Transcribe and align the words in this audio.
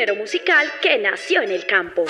género 0.00 0.16
musical 0.16 0.66
que 0.80 0.96
nació 0.98 1.42
en 1.42 1.50
el 1.50 1.66
campo. 1.66 2.04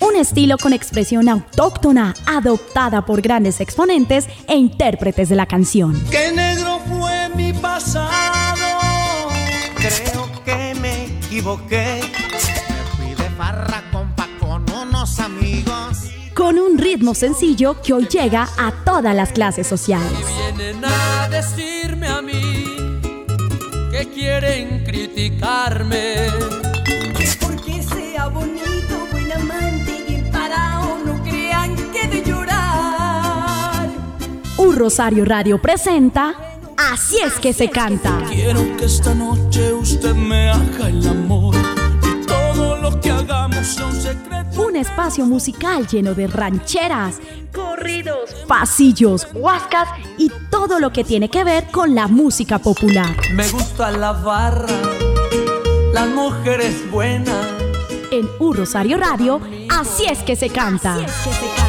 Un 0.00 0.16
estilo 0.16 0.56
con 0.58 0.72
expresión 0.72 1.28
autóctona, 1.28 2.14
adoptada 2.26 3.06
por 3.06 3.20
grandes 3.20 3.60
exponentes 3.60 4.26
e 4.48 4.56
intérpretes 4.56 5.28
de 5.28 5.36
la 5.36 5.46
canción. 5.46 5.94
¡Qué 6.10 6.32
negro 6.32 6.80
fue 6.88 7.28
mi 7.36 7.52
pasado! 7.52 9.28
Creo 9.76 10.28
que 10.44 10.74
me 10.80 11.04
equivoqué. 11.04 12.00
Me 12.02 12.84
fui 12.96 13.14
de 13.14 13.30
farra 13.36 13.84
compa 13.92 14.28
con 14.40 14.68
unos 14.70 15.20
amigos. 15.20 15.98
Con 16.34 16.58
un 16.58 16.78
ritmo 16.78 17.14
sencillo 17.14 17.80
que 17.80 17.92
hoy 17.92 18.08
llega 18.08 18.48
a 18.58 18.72
todas 18.84 19.14
las 19.14 19.30
clases 19.30 19.68
sociales. 19.68 20.10
Y 20.10 20.56
vienen 20.56 20.84
a 20.84 21.28
decirme 21.28 21.75
criticarme. 25.16 26.28
Porque 27.40 27.82
sea 27.82 28.28
bonito, 28.28 29.06
buen 29.10 29.32
amante 29.32 30.04
y 30.08 30.30
parado, 30.30 30.98
no 31.04 31.22
crean 31.22 31.74
que 31.90 32.06
de 32.06 32.22
llorar. 32.22 33.88
Un 34.58 34.76
Rosario 34.76 35.24
Radio 35.24 35.60
presenta 35.60 36.34
Así 36.76 37.16
es 37.24 37.32
que 37.40 37.54
se 37.54 37.70
canta. 37.70 38.22
Quiero 38.28 38.76
que 38.76 38.84
esta 38.84 39.14
noche 39.14 39.72
usted 39.72 40.14
me 40.14 40.50
haga 40.50 40.88
el 40.88 41.06
amor 41.08 41.56
y 42.02 42.26
todo 42.26 42.76
lo 42.76 43.00
que 43.00 43.10
hagamos 43.10 43.66
sea 43.66 43.86
un 43.86 43.94
secreto. 43.94 44.62
Un 44.62 44.76
espacio 44.76 45.24
musical 45.24 45.86
lleno 45.86 46.14
de 46.14 46.26
rancheras, 46.26 47.18
Corridos, 47.56 48.34
pasillos, 48.46 49.26
huascas 49.32 49.88
y 50.18 50.30
todo 50.50 50.78
lo 50.78 50.92
que 50.92 51.04
tiene 51.04 51.30
que 51.30 51.42
ver 51.42 51.64
con 51.70 51.94
la 51.94 52.06
música 52.06 52.58
popular. 52.58 53.16
Me 53.32 53.48
gusta 53.48 53.90
la 53.90 54.12
barra, 54.12 54.66
las 55.96 56.08
mujeres 56.08 56.90
buenas. 56.90 57.46
En 58.10 58.28
Un 58.38 58.54
Rosario 58.54 58.98
Radio, 58.98 59.40
Así 59.70 60.04
es 60.04 60.18
que 60.22 60.36
se 60.36 60.50
canta. 60.50 60.96
Así 60.96 61.04
es 61.06 61.12
que 61.24 61.32
se 61.32 61.46
canta. 61.56 61.66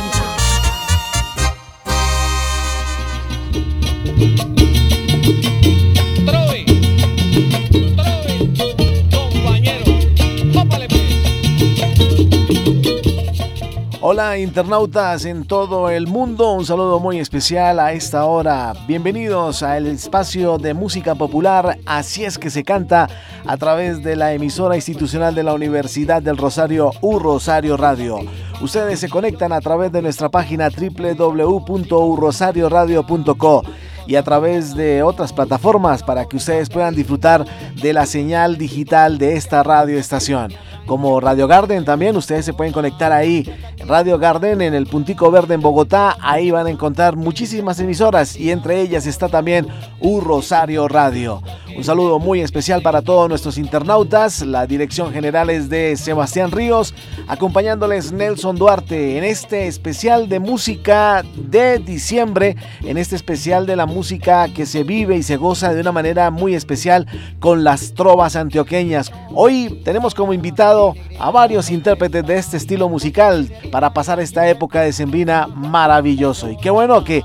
Hola 14.09 14.37
internautas 14.37 15.25
en 15.25 15.43
todo 15.43 15.89
el 15.89 16.07
mundo, 16.07 16.53
un 16.53 16.65
saludo 16.65 16.97
muy 16.97 17.19
especial 17.19 17.77
a 17.77 17.91
esta 17.91 18.23
hora. 18.23 18.71
Bienvenidos 18.87 19.63
al 19.63 19.85
espacio 19.85 20.57
de 20.57 20.73
música 20.73 21.13
popular, 21.13 21.77
así 21.85 22.23
es 22.23 22.37
que 22.37 22.49
se 22.49 22.63
canta 22.63 23.09
a 23.45 23.57
través 23.57 24.01
de 24.03 24.15
la 24.15 24.31
emisora 24.31 24.77
institucional 24.77 25.35
de 25.35 25.43
la 25.43 25.53
Universidad 25.53 26.21
del 26.21 26.37
Rosario, 26.37 26.93
U 27.01 27.19
Rosario 27.19 27.75
Radio. 27.75 28.19
Ustedes 28.61 29.01
se 29.01 29.09
conectan 29.09 29.51
a 29.51 29.59
través 29.59 29.91
de 29.91 30.01
nuestra 30.01 30.29
página 30.29 30.69
www.urrosarioradio.co 30.69 33.63
y 34.07 34.15
a 34.15 34.23
través 34.23 34.75
de 34.75 35.03
otras 35.03 35.33
plataformas 35.33 36.01
para 36.01 36.25
que 36.25 36.37
ustedes 36.37 36.69
puedan 36.69 36.95
disfrutar 36.95 37.45
de 37.75 37.93
la 37.93 38.05
señal 38.05 38.57
digital 38.57 39.17
de 39.17 39.35
esta 39.35 39.61
radioestación. 39.63 40.53
Como 40.87 41.19
Radio 41.19 41.47
Garden 41.49 41.83
también, 41.83 42.15
ustedes 42.15 42.45
se 42.45 42.53
pueden 42.53 42.71
conectar 42.71 43.11
ahí. 43.11 43.45
Radio 43.85 44.17
Garden 44.17 44.61
en 44.61 44.73
el 44.73 44.87
Puntico 44.87 45.29
Verde 45.29 45.55
en 45.55 45.61
Bogotá, 45.61 46.15
ahí 46.21 46.49
van 46.49 46.67
a 46.67 46.69
encontrar 46.69 47.17
muchísimas 47.17 47.79
emisoras 47.81 48.37
y 48.37 48.51
entre 48.51 48.79
ellas 48.79 49.05
está 49.05 49.27
también 49.27 49.67
U 49.99 50.21
Rosario 50.21 50.87
Radio. 50.87 51.41
Un 51.77 51.83
saludo 51.83 52.17
muy 52.17 52.41
especial 52.41 52.81
para 52.81 53.03
todos 53.03 53.29
nuestros 53.29 53.59
internautas. 53.59 54.43
La 54.43 54.65
dirección 54.65 55.13
general 55.13 55.51
es 55.51 55.69
de 55.69 55.95
Sebastián 55.95 56.49
Ríos, 56.49 56.95
acompañándoles 57.27 58.11
Nelson 58.11 58.55
Duarte 58.55 59.19
en 59.19 59.23
este 59.23 59.67
especial 59.67 60.27
de 60.27 60.39
música 60.39 61.23
de 61.35 61.77
diciembre, 61.77 62.55
en 62.81 62.97
este 62.97 63.15
especial 63.15 63.67
de 63.67 63.75
la 63.75 63.85
música 63.85 64.51
que 64.51 64.65
se 64.65 64.81
vive 64.83 65.17
y 65.17 65.23
se 65.23 65.37
goza 65.37 65.71
de 65.71 65.81
una 65.81 65.91
manera 65.91 66.31
muy 66.31 66.55
especial 66.55 67.05
con 67.39 67.63
las 67.63 67.93
trovas 67.93 68.35
antioqueñas. 68.35 69.11
Hoy 69.35 69.79
tenemos 69.85 70.15
como 70.15 70.33
invitado 70.33 70.95
a 71.19 71.29
varios 71.29 71.69
intérpretes 71.69 72.25
de 72.25 72.37
este 72.39 72.57
estilo 72.57 72.89
musical 72.89 73.51
para 73.71 73.93
pasar 73.93 74.19
esta 74.19 74.49
época 74.49 74.81
de 74.81 74.93
sembrina 74.93 75.45
maravilloso. 75.45 76.49
Y 76.49 76.57
qué 76.57 76.71
bueno 76.71 77.03
que 77.03 77.23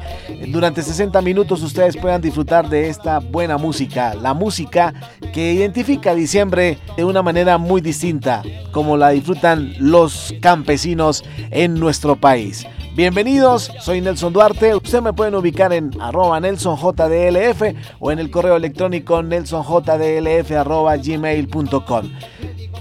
durante 0.48 0.82
60 0.82 1.22
minutos 1.22 1.62
ustedes 1.62 1.96
puedan 1.96 2.20
disfrutar 2.20 2.68
de 2.68 2.90
esta 2.90 3.18
buena 3.18 3.56
música, 3.56 4.12
música 4.42 4.92
que 5.32 5.52
identifica 5.52 6.16
diciembre 6.16 6.76
de 6.96 7.04
una 7.04 7.22
manera 7.22 7.58
muy 7.58 7.80
distinta, 7.80 8.42
como 8.72 8.96
la 8.96 9.10
disfrutan 9.10 9.72
los 9.78 10.34
campesinos 10.40 11.22
en 11.52 11.74
nuestro 11.74 12.16
país. 12.16 12.66
Bienvenidos, 12.96 13.70
soy 13.78 14.00
Nelson 14.00 14.32
Duarte. 14.32 14.74
Ustedes 14.74 15.00
me 15.00 15.12
pueden 15.12 15.36
ubicar 15.36 15.72
en 15.72 15.92
arroba 16.00 16.40
nelsonjdlf 16.40 17.62
o 18.00 18.10
en 18.10 18.18
el 18.18 18.32
correo 18.32 18.56
electrónico 18.56 19.22
nelsonjdlf.gmail.com. 19.22 22.10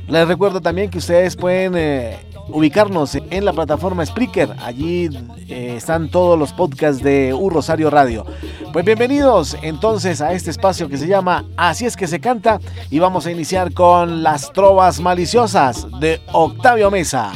Les 0.07 0.27
recuerdo 0.27 0.61
también 0.61 0.89
que 0.89 0.97
ustedes 0.97 1.35
pueden 1.35 1.75
eh, 1.77 2.17
ubicarnos 2.51 3.16
en 3.16 3.45
la 3.45 3.53
plataforma 3.53 4.06
Spreaker. 4.06 4.56
Allí 4.63 5.09
eh, 5.47 5.75
están 5.78 6.09
todos 6.09 6.38
los 6.38 6.53
podcasts 6.53 7.03
de 7.03 7.34
U 7.34 7.50
Rosario 7.50 7.89
Radio. 7.89 8.25
Pues 8.73 8.85
bienvenidos 8.85 9.57
entonces 9.62 10.22
a 10.22 10.34
este 10.34 10.51
espacio 10.51 10.88
que 10.88 10.97
se 10.97 11.07
llama 11.07 11.45
Así 11.57 11.85
es 11.85 11.95
que 11.95 12.07
se 12.07 12.19
canta 12.19 12.59
y 12.89 13.00
vamos 13.00 13.25
a 13.25 13.31
iniciar 13.31 13.73
con 13.73 14.23
las 14.23 14.51
trovas 14.53 15.00
maliciosas 15.00 15.88
de 16.00 16.22
Octavio 16.31 16.91
Mesa. 16.91 17.31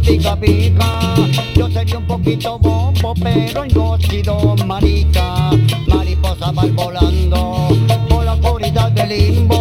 Pica 0.00 0.34
pica, 0.36 1.14
yo 1.54 1.70
sería 1.70 1.98
un 1.98 2.06
poquito 2.06 2.58
bombo, 2.58 3.14
pero 3.22 3.64
sido 3.98 4.56
marica. 4.66 5.50
Mariposa 5.86 6.50
va 6.50 6.64
volando 6.66 7.68
por 8.08 8.24
la 8.24 8.32
oscuridad 8.32 8.90
del 8.92 9.08
limbo. 9.08 9.51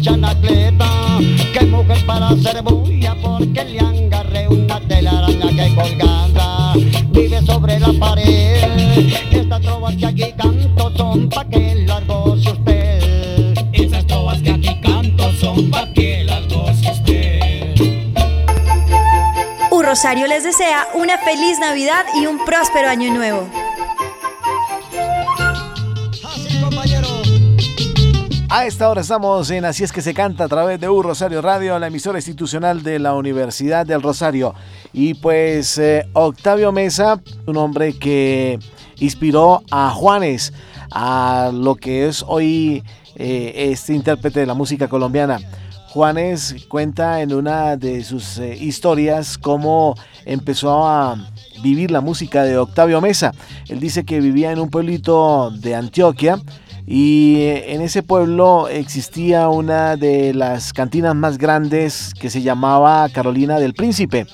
Chanacleta. 0.00 0.86
Que 1.52 1.66
mujer 1.66 2.04
para 2.06 2.28
hacer 2.28 2.62
bulla 2.62 3.14
porque 3.22 3.64
le 3.64 3.80
agarré 3.80 4.48
una 4.48 4.80
telaraña 4.80 5.48
que 5.48 5.74
colgada 5.74 6.74
vive 7.10 7.42
sobre 7.42 7.78
la 7.78 7.92
pared. 7.98 9.12
Estas 9.30 9.60
trovas 9.60 9.96
que 9.96 10.06
aquí 10.06 10.32
canto 10.36 10.92
son 10.96 11.28
pa' 11.28 11.44
que 11.44 11.74
las 11.86 12.06
goce 12.06 12.50
usted. 12.50 13.58
Esas 13.72 14.06
trovas 14.06 14.40
que 14.42 14.50
aquí 14.50 14.80
canto 14.80 15.32
son 15.32 15.70
pa' 15.70 15.92
que 15.92 16.24
las 16.24 16.48
goce 16.48 16.90
usted. 16.90 17.74
U 19.70 19.82
Rosario 19.82 20.26
les 20.26 20.44
desea 20.44 20.86
una 20.94 21.18
feliz 21.18 21.58
Navidad 21.58 22.04
y 22.20 22.26
un 22.26 22.44
próspero 22.44 22.88
año 22.88 23.12
nuevo. 23.12 23.69
A 28.52 28.66
esta 28.66 28.90
hora 28.90 29.02
estamos 29.02 29.48
en 29.52 29.64
Así 29.64 29.84
es 29.84 29.92
que 29.92 30.02
se 30.02 30.12
canta 30.12 30.42
a 30.42 30.48
través 30.48 30.80
de 30.80 30.88
U 30.88 31.02
Rosario 31.02 31.40
Radio, 31.40 31.78
la 31.78 31.86
emisora 31.86 32.18
institucional 32.18 32.82
de 32.82 32.98
la 32.98 33.14
Universidad 33.14 33.86
del 33.86 34.02
Rosario. 34.02 34.56
Y 34.92 35.14
pues 35.14 35.78
eh, 35.78 36.04
Octavio 36.14 36.72
Mesa, 36.72 37.22
un 37.46 37.56
hombre 37.56 37.96
que 37.96 38.58
inspiró 38.98 39.62
a 39.70 39.90
Juanes, 39.90 40.52
a 40.90 41.52
lo 41.54 41.76
que 41.76 42.08
es 42.08 42.24
hoy 42.26 42.82
eh, 43.14 43.52
este 43.70 43.94
intérprete 43.94 44.40
de 44.40 44.46
la 44.46 44.54
música 44.54 44.88
colombiana. 44.88 45.38
Juanes 45.90 46.56
cuenta 46.68 47.22
en 47.22 47.32
una 47.32 47.76
de 47.76 48.02
sus 48.02 48.38
eh, 48.38 48.56
historias 48.56 49.38
cómo 49.38 49.94
empezó 50.24 50.88
a 50.88 51.16
vivir 51.62 51.92
la 51.92 52.00
música 52.00 52.42
de 52.42 52.58
Octavio 52.58 53.00
Mesa. 53.00 53.32
Él 53.68 53.78
dice 53.78 54.04
que 54.04 54.20
vivía 54.20 54.50
en 54.50 54.58
un 54.58 54.70
pueblito 54.70 55.52
de 55.52 55.76
Antioquia 55.76 56.40
y 56.92 57.42
en 57.42 57.82
ese 57.82 58.02
pueblo 58.02 58.66
existía 58.66 59.48
una 59.48 59.94
de 59.94 60.34
las 60.34 60.72
cantinas 60.72 61.14
más 61.14 61.38
grandes 61.38 62.12
que 62.20 62.30
se 62.30 62.42
llamaba 62.42 63.08
Carolina 63.10 63.60
del 63.60 63.74
Príncipe. 63.74 64.26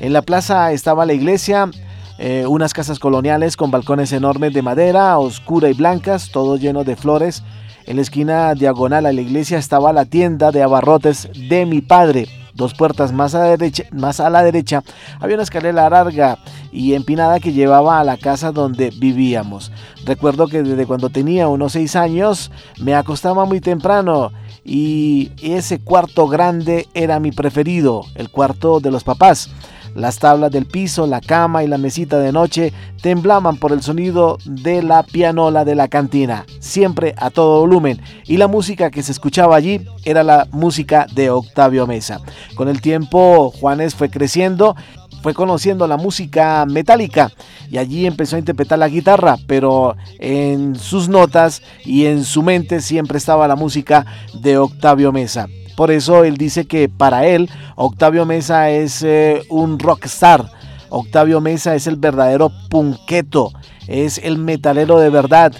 En 0.00 0.12
la 0.12 0.22
plaza 0.22 0.72
estaba 0.72 1.06
la 1.06 1.12
iglesia, 1.12 1.70
eh, 2.18 2.44
unas 2.48 2.74
casas 2.74 2.98
coloniales 2.98 3.56
con 3.56 3.70
balcones 3.70 4.12
enormes 4.12 4.52
de 4.52 4.62
madera, 4.62 5.16
oscura 5.16 5.68
y 5.68 5.74
blancas, 5.74 6.30
todo 6.32 6.56
lleno 6.56 6.82
de 6.82 6.96
flores. 6.96 7.44
En 7.86 7.94
la 7.94 8.02
esquina 8.02 8.52
diagonal 8.56 9.06
a 9.06 9.12
la 9.12 9.20
iglesia 9.20 9.58
estaba 9.58 9.92
la 9.92 10.04
tienda 10.04 10.50
de 10.50 10.60
abarrotes 10.60 11.28
de 11.48 11.66
mi 11.66 11.82
padre. 11.82 12.26
Dos 12.54 12.74
puertas 12.74 13.12
más 13.12 13.34
a, 13.34 13.56
más 13.92 14.20
a 14.20 14.30
la 14.30 14.42
derecha 14.42 14.82
había 15.20 15.36
una 15.36 15.42
escalera 15.42 15.88
larga 15.88 16.38
y 16.70 16.94
empinada 16.94 17.40
que 17.40 17.52
llevaba 17.52 18.00
a 18.00 18.04
la 18.04 18.16
casa 18.16 18.52
donde 18.52 18.90
vivíamos. 18.90 19.72
Recuerdo 20.04 20.48
que 20.48 20.62
desde 20.62 20.86
cuando 20.86 21.10
tenía 21.10 21.48
unos 21.48 21.72
seis 21.72 21.96
años 21.96 22.50
me 22.78 22.94
acostaba 22.94 23.44
muy 23.44 23.60
temprano 23.60 24.32
y 24.64 25.32
ese 25.42 25.80
cuarto 25.80 26.28
grande 26.28 26.88
era 26.94 27.20
mi 27.20 27.32
preferido, 27.32 28.04
el 28.14 28.30
cuarto 28.30 28.80
de 28.80 28.90
los 28.90 29.04
papás. 29.04 29.50
Las 29.94 30.18
tablas 30.18 30.50
del 30.50 30.66
piso, 30.66 31.06
la 31.06 31.20
cama 31.20 31.64
y 31.64 31.66
la 31.66 31.78
mesita 31.78 32.18
de 32.18 32.32
noche 32.32 32.72
temblaban 33.02 33.56
por 33.56 33.72
el 33.72 33.82
sonido 33.82 34.38
de 34.44 34.82
la 34.82 35.02
pianola 35.02 35.64
de 35.64 35.74
la 35.74 35.88
cantina, 35.88 36.46
siempre 36.60 37.14
a 37.18 37.30
todo 37.30 37.60
volumen, 37.60 38.00
y 38.26 38.36
la 38.36 38.48
música 38.48 38.90
que 38.90 39.02
se 39.02 39.12
escuchaba 39.12 39.56
allí 39.56 39.86
era 40.04 40.22
la 40.22 40.46
música 40.50 41.06
de 41.14 41.30
Octavio 41.30 41.86
Mesa. 41.86 42.20
Con 42.54 42.68
el 42.68 42.80
tiempo 42.80 43.50
Juanes 43.50 43.94
fue 43.94 44.10
creciendo 44.10 44.76
fue 45.22 45.34
conociendo 45.34 45.86
la 45.86 45.96
música 45.96 46.66
metálica 46.66 47.30
y 47.70 47.78
allí 47.78 48.06
empezó 48.06 48.36
a 48.36 48.40
interpretar 48.40 48.78
la 48.78 48.88
guitarra, 48.88 49.36
pero 49.46 49.96
en 50.18 50.74
sus 50.74 51.08
notas 51.08 51.62
y 51.84 52.06
en 52.06 52.24
su 52.24 52.42
mente 52.42 52.80
siempre 52.80 53.18
estaba 53.18 53.46
la 53.46 53.54
música 53.54 54.04
de 54.34 54.58
Octavio 54.58 55.12
Mesa. 55.12 55.46
Por 55.76 55.90
eso 55.90 56.24
él 56.24 56.36
dice 56.36 56.66
que 56.66 56.88
para 56.88 57.26
él 57.26 57.48
Octavio 57.76 58.26
Mesa 58.26 58.70
es 58.70 59.02
eh, 59.02 59.42
un 59.48 59.78
rockstar. 59.78 60.50
Octavio 60.88 61.40
Mesa 61.40 61.74
es 61.74 61.86
el 61.86 61.96
verdadero 61.96 62.52
punqueto, 62.68 63.52
es 63.86 64.18
el 64.18 64.38
metalero 64.38 64.98
de 64.98 65.08
verdad 65.08 65.52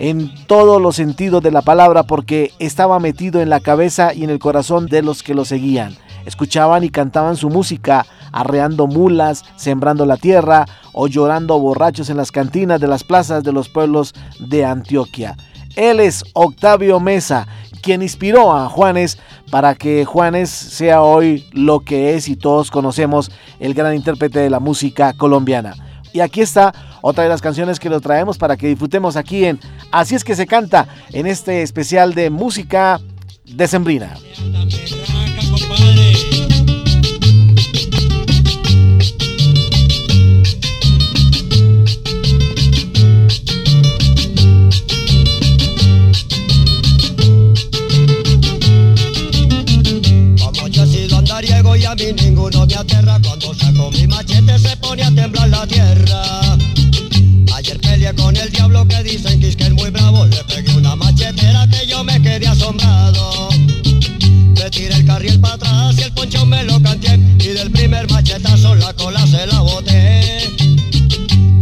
en 0.00 0.32
todos 0.46 0.80
los 0.80 0.96
sentidos 0.96 1.42
de 1.42 1.50
la 1.50 1.60
palabra 1.60 2.04
porque 2.04 2.52
estaba 2.58 2.98
metido 2.98 3.42
en 3.42 3.50
la 3.50 3.60
cabeza 3.60 4.14
y 4.14 4.24
en 4.24 4.30
el 4.30 4.38
corazón 4.38 4.86
de 4.86 5.02
los 5.02 5.22
que 5.22 5.34
lo 5.34 5.44
seguían. 5.44 5.94
Escuchaban 6.24 6.84
y 6.84 6.88
cantaban 6.88 7.36
su 7.36 7.50
música, 7.50 8.06
arreando 8.32 8.86
mulas, 8.86 9.44
sembrando 9.56 10.06
la 10.06 10.16
tierra 10.16 10.66
o 10.92 11.06
llorando 11.06 11.58
borrachos 11.58 12.08
en 12.08 12.16
las 12.16 12.32
cantinas 12.32 12.80
de 12.80 12.88
las 12.88 13.04
plazas 13.04 13.44
de 13.44 13.52
los 13.52 13.68
pueblos 13.68 14.14
de 14.38 14.64
Antioquia. 14.64 15.36
Él 15.76 16.00
es 16.00 16.24
Octavio 16.32 16.98
Mesa, 16.98 17.46
quien 17.82 18.02
inspiró 18.02 18.54
a 18.54 18.68
Juanes 18.68 19.18
para 19.50 19.74
que 19.74 20.04
Juanes 20.04 20.50
sea 20.50 21.02
hoy 21.02 21.46
lo 21.52 21.80
que 21.80 22.14
es 22.14 22.28
y 22.28 22.36
todos 22.36 22.70
conocemos 22.70 23.30
el 23.58 23.74
gran 23.74 23.94
intérprete 23.94 24.38
de 24.38 24.50
la 24.50 24.60
música 24.60 25.12
colombiana. 25.14 25.74
Y 26.12 26.20
aquí 26.20 26.40
está 26.40 26.74
otra 27.02 27.24
de 27.24 27.30
las 27.30 27.40
canciones 27.40 27.78
que 27.78 27.90
lo 27.90 28.00
traemos 28.00 28.36
para 28.36 28.56
que 28.56 28.68
disfrutemos 28.68 29.16
aquí 29.16 29.44
en 29.44 29.60
Así 29.90 30.14
es 30.14 30.24
que 30.24 30.34
se 30.34 30.46
canta 30.46 30.88
en 31.12 31.26
este 31.26 31.62
especial 31.62 32.14
de 32.14 32.30
música 32.30 33.00
decembrina. 33.44 34.14
A 51.90 51.94
mí 51.96 52.12
ninguno 52.12 52.66
me 52.66 52.74
aterra 52.74 53.18
Cuando 53.20 53.52
saco 53.52 53.90
mi 53.90 54.06
machete 54.06 54.58
se 54.58 54.76
pone 54.76 55.02
a 55.02 55.10
temblar 55.10 55.48
la 55.48 55.66
tierra. 55.66 56.22
Ayer 57.54 57.80
peleé 57.80 58.14
con 58.14 58.36
el 58.36 58.50
diablo 58.50 58.86
que 58.86 59.02
dicen 59.02 59.40
que 59.40 59.48
es 59.48 59.56
que 59.56 59.64
es 59.64 59.72
muy 59.72 59.90
bravo. 59.90 60.24
Le 60.26 60.42
pegué 60.44 60.72
una 60.76 60.94
machetera 60.94 61.66
que 61.68 61.86
yo 61.86 62.04
me 62.04 62.22
quedé 62.22 62.46
asombrado. 62.46 63.48
Me 64.54 64.70
tiré 64.70 64.94
el 64.94 65.04
carril 65.04 65.40
para 65.40 65.54
atrás 65.54 65.96
y 65.98 66.02
el 66.02 66.12
poncho 66.12 66.46
me 66.46 66.62
lo 66.62 66.80
canté. 66.80 67.18
Y 67.40 67.48
del 67.48 67.70
primer 67.72 68.08
machetazo 68.08 68.76
la 68.76 68.92
cola 68.94 69.26
se 69.26 69.46
la 69.48 69.60
boté. 69.60 70.48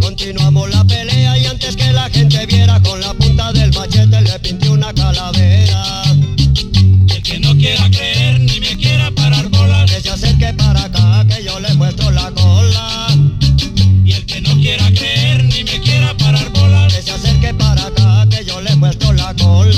Continuamos 0.01 0.69
la 0.71 0.85
pelea 0.85 1.39
y 1.39 1.47
antes 1.47 1.77
que 1.77 1.93
la 1.93 2.11
gente 2.11 2.45
viera 2.47 2.81
Con 2.83 3.01
la 3.01 3.15
punta 3.15 3.53
del 3.53 3.73
machete 3.73 4.21
le 4.21 4.39
pinté 4.41 4.69
una 4.69 4.93
calavera. 4.93 6.03
El 7.09 7.23
que 7.23 7.41
no 7.41 7.57
quiera 7.57 7.89
creer 7.91 8.18
acerque 10.39 10.55
para 10.55 10.85
acá 10.85 11.25
que 11.27 11.43
yo 11.43 11.59
le 11.59 11.75
muestro 11.75 12.11
la 12.11 12.31
cola 12.31 13.09
Y 14.05 14.13
el 14.13 14.25
que 14.25 14.41
no 14.41 14.55
quiera 14.55 14.85
creer 14.93 15.45
ni 15.45 15.65
me 15.65 15.81
quiera 15.81 16.15
parar 16.17 16.49
bolas. 16.51 16.95
Que 16.95 17.03
se 17.03 17.11
acerque 17.11 17.55
para 17.55 17.87
acá 17.87 18.27
que 18.31 18.45
yo 18.45 18.61
le 18.61 18.75
muestro 18.77 19.13
la 19.13 19.35
cola 19.35 19.78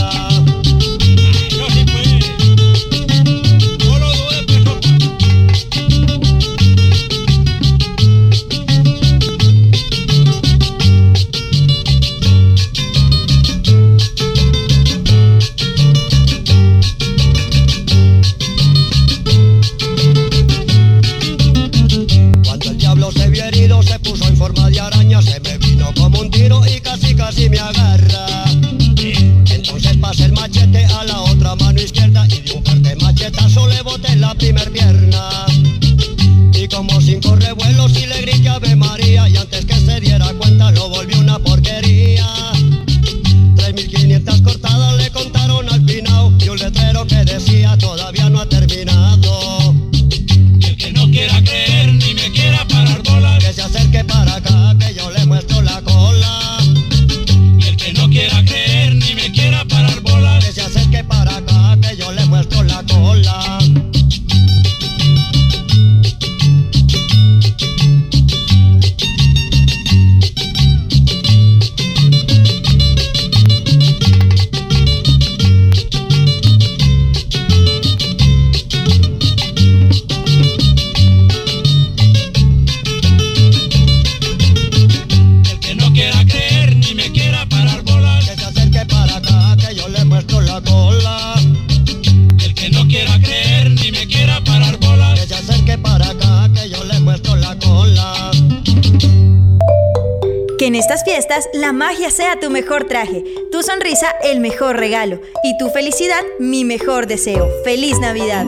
y 105.42 105.56
tu 105.56 105.70
felicidad 105.70 106.20
mi 106.38 106.64
mejor 106.64 107.06
deseo. 107.06 107.48
¡Feliz 107.64 107.98
Navidad! 108.00 108.44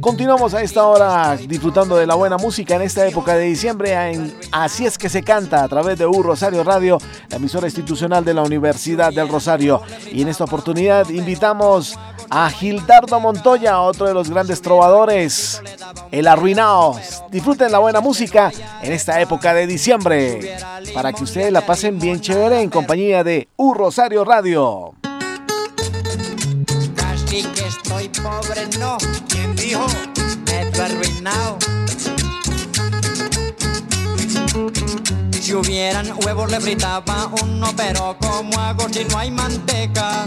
Continuamos 0.00 0.52
a 0.54 0.62
esta 0.62 0.84
hora 0.86 1.36
disfrutando 1.36 1.96
de 1.96 2.06
la 2.06 2.14
buena 2.14 2.36
música 2.36 2.74
en 2.74 2.82
esta 2.82 3.06
época 3.06 3.36
de 3.36 3.44
diciembre. 3.44 3.92
En 3.92 4.34
Así 4.50 4.84
es 4.84 4.98
que 4.98 5.08
se 5.08 5.22
canta 5.22 5.62
a 5.62 5.68
través 5.68 5.96
de 5.98 6.06
U 6.06 6.22
Rosario 6.22 6.64
Radio, 6.64 6.98
la 7.28 7.36
emisora 7.36 7.66
institucional 7.66 8.24
de 8.24 8.34
la 8.34 8.42
Universidad 8.42 9.12
del 9.12 9.28
Rosario. 9.28 9.82
Y 10.10 10.22
en 10.22 10.28
esta 10.28 10.44
oportunidad 10.44 11.08
invitamos 11.10 11.98
a 12.34 12.48
Gildardo 12.48 13.20
Montoya, 13.20 13.78
otro 13.82 14.06
de 14.06 14.14
los 14.14 14.30
grandes 14.30 14.62
trovadores, 14.62 15.60
El 16.10 16.26
Arruinado. 16.26 16.98
Disfruten 17.30 17.70
la 17.70 17.78
buena 17.78 18.00
música 18.00 18.50
en 18.82 18.90
esta 18.90 19.20
época 19.20 19.52
de 19.52 19.66
diciembre, 19.66 20.56
para 20.94 21.12
que 21.12 21.24
ustedes 21.24 21.52
la 21.52 21.60
pasen 21.60 21.98
bien 21.98 22.22
chévere 22.22 22.62
en 22.62 22.70
compañía 22.70 23.22
de 23.22 23.48
U 23.56 23.74
Rosario 23.74 24.24
Radio. 24.24 24.94
Si 35.38 35.54
hubieran 35.54 36.10
huevos 36.24 36.50
le 36.50 36.60
fritaba 36.60 37.30
uno, 37.42 37.68
pero 37.76 38.16
¿cómo 38.18 38.58
hago 38.58 38.88
si 38.88 39.04
no 39.04 39.18
hay 39.18 39.30
manteca? 39.30 40.24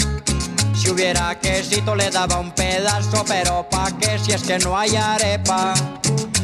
Si 0.85 0.91
hubiera 0.91 1.33
quesito 1.39 1.95
le 1.95 2.11
daba 2.11 2.37
un 2.39 2.51
pedazo, 2.51 3.25
pero 3.27 3.67
¿pa' 3.67 3.89
qué 3.99 4.19
si 4.19 4.33
es 4.33 4.43
que 4.43 4.59
no 4.59 4.77
hay 4.77 4.95
arepa? 4.95 5.73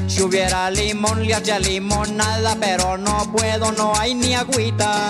Si 0.08 0.24
hubiera 0.24 0.72
limón 0.72 1.28
le 1.28 1.36
hacía 1.36 1.60
limonada, 1.60 2.58
pero 2.60 2.98
no 2.98 3.32
puedo, 3.32 3.72
no 3.72 3.94
hay 3.96 4.16
ni 4.16 4.34
agüita. 4.34 5.10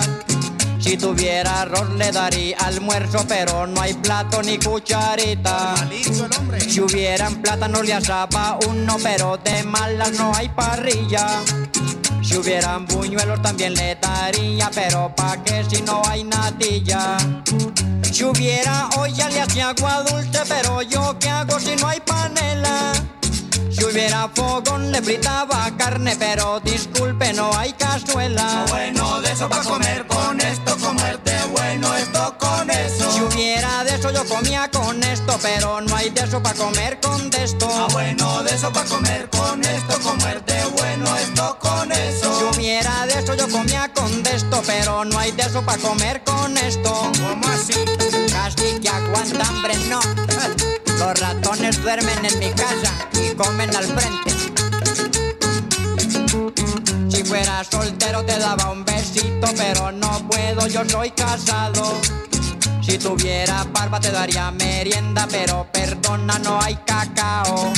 Si 0.78 0.98
tuviera 0.98 1.62
arroz 1.62 1.88
le 1.94 2.12
daría 2.12 2.58
almuerzo, 2.58 3.24
pero 3.26 3.66
no 3.66 3.80
hay 3.80 3.94
plato 3.94 4.42
ni 4.42 4.58
cucharita. 4.58 5.76
Si 6.68 6.82
hubieran 6.82 7.40
plátano 7.40 7.82
le 7.82 7.94
asaba 7.94 8.58
uno, 8.68 8.98
pero 9.02 9.38
de 9.38 9.62
malas 9.62 10.12
no 10.12 10.32
hay 10.34 10.50
parrilla. 10.50 11.40
Si 12.22 12.36
hubieran 12.36 12.84
buñuelos 12.84 13.40
también 13.40 13.72
le 13.72 13.94
daría, 13.94 14.70
pero 14.74 15.10
pa' 15.16 15.42
qué 15.42 15.64
si 15.64 15.80
no 15.80 16.02
hay 16.06 16.22
natilla. 16.22 17.16
Si 18.12 18.24
hubiera 18.24 18.90
olla 18.98 19.30
le 19.30 19.40
hacía 19.40 19.70
agua 19.70 20.02
dulce, 20.02 20.42
pero 20.46 20.82
yo 20.82 21.16
qué 21.18 21.30
hago 21.30 21.58
si 21.58 21.74
no 21.76 21.88
hay 21.88 21.98
panela. 22.00 22.92
Si 23.70 23.82
hubiera 23.84 24.28
fogón 24.28 24.92
le 24.92 25.00
fritaba 25.00 25.70
carne, 25.78 26.14
pero 26.18 26.60
disculpe, 26.60 27.32
no 27.32 27.50
hay 27.56 27.72
cazuela. 27.72 28.66
Bueno, 28.68 29.22
de 29.22 29.32
eso 29.32 29.48
para 29.48 29.62
comer 29.62 30.06
con 30.06 30.38
esto, 30.42 30.76
comerte 30.76 31.31
bueno 31.82 31.96
esto 31.96 32.36
con 32.38 32.70
eso. 32.70 33.12
Si 33.12 33.20
hubiera 33.22 33.84
de 33.84 33.94
eso 33.94 34.10
yo 34.12 34.24
comía 34.26 34.70
con 34.70 35.02
esto, 35.02 35.38
pero 35.42 35.80
no 35.80 35.96
hay 35.96 36.10
de 36.10 36.20
eso 36.22 36.42
para 36.42 36.56
comer 36.56 37.00
con 37.00 37.30
de 37.30 37.44
esto. 37.44 37.68
Ah, 37.70 37.88
bueno, 37.92 38.42
de 38.42 38.54
eso 38.54 38.72
para 38.72 38.88
comer 38.88 39.28
con 39.30 39.64
esto, 39.64 40.00
comerte 40.00 40.54
bueno 40.76 41.16
esto 41.16 41.58
con 41.60 41.90
eso. 41.90 42.38
Si 42.38 42.58
hubiera 42.58 43.06
de 43.06 43.18
eso 43.18 43.34
yo 43.34 43.48
comía 43.48 43.92
con 43.92 44.22
de 44.22 44.34
esto, 44.34 44.62
pero 44.66 45.04
no 45.04 45.18
hay 45.18 45.32
de 45.32 45.42
eso 45.42 45.62
para 45.62 45.78
comer 45.78 46.22
con 46.24 46.56
esto. 46.56 46.92
¿Cómo 46.92 47.46
así? 47.48 47.74
Casi 48.30 48.78
que 48.80 48.88
aguanta 48.88 49.46
hambre, 49.48 49.74
no. 49.88 50.00
Los 50.98 51.20
ratones 51.20 51.82
duermen 51.82 52.24
en 52.24 52.38
mi 52.38 52.50
casa 52.50 52.92
y 53.20 53.34
comen 53.34 53.74
al 53.74 53.84
frente. 53.84 55.21
Si 57.08 57.22
fuera 57.24 57.62
soltero 57.62 58.24
te 58.24 58.38
daba 58.38 58.70
un 58.70 58.84
besito, 58.86 59.48
pero 59.54 59.92
no 59.92 60.26
puedo, 60.28 60.66
yo 60.66 60.82
soy 60.88 61.10
casado. 61.10 62.00
Si 62.80 62.96
tuviera 62.96 63.64
barba 63.64 64.00
te 64.00 64.10
daría 64.10 64.50
merienda, 64.50 65.28
pero 65.30 65.66
perdona, 65.70 66.38
no 66.38 66.58
hay 66.60 66.76
cacao. 66.86 67.72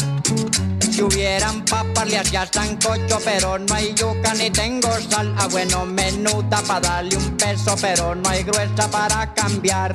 Si 0.79 1.03
hubieran 1.03 1.65
papas 1.65 2.07
le 2.07 2.19
hacía 2.19 2.47
sancocho, 2.47 3.19
pero 3.25 3.59
no 3.59 3.75
hay 3.75 3.93
yuca 3.95 4.33
ni 4.35 4.51
tengo 4.51 4.89
sal. 5.11 5.35
Ah, 5.37 5.49
bueno, 5.51 5.85
menuda 5.85 6.63
para 6.63 6.81
darle 6.81 7.17
un 7.17 7.37
peso, 7.37 7.75
pero 7.81 8.15
no 8.15 8.29
hay 8.29 8.45
gruesa 8.45 8.89
para 8.89 9.35
cambiar. 9.35 9.95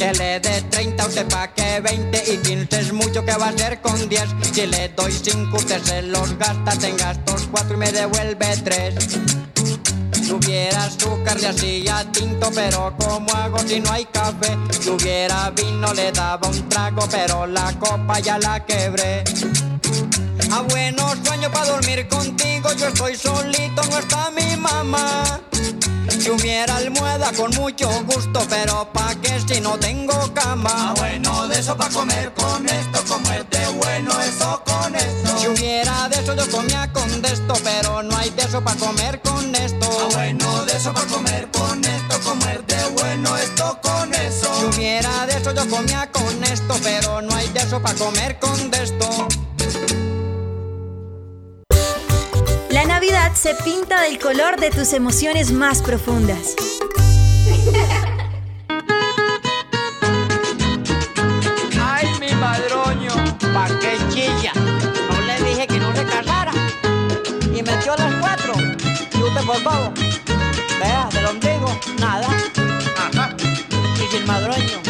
Que 0.00 0.14
le 0.14 0.40
dé 0.40 0.62
30 0.70 1.06
usted 1.08 1.28
pa' 1.28 1.48
que 1.48 1.78
20 1.78 2.32
y 2.32 2.38
15 2.38 2.80
es 2.80 2.90
mucho 2.94 3.22
que 3.22 3.36
va 3.36 3.48
a 3.48 3.52
ser 3.52 3.82
con 3.82 4.08
10. 4.08 4.28
Si 4.50 4.66
le 4.66 4.88
doy 4.96 5.12
5 5.12 5.54
usted 5.54 5.82
se 5.82 6.00
los 6.00 6.38
gasta, 6.38 6.72
tenga 6.78 7.10
estos 7.10 7.46
4 7.50 7.74
y 7.74 7.76
me 7.76 7.92
devuelve 7.92 8.56
3. 8.64 8.94
Si 10.22 10.32
hubiera 10.32 10.84
azúcar 10.84 11.38
le 11.38 11.48
hacía 11.48 12.10
tinto, 12.12 12.50
pero 12.54 12.96
¿cómo 12.98 13.30
hago 13.34 13.58
si 13.58 13.78
no 13.80 13.92
hay 13.92 14.06
café? 14.06 14.56
Si 14.70 14.88
hubiera 14.88 15.50
vino 15.50 15.92
le 15.92 16.10
daba 16.12 16.48
un 16.48 16.66
trago, 16.70 17.06
pero 17.10 17.46
la 17.46 17.70
copa 17.78 18.20
ya 18.20 18.38
la 18.38 18.64
quebré. 18.64 19.22
Ah, 20.52 20.62
bueno, 20.68 21.12
sueño 21.24 21.50
para 21.50 21.66
dormir 21.66 22.08
contigo, 22.08 22.72
yo 22.72 22.88
estoy 22.88 23.16
solito, 23.16 23.82
no 23.90 23.98
está 23.98 24.30
mi 24.30 24.56
mamá. 24.56 25.40
Si 26.08 26.28
hubiera 26.28 26.76
almohada 26.76 27.32
con 27.32 27.50
mucho 27.54 27.88
gusto, 28.04 28.44
pero 28.48 28.90
pa' 28.92 29.14
qué 29.22 29.40
si 29.46 29.60
no 29.60 29.78
tengo 29.78 30.12
cama. 30.34 30.70
Ah, 30.74 30.94
bueno, 30.98 31.48
de 31.48 31.60
eso 31.60 31.76
para 31.76 31.90
comer 31.90 32.32
con 32.34 32.68
esto, 32.68 33.04
comerte 33.08 33.58
bueno 33.78 34.20
eso 34.20 34.62
con 34.66 34.94
eso. 34.94 35.38
Si 35.38 35.46
hubiera 35.48 36.08
de 36.08 36.16
eso 36.16 36.34
yo 36.34 36.50
comía 36.50 36.92
con 36.92 37.22
de 37.22 37.32
esto, 37.32 37.54
pero 37.64 38.02
no 38.02 38.16
hay 38.16 38.30
de 38.30 38.42
eso 38.42 38.62
para 38.62 38.76
comer 38.78 39.20
con 39.22 39.54
esto. 39.54 39.86
Ah, 39.88 40.08
bueno, 40.14 40.64
de 40.66 40.76
eso 40.76 40.92
para 40.92 41.06
comer 41.06 41.48
con 41.52 41.84
esto, 41.84 42.20
comerte 42.22 42.76
bueno 42.98 43.36
esto 43.38 43.78
con 43.82 44.12
eso. 44.14 44.52
Si 44.58 44.64
hubiera 44.78 45.26
de 45.26 45.38
eso 45.38 45.54
yo 45.54 45.68
comía 45.68 46.10
con 46.12 46.44
esto, 46.44 46.74
pero 46.82 47.22
no 47.22 47.34
hay 47.34 47.48
de 47.48 47.60
eso 47.60 47.80
para 47.80 47.94
comer 47.94 48.38
con 48.38 48.70
de 48.70 48.82
esto. 48.82 49.28
Navidad 53.00 53.32
se 53.32 53.54
pinta 53.64 54.02
del 54.02 54.18
color 54.18 54.60
de 54.60 54.68
tus 54.68 54.92
emociones 54.92 55.52
más 55.52 55.80
profundas. 55.80 56.54
Ay, 61.82 62.06
mi 62.20 62.30
madroño, 62.34 63.14
pa' 63.54 63.68
qué 63.80 63.96
chilla. 64.10 64.52
No 64.52 65.18
le 65.22 65.42
dije 65.48 65.66
que 65.66 65.78
no 65.78 65.96
se 65.96 66.04
casara. 66.04 66.52
Y 67.44 67.62
metió 67.62 67.96
las 67.96 68.14
cuatro. 68.16 68.52
Y 68.58 69.22
usted 69.22 69.44
por 69.46 69.62
favor. 69.62 69.94
Vea, 70.78 71.08
del 71.10 71.24
ombligo, 71.24 71.80
nada. 72.00 72.28
Ajá. 72.98 73.34
Y 73.96 74.14
sin 74.14 74.26
madroño. 74.26 74.89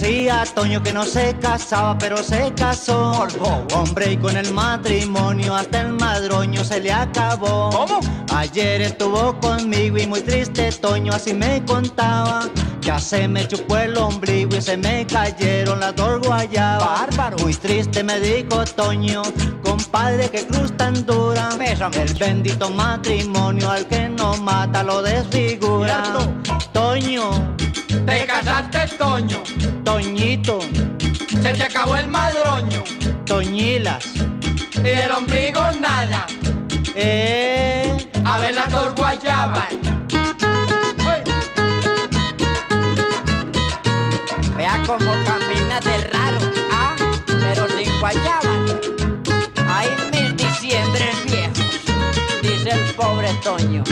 Decía 0.00 0.44
Toño 0.54 0.82
que 0.82 0.92
no 0.92 1.04
se 1.04 1.34
casaba, 1.38 1.96
pero 1.98 2.18
se 2.18 2.52
casó. 2.54 3.26
Hombre, 3.74 4.12
y 4.12 4.16
con 4.16 4.36
el 4.36 4.52
matrimonio 4.52 5.54
hasta 5.54 5.82
el 5.82 5.92
madroño 5.92 6.64
se 6.64 6.80
le 6.80 6.92
acabó. 6.92 7.70
¿Cómo? 7.70 8.00
Ayer 8.34 8.82
estuvo 8.82 9.38
conmigo 9.40 9.96
y 9.96 10.06
muy 10.06 10.20
triste 10.20 10.70
Toño 10.72 11.12
así 11.14 11.32
me 11.32 11.64
contaba. 11.64 12.48
Ya 12.82 12.98
se 12.98 13.26
me 13.26 13.48
chupó 13.48 13.78
el 13.78 13.96
ombligo 13.96 14.56
y 14.56 14.60
se 14.60 14.76
me 14.76 15.06
cayeron 15.06 15.80
las 15.80 15.96
dos 15.96 16.20
guayabas. 16.26 16.86
Bárbaro. 17.00 17.38
Muy 17.38 17.54
triste 17.54 18.02
me 18.02 18.20
dijo 18.20 18.64
Toño, 18.64 19.22
compadre, 19.62 20.28
que 20.28 20.46
cruz 20.46 20.76
tan 20.76 21.06
dura. 21.06 21.48
El 21.58 22.14
bendito 22.14 22.70
matrimonio 22.70 23.70
al 23.70 23.86
que 23.86 24.08
no 24.08 24.36
mata 24.36 24.82
lo 24.82 25.02
desfigura. 25.02 26.02
Toño, 26.72 27.56
Te 28.06 28.24
casaste, 28.26 28.86
Toño, 28.96 29.42
Toñito, 29.84 30.60
se 31.42 31.52
te 31.52 31.62
acabó 31.64 31.96
el 31.96 32.06
madroño 32.08 32.82
Toñilas. 33.24 34.04
y 34.78 34.80
del 34.80 35.10
ombligo 35.10 35.60
nada. 35.80 36.26
Eh, 36.94 37.96
A 38.24 38.38
ver 38.38 38.54
las 38.54 38.70
dos 38.70 38.94
guayabas. 38.94 39.68
Vea 44.56 44.82
como 44.86 45.10
camina 45.24 45.80
de 45.80 45.96
raro, 46.12 46.38
ah, 46.72 46.94
pero 47.26 47.68
sin 47.68 48.00
guayaba. 48.00 48.54
Ay, 49.68 49.88
mis 50.12 50.36
diciembres 50.36 51.14
viejos, 51.24 51.82
dice 52.42 52.70
el 52.70 52.94
pobre 52.94 53.32
Toño. 53.44 53.84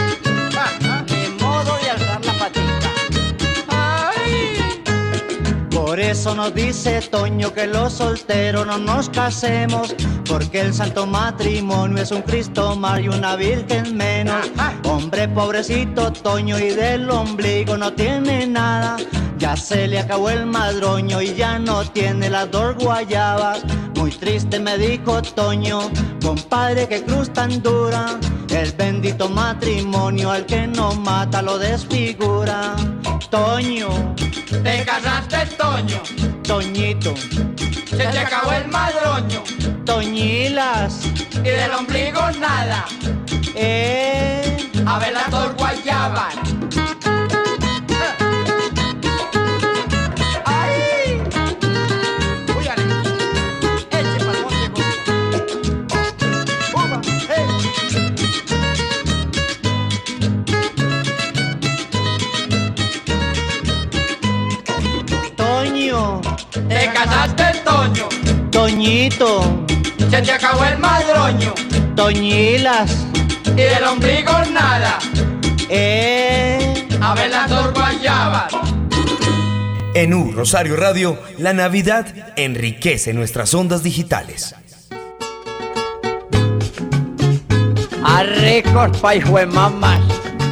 Por 5.94 6.00
eso 6.00 6.34
nos 6.34 6.52
dice 6.52 7.00
Toño 7.02 7.54
que 7.54 7.68
los 7.68 7.92
solteros 7.92 8.66
no 8.66 8.78
nos 8.78 9.08
casemos, 9.10 9.94
porque 10.28 10.60
el 10.60 10.74
santo 10.74 11.06
matrimonio 11.06 12.02
es 12.02 12.10
un 12.10 12.22
Cristo 12.22 12.74
más 12.74 12.98
y 12.98 13.06
una 13.06 13.36
virgen 13.36 13.96
menos. 13.96 14.50
Hombre 14.82 15.28
pobrecito 15.28 16.12
Toño 16.12 16.58
y 16.58 16.70
del 16.70 17.08
ombligo 17.08 17.76
no 17.76 17.92
tiene 17.92 18.44
nada, 18.44 18.96
ya 19.38 19.56
se 19.56 19.86
le 19.86 20.00
acabó 20.00 20.30
el 20.30 20.46
madroño 20.46 21.22
y 21.22 21.32
ya 21.32 21.60
no 21.60 21.84
tiene 21.84 22.28
las 22.28 22.50
dos 22.50 22.74
guayabas. 22.74 23.62
Muy 24.04 24.10
triste 24.10 24.60
me 24.60 24.76
dijo 24.76 25.22
Toño, 25.22 25.90
compadre 26.22 26.86
que 26.86 27.02
cruz 27.04 27.32
tan 27.32 27.62
dura, 27.62 28.04
el 28.50 28.70
bendito 28.72 29.30
matrimonio 29.30 30.30
al 30.30 30.44
que 30.44 30.66
no 30.66 30.92
mata 30.92 31.40
lo 31.40 31.56
desfigura. 31.56 32.76
Toño, 33.30 33.88
Te 34.62 34.84
casaste, 34.84 35.46
Toño. 35.56 36.02
Toñito, 36.42 37.14
Se 37.16 37.96
te 37.96 38.18
acabó 38.18 38.52
el 38.52 38.68
madroño. 38.68 39.42
Toñilas, 39.86 41.06
Y 41.36 41.48
del 41.48 41.72
ombligo 41.72 42.20
nada. 42.38 42.84
eh. 43.54 44.70
A 44.84 44.98
ver 44.98 45.14
la 45.14 45.24
tor 45.30 45.54
guayaba. 45.56 46.28
Toñito, 68.64 69.66
Se 70.10 70.22
te 70.22 70.32
acabó 70.32 70.64
el 70.64 70.78
madroño. 70.78 71.52
Toñilas, 71.94 72.90
Y 73.48 73.60
del 73.60 73.84
ombligo 73.84 74.32
nada. 74.54 74.98
eh. 75.68 76.86
A 76.98 77.14
ver 77.14 77.30
la 77.30 77.46
tor 77.46 77.74
guayaba. 77.74 78.48
En 79.94 80.14
U 80.14 80.32
Rosario 80.32 80.76
Radio, 80.76 81.18
la 81.36 81.52
Navidad 81.52 82.06
enriquece 82.36 83.12
nuestras 83.12 83.52
ondas 83.52 83.82
digitales. 83.82 84.54
Arrecos 88.02 88.96
pa' 88.98 89.14
hijo 89.16 89.36
de 89.36 89.44
mamás. 89.44 90.00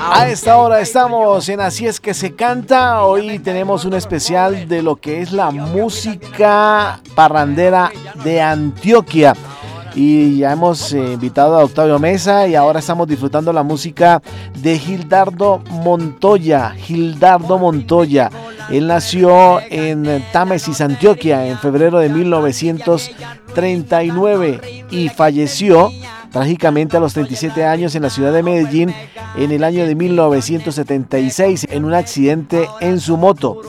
A 0.04 0.28
esta 0.28 0.56
hora 0.56 0.80
estamos 0.80 1.48
en 1.48 1.60
Así 1.60 1.86
es 1.86 2.00
que 2.00 2.12
se 2.12 2.34
canta. 2.34 3.04
Hoy 3.04 3.38
tenemos 3.38 3.84
un 3.84 3.94
especial 3.94 4.66
de 4.66 4.82
lo 4.82 4.96
que 4.96 5.22
es 5.22 5.30
la 5.30 5.52
música 5.52 6.98
parrandera 7.14 7.92
de 8.24 8.42
Antioquia. 8.42 9.34
Y 9.94 10.38
ya 10.38 10.50
hemos 10.52 10.92
eh, 10.92 11.12
invitado 11.12 11.56
a 11.56 11.62
Octavio 11.62 12.00
Mesa 12.00 12.48
y 12.48 12.56
ahora 12.56 12.80
estamos 12.80 13.06
disfrutando 13.06 13.52
la 13.52 13.62
música 13.62 14.20
de 14.58 14.76
Gildardo 14.76 15.62
Montoya. 15.70 16.70
Gildardo 16.70 17.58
Montoya. 17.58 18.28
Él 18.70 18.88
nació 18.88 19.60
en 19.70 20.24
Támesis, 20.32 20.80
Antioquia, 20.80 21.46
en 21.46 21.58
febrero 21.58 22.00
de 22.00 22.08
1939 22.08 24.86
y 24.90 25.08
falleció 25.10 25.92
trágicamente 26.32 26.96
a 26.96 27.00
los 27.00 27.14
37 27.14 27.64
años 27.64 27.94
en 27.94 28.02
la 28.02 28.10
ciudad 28.10 28.32
de 28.32 28.42
Medellín 28.42 28.94
en 29.36 29.52
el 29.52 29.64
año 29.64 29.86
de 29.86 29.94
1976 29.94 31.66
en 31.70 31.84
un 31.84 31.94
accidente 31.94 32.68
en 32.80 33.00
su 33.00 33.16
moto. 33.16 33.60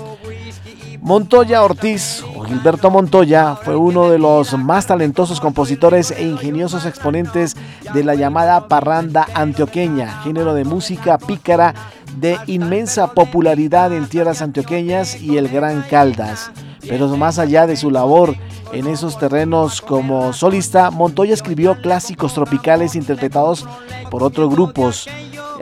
Montoya 1.02 1.62
Ortiz 1.64 2.24
o 2.34 2.44
Gilberto 2.44 2.90
Montoya 2.90 3.58
fue 3.58 3.76
uno 3.76 4.10
de 4.10 4.20
los 4.20 4.58
más 4.58 4.88
talentosos 4.88 5.42
compositores 5.42 6.12
e 6.12 6.24
ingeniosos 6.24 6.86
exponentes 6.86 7.58
de 7.94 8.06
la 8.06 8.16
llamada 8.16 8.70
parranda 8.70 9.28
antioqueña, 9.34 10.22
género 10.22 10.54
de 10.54 10.64
música 10.64 11.18
pícara 11.18 11.74
de 12.16 12.38
inmensa 12.48 13.08
popularidad 13.08 13.92
en 13.92 14.08
tierras 14.08 14.42
antioqueñas 14.42 15.22
y 15.22 15.38
el 15.38 15.50
Gran 15.50 15.82
Caldas. 15.82 16.52
Pero 16.88 17.08
más 17.18 17.40
allá 17.40 17.68
de 17.68 17.76
su 17.76 17.90
labor 17.92 18.36
en 18.72 18.88
esos 18.88 19.18
terrenos 19.18 19.82
como 19.82 20.34
solista, 20.34 20.92
Montoya 20.92 21.34
escribió 21.34 21.82
clásicos 21.82 22.34
tropicales 22.34 22.96
interpretados 22.96 23.66
por 24.10 24.24
otros 24.24 24.50
grupos. 24.50 25.08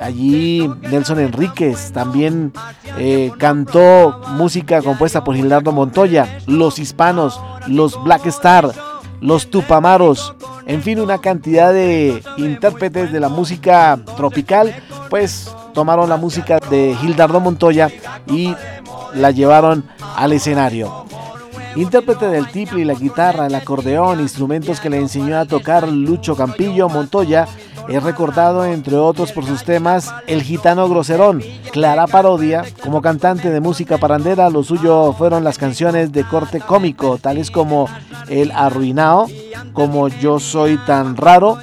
Allí 0.02 0.68
Nelson 0.82 1.20
Enríquez 1.20 1.92
también 1.92 2.54
eh, 2.98 3.32
cantó 3.38 4.20
música 4.30 4.82
compuesta 4.82 5.24
por 5.24 5.36
Gildardo 5.36 5.72
Montoya, 5.72 6.40
Los 6.48 6.80
Hispanos, 6.80 7.40
Los 7.68 8.02
Black 8.04 8.26
Star, 8.26 8.72
Los 9.20 9.52
Tupamaros, 9.52 10.34
en 10.66 10.82
fin, 10.82 11.00
una 11.00 11.20
cantidad 11.20 11.74
de 11.74 12.24
intérpretes 12.38 13.12
de 13.12 13.20
la 13.20 13.30
música 13.30 14.00
tropical, 14.16 14.74
pues 15.10 15.54
tomaron 15.74 16.10
la 16.10 16.18
música 16.18 16.60
de 16.70 16.96
Gildardo 17.00 17.40
Montoya 17.40 17.90
y 18.28 18.56
la 19.14 19.32
llevaron 19.32 19.86
al 20.16 20.34
escenario. 20.34 21.06
Intérprete 21.76 22.28
del 22.28 22.48
tiple 22.48 22.82
y 22.82 22.86
la 22.86 22.94
guitarra, 22.94 23.48
el 23.48 23.56
acordeón, 23.56 24.20
instrumentos 24.20 24.82
que 24.82 24.90
le 24.90 24.98
enseñó 24.98 25.38
a 25.38 25.46
tocar 25.46 25.88
Lucho 25.88 26.36
Campillo 26.36 26.90
Montoya, 26.90 27.48
es 27.88 28.04
recordado 28.04 28.66
entre 28.66 28.98
otros 28.98 29.32
por 29.32 29.46
sus 29.46 29.64
temas 29.64 30.14
El 30.28 30.44
Gitano 30.44 30.88
Groserón, 30.88 31.42
clara 31.72 32.08
parodia. 32.08 32.64
Como 32.84 33.02
cantante 33.02 33.50
de 33.50 33.60
música 33.60 33.98
parandera, 33.98 34.50
lo 34.50 34.64
suyo 34.64 35.14
fueron 35.14 35.44
las 35.44 35.58
canciones 35.58 36.12
de 36.12 36.24
corte 36.26 36.60
cómico, 36.60 37.18
tales 37.18 37.52
como 37.52 37.88
El 38.28 38.52
Arruinao, 38.52 39.28
como 39.74 40.10
Yo 40.10 40.40
Soy 40.40 40.78
Tan 40.86 41.16
Raro, 41.16 41.58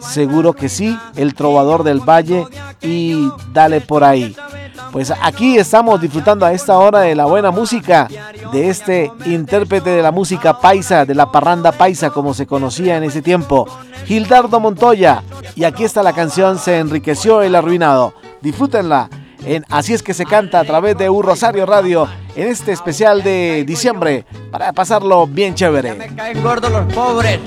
Seguro 0.00 0.52
que 0.52 0.68
sí, 0.68 0.98
El 1.16 1.34
Trovador 1.34 1.84
del 1.84 2.00
Valle 2.00 2.46
y 2.82 3.28
Dale 3.52 3.80
por 3.80 4.04
ahí. 4.04 4.34
Pues 4.90 5.12
aquí 5.22 5.56
estamos 5.56 6.00
disfrutando 6.00 6.44
a 6.44 6.52
esta 6.52 6.78
hora 6.78 7.00
de 7.00 7.14
la 7.14 7.24
buena 7.24 7.50
música 7.50 8.08
de 8.52 8.68
este 8.68 9.10
intérprete 9.24 9.90
de 9.90 10.02
la 10.02 10.10
música 10.10 10.58
paisa, 10.60 11.06
de 11.06 11.14
la 11.14 11.30
parranda 11.32 11.72
paisa 11.72 12.10
como 12.10 12.34
se 12.34 12.46
conocía 12.46 12.98
en 12.98 13.04
ese 13.04 13.22
tiempo, 13.22 13.66
Gildardo 14.06 14.60
Montoya. 14.60 15.22
Y 15.54 15.64
aquí 15.64 15.84
está 15.84 16.02
la 16.02 16.12
canción 16.12 16.58
Se 16.58 16.78
enriqueció 16.78 17.42
el 17.42 17.54
arruinado. 17.54 18.14
Disfrútenla 18.40 19.08
en 19.44 19.64
Así 19.70 19.94
es 19.94 20.02
que 20.02 20.14
se 20.14 20.24
canta 20.24 20.60
a 20.60 20.64
través 20.64 20.96
de 20.96 21.08
Un 21.08 21.22
Rosario 21.22 21.66
Radio 21.66 22.08
en 22.34 22.48
este 22.48 22.72
especial 22.72 23.22
de 23.22 23.64
diciembre 23.66 24.24
para 24.50 24.72
pasarlo 24.72 25.26
bien 25.26 25.54
chévere. 25.54 25.94
Me 25.94 26.14
caen 26.14 26.42
gordos 26.42 26.70
los 26.70 26.92
pobres. 26.92 27.40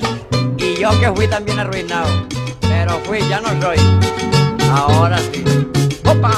Y 0.58 0.80
yo 0.80 0.90
que 1.00 1.12
fui 1.12 1.28
también 1.28 1.58
arruinado. 1.58 2.08
Pero 2.60 2.98
fui, 3.04 3.20
ya 3.28 3.40
no 3.40 3.48
soy. 3.60 3.76
Ahora 4.76 5.18
sí. 5.18 5.42
¡Opa! 6.04 6.32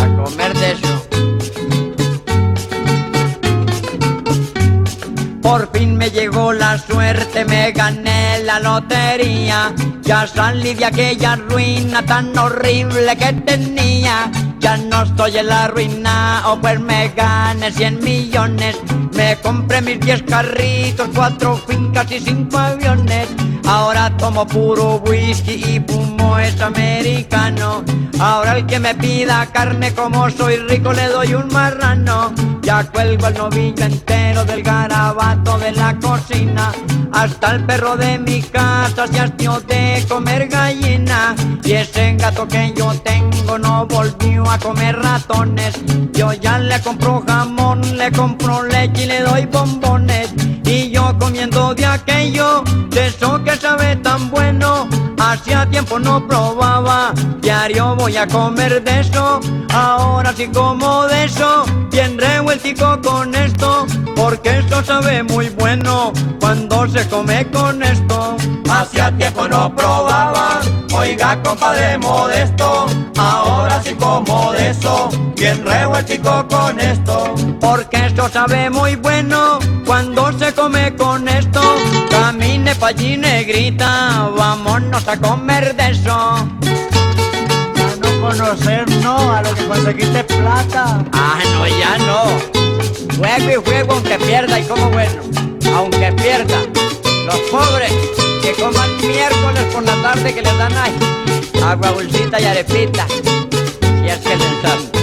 A 0.00 0.06
comer 0.16 0.54
de 0.54 0.72
eso. 0.72 1.06
Por 5.42 5.70
fin 5.72 5.98
me 5.98 6.10
llegó 6.10 6.54
la 6.54 6.78
suerte, 6.78 7.44
me 7.44 7.72
gané 7.72 8.42
la 8.44 8.58
lotería. 8.58 9.74
Ya 10.00 10.26
salí 10.26 10.72
de 10.72 10.86
aquella 10.86 11.36
ruina 11.36 12.02
tan 12.06 12.36
horrible 12.38 13.14
que 13.16 13.32
tenía. 13.34 14.30
Ya 14.58 14.78
no 14.78 15.02
estoy 15.02 15.36
en 15.36 15.48
la 15.48 15.68
ruina, 15.68 16.44
o 16.46 16.58
pues 16.58 16.80
me 16.80 17.08
gané 17.08 17.70
100 17.70 18.00
millones. 18.02 18.78
Me 19.14 19.38
compré 19.40 19.80
mis 19.82 20.00
10 20.00 20.22
carritos, 20.22 21.08
cuatro 21.14 21.56
fincas 21.56 22.10
y 22.10 22.20
cinco 22.20 22.58
aviones. 22.58 23.28
Ahora 23.66 24.14
tomo 24.16 24.46
puro 24.46 25.02
whisky 25.06 25.52
y 25.52 25.80
fumo 25.86 26.38
es 26.38 26.60
americano. 26.60 27.84
Ahora 28.18 28.56
el 28.56 28.66
que 28.66 28.78
me 28.78 28.94
pida 28.94 29.46
carne 29.52 29.92
como 29.94 30.30
soy 30.30 30.56
rico 30.56 30.92
le 30.92 31.06
doy 31.08 31.34
un 31.34 31.48
marrano. 31.48 32.32
Ya 32.62 32.84
cuelgo 32.84 33.26
el 33.26 33.34
novillo 33.34 33.84
entero 33.84 34.44
del 34.44 34.62
garabato 34.62 35.58
de 35.58 35.72
la 35.72 35.98
cocina. 35.98 36.72
Hasta 37.12 37.52
el 37.52 37.64
perro 37.64 37.96
de 37.96 38.18
mi 38.18 38.40
casa 38.42 39.06
se 39.06 39.20
hastió 39.20 39.60
de 39.60 40.04
comer 40.08 40.48
gallina. 40.48 41.34
Y 41.64 41.72
ese 41.72 42.14
gato 42.14 42.46
que 42.46 42.72
yo 42.76 42.92
tengo 43.02 43.58
no 43.58 43.86
volvió 43.86 44.48
a 44.48 44.58
comer 44.58 44.98
ratones. 44.98 45.74
Yo 46.12 46.32
ya 46.32 46.58
le 46.58 46.80
compro 46.80 47.22
jamón, 47.26 47.80
le 47.96 48.10
compro 48.12 48.62
leche 48.62 49.01
y 49.02 49.06
le 49.06 49.20
doy 49.20 49.46
bombones. 49.46 50.12
Comiendo 51.18 51.74
de 51.74 51.84
aquello, 51.84 52.62
de 52.90 53.06
eso 53.08 53.42
que 53.44 53.56
sabe 53.56 53.96
tan 53.96 54.30
bueno. 54.30 54.88
Hacía 55.18 55.68
tiempo 55.70 55.98
no 55.98 56.26
probaba, 56.26 57.12
diario 57.40 57.94
voy 57.96 58.16
a 58.16 58.26
comer 58.26 58.82
de 58.82 59.00
eso. 59.00 59.40
Ahora 59.72 60.32
sí 60.32 60.48
como 60.48 61.06
de 61.06 61.24
eso, 61.24 61.64
bien 61.90 62.18
revueltico 62.18 63.00
con 63.02 63.34
esto. 63.34 63.86
Porque 64.16 64.58
esto 64.58 64.82
sabe 64.84 65.22
muy 65.22 65.48
bueno 65.50 66.12
cuando 66.40 66.86
se 66.88 67.08
come 67.08 67.46
con 67.50 67.82
esto. 67.82 68.36
Hacía 68.70 69.16
tiempo 69.16 69.48
no 69.48 69.74
probaba, 69.74 70.60
oiga 70.94 71.40
compadre 71.42 71.98
modesto. 71.98 72.86
Ahora 73.16 73.82
sí 73.82 73.94
como 73.94 74.52
de 74.52 74.70
eso, 74.70 75.08
bien 75.36 75.64
revueltico 75.64 76.46
con 76.48 76.78
esto. 76.80 77.34
Porque 77.60 78.06
esto 78.06 78.28
sabe 78.28 78.70
muy 78.70 78.96
bueno 78.96 79.58
cuando 79.86 80.32
se 80.38 80.52
come 80.52 80.91
con 80.96 81.28
esto. 81.28 81.60
Camine 82.10 82.74
pa' 82.74 82.88
allí 82.88 83.16
negrita, 83.16 84.30
vámonos 84.36 85.06
a 85.08 85.16
comer 85.16 85.74
de 85.74 85.90
eso. 85.90 86.12
A 86.12 86.46
no 88.00 88.20
conocer, 88.20 88.88
no, 89.02 89.32
a 89.32 89.42
lo 89.42 89.54
que 89.54 89.66
conseguiste 89.66 90.24
plata. 90.24 91.04
Ah, 91.12 91.38
no, 91.52 91.66
ya 91.66 91.98
no. 91.98 93.16
Juego 93.18 93.50
y 93.50 93.70
juego 93.70 93.92
aunque 93.94 94.18
pierda 94.18 94.58
y 94.58 94.64
como 94.64 94.90
bueno, 94.90 95.22
aunque 95.74 96.12
pierda. 96.12 96.58
Los 97.26 97.40
pobres 97.50 97.92
que 98.42 98.52
coman 98.60 98.90
miércoles 98.98 99.64
por 99.72 99.84
la 99.84 99.94
tarde 100.02 100.34
que 100.34 100.42
les 100.42 100.58
dan 100.58 100.76
ahí 100.76 101.12
agua 101.62 101.92
dulcita 101.92 102.40
y 102.40 102.44
arepita. 102.44 103.06
Y 104.04 104.08
es 104.08 104.18
que 104.18 104.36
les 104.36 104.62
dan. 104.62 105.01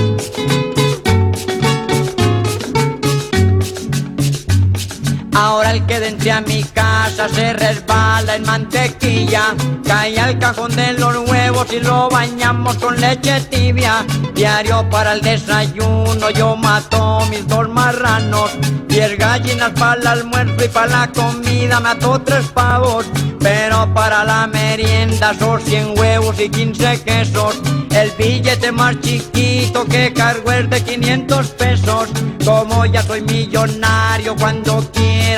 Ahora 5.42 5.72
el 5.72 5.86
que 5.86 6.06
entre 6.06 6.34
a 6.34 6.42
mi 6.42 6.62
casa 6.64 7.30
se 7.30 7.54
resbala 7.54 8.36
en 8.36 8.44
mantequilla, 8.44 9.56
cae 9.88 10.20
al 10.20 10.38
cajón 10.38 10.76
de 10.76 10.92
los 10.92 11.16
huevos 11.30 11.66
y 11.72 11.80
lo 11.80 12.10
bañamos 12.10 12.76
con 12.76 13.00
leche 13.00 13.40
tibia. 13.50 14.06
Diario 14.36 14.90
para 14.90 15.14
el 15.14 15.22
desayuno 15.22 16.30
yo 16.32 16.58
mato 16.58 17.22
mis 17.30 17.48
dos 17.48 17.70
marranos, 17.70 18.52
diez 18.90 19.18
gallinas 19.18 19.72
para 19.80 20.02
el 20.02 20.08
almuerzo 20.08 20.66
y 20.66 20.68
para 20.68 20.88
la 20.88 21.08
comida 21.08 21.80
mato 21.80 22.20
tres 22.20 22.46
pavos. 22.48 23.06
Pero 23.40 23.94
para 23.94 24.26
la 24.26 24.46
merienda 24.46 25.34
son 25.40 25.62
100 25.62 25.98
huevos 25.98 26.38
y 26.42 26.50
15 26.50 27.02
quesos. 27.04 27.56
El 27.92 28.12
billete 28.12 28.74
más 28.74 29.00
chiquito 29.00 29.86
que 29.86 30.12
cargo 30.12 30.52
es 30.52 30.70
de 30.70 30.84
500 30.84 31.48
pesos. 31.52 32.10
Como 32.44 32.86
ya 32.86 33.02
soy 33.02 33.22
millonario, 33.22 34.36
cuando 34.36 34.82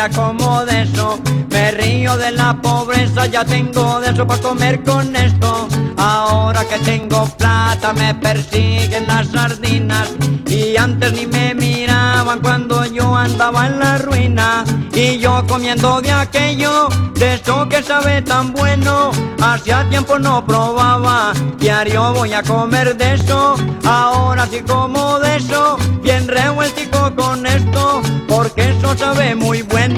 como 0.10 0.66
de 0.66 0.84
eso. 0.84 1.20
Me 1.50 1.72
río 1.72 2.18
de 2.18 2.32
la 2.32 2.60
pobreza, 2.62 3.26
ya 3.26 3.46
tengo 3.46 4.00
de 4.00 4.12
eso 4.12 4.26
para 4.26 4.42
comer 4.42 4.84
con 4.84 5.16
esto. 5.16 5.68
Ahora 5.98 6.66
que 6.66 6.80
tengo 6.80 7.26
plata 7.38 7.94
me 7.94 8.16
persiguen 8.16 9.06
las 9.08 9.28
sardinas. 9.28 10.10
Y 10.48 10.76
antes 10.78 11.14
ni 11.14 11.28
me 11.28 11.54
miraban 11.54 12.40
cuando 12.40 12.86
yo 12.86 13.16
andaba 13.16 13.68
en 13.68 13.80
la 13.80 13.98
ruina. 14.00 14.64
Y 14.94 15.20
yo 15.20 15.46
comiendo 15.48 16.02
de 16.02 16.12
aquello, 16.12 16.90
de 17.16 17.36
eso 17.36 17.68
que 17.70 17.82
sabe 17.84 18.22
tan 18.22 18.52
bueno. 18.52 19.12
Hacía 19.42 19.88
tiempo 19.90 20.20
no 20.20 20.46
probaba, 20.46 21.34
diario 21.58 22.14
voy 22.14 22.34
a 22.34 22.44
comer 22.44 22.98
de 22.98 23.14
eso. 23.14 23.56
Ahora 23.86 24.48
sí 24.48 24.62
como 24.62 25.20
de 25.20 25.38
eso, 25.38 25.78
bien 26.04 26.28
revueltico 26.28 27.14
con 27.16 27.46
esto. 27.46 28.02
Porque 28.28 28.70
eso 28.72 28.98
sabe 28.98 29.36
muy 29.36 29.62
bueno 29.62 29.91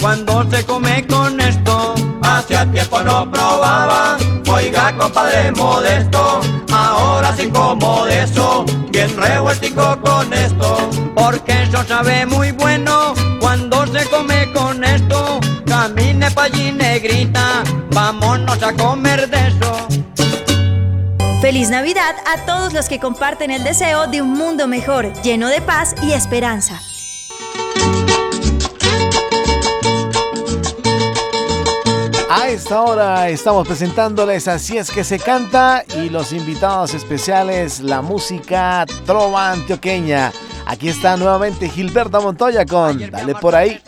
cuando 0.00 0.48
se 0.50 0.64
come 0.64 1.06
con 1.06 1.40
esto. 1.40 1.94
Hacía 2.22 2.70
tiempo 2.70 3.00
no 3.02 3.30
probaba, 3.30 4.16
oiga 4.50 4.96
compadre 4.96 5.52
modesto, 5.52 6.40
ahora 6.72 7.34
sí 7.36 7.48
como 7.48 8.04
de 8.06 8.22
eso, 8.22 8.64
bien 8.90 9.16
revueltico 9.16 9.98
con 10.00 10.32
esto. 10.32 10.90
Porque 11.14 11.62
eso 11.62 11.84
sabe 11.84 12.26
muy 12.26 12.52
bueno 12.52 13.14
cuando 13.40 13.86
se 13.86 14.04
come 14.06 14.52
con 14.52 14.82
esto. 14.84 15.40
Camine 15.66 16.30
pa' 16.30 16.44
allí 16.44 16.72
negrita, 16.72 17.62
vámonos 17.90 18.62
a 18.62 18.72
comer 18.72 19.28
de 19.28 19.48
eso. 19.48 19.88
Feliz 21.40 21.68
Navidad 21.70 22.16
a 22.26 22.44
todos 22.44 22.72
los 22.72 22.88
que 22.88 22.98
comparten 22.98 23.50
el 23.50 23.62
deseo 23.62 24.06
de 24.06 24.22
un 24.22 24.32
mundo 24.32 24.66
mejor, 24.66 25.12
lleno 25.22 25.48
de 25.48 25.60
paz 25.60 25.94
y 26.02 26.12
esperanza. 26.12 26.80
A 32.38 32.50
esta 32.50 32.82
hora 32.82 33.30
estamos 33.30 33.66
presentándoles 33.66 34.46
Así 34.46 34.76
es 34.76 34.90
que 34.90 35.04
se 35.04 35.18
canta 35.18 35.82
y 35.96 36.10
los 36.10 36.32
invitados 36.32 36.92
especiales, 36.92 37.80
la 37.80 38.02
música 38.02 38.84
trova 39.06 39.52
antioqueña. 39.52 40.32
Aquí 40.66 40.90
está 40.90 41.16
nuevamente 41.16 41.70
Gilberto 41.70 42.20
Montoya 42.20 42.66
con 42.66 43.10
Dale 43.10 43.34
por 43.36 43.54
ahí. 43.54 43.80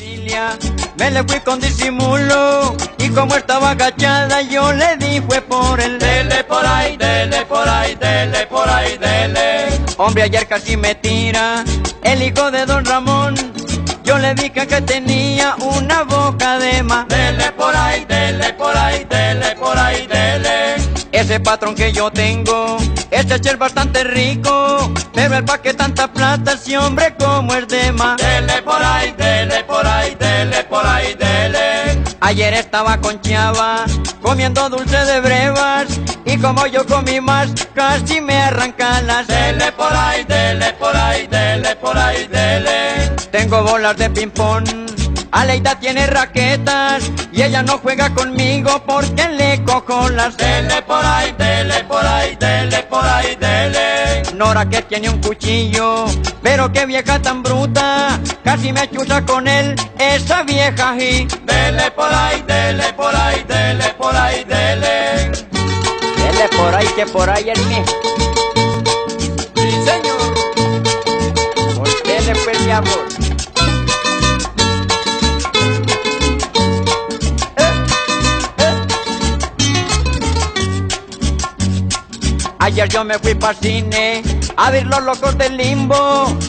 Me 0.96 1.10
le 1.10 1.24
fui 1.24 1.40
con 1.40 1.60
disimulo 1.60 2.74
y 2.96 3.10
como 3.10 3.34
estaba 3.34 3.72
agachada 3.72 4.40
yo 4.40 4.72
le 4.72 4.96
di 4.96 5.20
fue 5.20 5.42
por 5.42 5.78
el 5.78 5.98
Dele 5.98 6.42
por 6.44 6.64
ahí, 6.64 6.96
dele 6.96 7.44
por 7.44 7.68
ahí, 7.68 7.96
dele 7.96 8.46
por 8.46 8.66
ahí, 8.66 8.96
dele. 8.96 9.78
Hombre 9.98 10.22
ayer 10.22 10.48
casi 10.48 10.74
me 10.78 10.94
tira 10.94 11.64
el 12.02 12.22
hijo 12.22 12.50
de 12.50 12.64
don 12.64 12.82
Ramón. 12.86 13.57
Yo 14.08 14.16
le 14.16 14.34
dije 14.34 14.66
que 14.66 14.80
tenía 14.80 15.54
una 15.56 16.02
boca 16.02 16.58
de 16.58 16.82
más. 16.82 17.06
Dele 17.08 17.52
por 17.52 17.76
ahí, 17.76 18.06
dele 18.06 18.54
por 18.54 18.74
ahí, 18.74 19.04
dele 19.04 19.54
por 19.56 19.78
ahí, 19.78 20.06
dele. 20.06 20.76
Ese 21.12 21.38
patrón 21.40 21.74
que 21.74 21.92
yo 21.92 22.10
tengo, 22.10 22.78
este 23.10 23.38
chel 23.38 23.58
bastante 23.58 24.04
rico, 24.04 24.90
pero 25.12 25.36
el 25.36 25.44
pa' 25.44 25.60
que 25.60 25.74
tanta 25.74 26.10
plata 26.10 26.56
si 26.56 26.74
hombre 26.74 27.16
como 27.18 27.52
es 27.52 27.68
de 27.68 27.92
más. 27.92 28.16
Dele 28.16 28.62
por 28.62 28.82
ahí, 28.82 29.12
dele 29.12 29.62
por 29.64 29.86
ahí, 29.86 30.14
dele 30.14 30.64
por 30.64 30.86
ahí, 30.86 31.12
dele. 31.12 31.27
Ayer 32.20 32.52
estaba 32.54 32.98
con 32.98 33.20
Chava, 33.20 33.84
comiendo 34.20 34.68
dulce 34.68 34.96
de 34.96 35.20
brevas, 35.20 35.86
y 36.24 36.36
como 36.38 36.66
yo 36.66 36.84
comí 36.84 37.20
más, 37.20 37.50
casi 37.74 38.20
me 38.20 38.36
arrancan 38.36 39.06
las. 39.06 39.26
Dele 39.28 39.70
por 39.72 39.92
ahí, 39.92 40.24
dele 40.24 40.72
por 40.74 40.96
ahí, 40.96 41.26
dele 41.28 41.76
por 41.76 41.96
ahí, 41.96 42.26
dele. 42.26 43.10
Tengo 43.30 43.62
bolas 43.62 43.96
de 43.96 44.10
ping-pong. 44.10 44.88
Aleida 45.30 45.78
tiene 45.78 46.06
raquetas 46.06 47.10
y 47.32 47.42
ella 47.42 47.62
no 47.62 47.78
juega 47.78 48.14
conmigo 48.14 48.82
porque 48.86 49.28
le 49.28 49.62
cojo 49.62 50.08
las 50.08 50.36
Dele 50.36 50.80
por 50.82 51.04
ahí, 51.04 51.34
dele 51.36 51.84
por 51.84 52.04
ahí, 52.04 52.34
dele 52.36 52.82
por 52.84 53.04
ahí, 53.04 53.36
dele. 53.36 53.87
Nora 54.38 54.68
que 54.68 54.82
tiene 54.82 55.10
un 55.10 55.20
cuchillo, 55.20 56.04
pero 56.44 56.72
qué 56.72 56.86
vieja 56.86 57.20
tan 57.20 57.42
bruta, 57.42 58.20
casi 58.44 58.72
me 58.72 58.88
chusa 58.88 59.26
con 59.26 59.48
él 59.48 59.74
esa 59.98 60.44
vieja 60.44 60.94
y 60.96 61.26
Dele 61.42 61.90
por 61.90 62.14
ahí, 62.14 62.40
dele 62.46 62.92
por 62.92 63.12
ahí, 63.16 63.44
dele 63.48 63.94
por 63.98 64.14
ahí, 64.14 64.44
dele. 64.44 65.32
Dele 66.16 66.48
por 66.56 66.72
ahí 66.72 66.86
que 66.94 67.06
por 67.06 67.28
ahí 67.28 67.50
es 67.50 67.66
mi. 67.66 67.82
Sí, 69.56 69.70
señor. 69.84 70.20
Dele 72.04 72.32
pues 72.44 72.60
mi 72.60 72.70
amor. 72.70 73.07
Ayer 82.68 82.86
yo 82.86 83.02
me 83.02 83.18
fui 83.18 83.34
pa' 83.34 83.54
cine 83.54 84.22
a 84.58 84.70
ver 84.70 84.86
los 84.86 85.02
locos 85.02 85.38
del 85.38 85.56
limbo. 85.56 85.96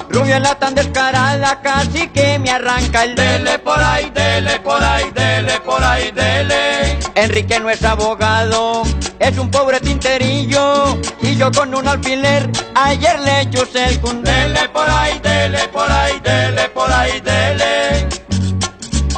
Rubiola 0.10 0.54
tan 0.56 0.76
descarada, 0.76 1.62
casi 1.62 2.10
que 2.10 2.38
me 2.38 2.52
arranca 2.52 3.06
el 3.06 3.16
Dele 3.16 3.58
por 3.60 3.82
ahí, 3.82 4.10
dele 4.10 4.60
por 4.60 4.84
ahí, 4.84 5.10
dele 5.12 5.62
por 5.62 5.82
ahí, 5.82 6.12
dele. 6.12 7.00
Enrique 7.16 7.58
no 7.62 7.70
es 7.70 7.82
abogado, 7.86 8.84
es 9.18 9.38
un 9.38 9.50
pobre 9.50 9.80
tinterillo. 9.80 11.00
Y 11.22 11.38
yo 11.38 11.54
con 11.54 11.74
un 11.74 11.88
alfiler 11.88 12.52
ayer 12.76 13.18
le 13.22 13.50
chusé 13.50 13.86
el 13.86 14.02
cundé. 14.02 14.30
Dele 14.30 14.68
por 14.74 14.90
ahí, 14.90 15.20
dele 15.20 15.70
por 15.70 15.90
ahí, 15.90 16.20
dele 16.20 16.68
por 16.68 16.92
ahí, 16.92 17.22
dele. 17.22 18.10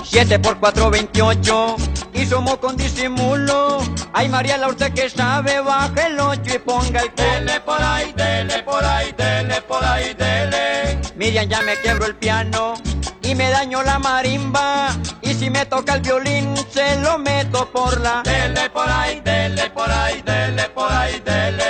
7 0.04 0.38
por 0.38 0.60
4, 0.60 0.92
28 0.92 1.76
y 2.21 2.25
sumo 2.25 2.60
con 2.60 2.77
disimulo. 2.77 3.79
Ay 4.13 4.29
Mariela, 4.29 4.67
usted 4.67 4.93
que 4.93 5.10
sabe, 5.10 5.60
baje 5.60 6.07
el 6.07 6.19
8 6.19 6.41
y 6.55 6.60
ponga 6.60 7.01
el 7.01 7.12
Dele 7.15 7.60
por 7.62 7.81
ahí, 7.81 8.13
dele 8.13 8.63
por 8.63 8.84
ahí, 8.84 9.12
dele 9.17 9.62
por 9.62 9.84
ahí, 9.84 10.13
dele. 10.13 10.99
Miriam 11.15 11.47
ya 11.47 11.62
me 11.62 11.77
quebró 11.77 12.05
el 12.05 12.15
piano 12.15 12.75
y 13.23 13.36
me 13.36 13.49
dañó 13.49 13.81
la 13.84 13.97
marimba. 13.99 14.89
Y 15.21 15.34
si 15.34 15.49
me 15.49 15.65
toca 15.65 15.95
el 15.95 16.01
violín, 16.01 16.55
se 16.69 16.97
lo 16.97 17.17
meto 17.17 17.69
por 17.71 17.99
la. 17.99 18.21
Dele 18.23 18.69
por 18.69 18.89
ahí, 18.89 19.19
dele 19.21 19.69
por 19.71 19.89
ahí, 19.89 20.21
dele 20.21 20.69
por 20.69 20.91
ahí, 20.91 21.19
dele. 21.19 21.61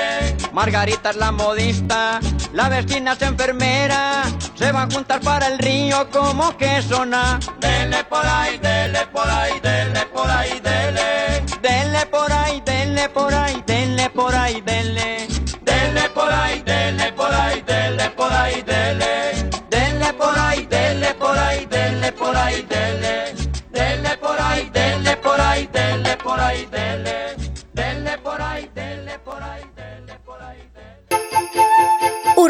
Margarita 0.53 1.11
es 1.11 1.15
la 1.15 1.31
modista, 1.31 2.19
la 2.53 2.69
vecina 2.69 3.13
es 3.13 3.21
enfermera. 3.21 4.23
Se 4.55 4.71
van 4.71 4.91
a 4.91 4.93
juntar 4.93 5.21
para 5.21 5.47
el 5.47 5.57
río 5.59 6.09
como 6.09 6.57
que 6.57 6.81
sona. 6.81 7.39
Dele 7.59 8.03
por 8.03 8.25
ahí, 8.25 8.57
dele 8.57 9.07
por 9.07 9.27
ahí, 9.27 9.59
dele 9.61 10.05
por 10.13 10.29
ahí, 10.29 10.59
dele. 10.59 11.43
Denle 11.61 12.05
por 12.07 12.31
ahí, 12.31 12.61
denle 12.65 13.09
por 13.09 13.33
ahí, 13.33 13.63
denle 13.65 14.09
por 14.09 14.35
ahí. 14.35 14.61
Dele 14.61 15.31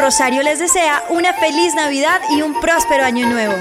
Rosario 0.01 0.41
les 0.41 0.57
desea 0.57 1.03
una 1.09 1.31
feliz 1.31 1.75
Navidad 1.75 2.19
y 2.31 2.41
un 2.41 2.59
próspero 2.59 3.05
año 3.05 3.29
nuevo. 3.29 3.53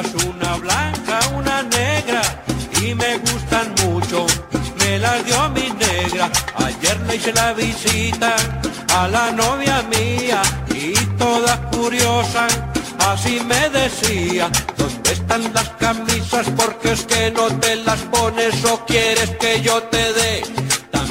Una 0.00 0.56
blanca, 0.56 1.20
una 1.36 1.62
negra, 1.62 2.22
y 2.80 2.94
me 2.94 3.18
gustan 3.18 3.74
mucho. 3.84 4.26
Me 4.78 4.98
las 4.98 5.24
dio 5.26 5.50
mi 5.50 5.68
negra. 5.70 6.30
Ayer 6.56 6.98
le 7.06 7.16
hice 7.16 7.32
la 7.34 7.52
visita 7.52 8.34
a 8.94 9.08
la 9.08 9.30
novia 9.32 9.82
mía 9.82 10.40
y 10.74 10.94
toda 11.18 11.60
curiosa. 11.70 12.46
Así 13.00 13.40
me 13.40 13.68
decía, 13.68 14.50
¿dónde 14.78 15.12
están 15.12 15.52
las 15.52 15.68
camisas? 15.70 16.46
Porque 16.56 16.92
es 16.92 17.04
que 17.04 17.30
no 17.30 17.48
te 17.58 17.76
las 17.76 18.00
pones 18.02 18.64
o 18.64 18.84
quieres 18.86 19.30
que 19.38 19.60
yo 19.60 19.82
te 19.84 20.12
dé. 20.14 20.42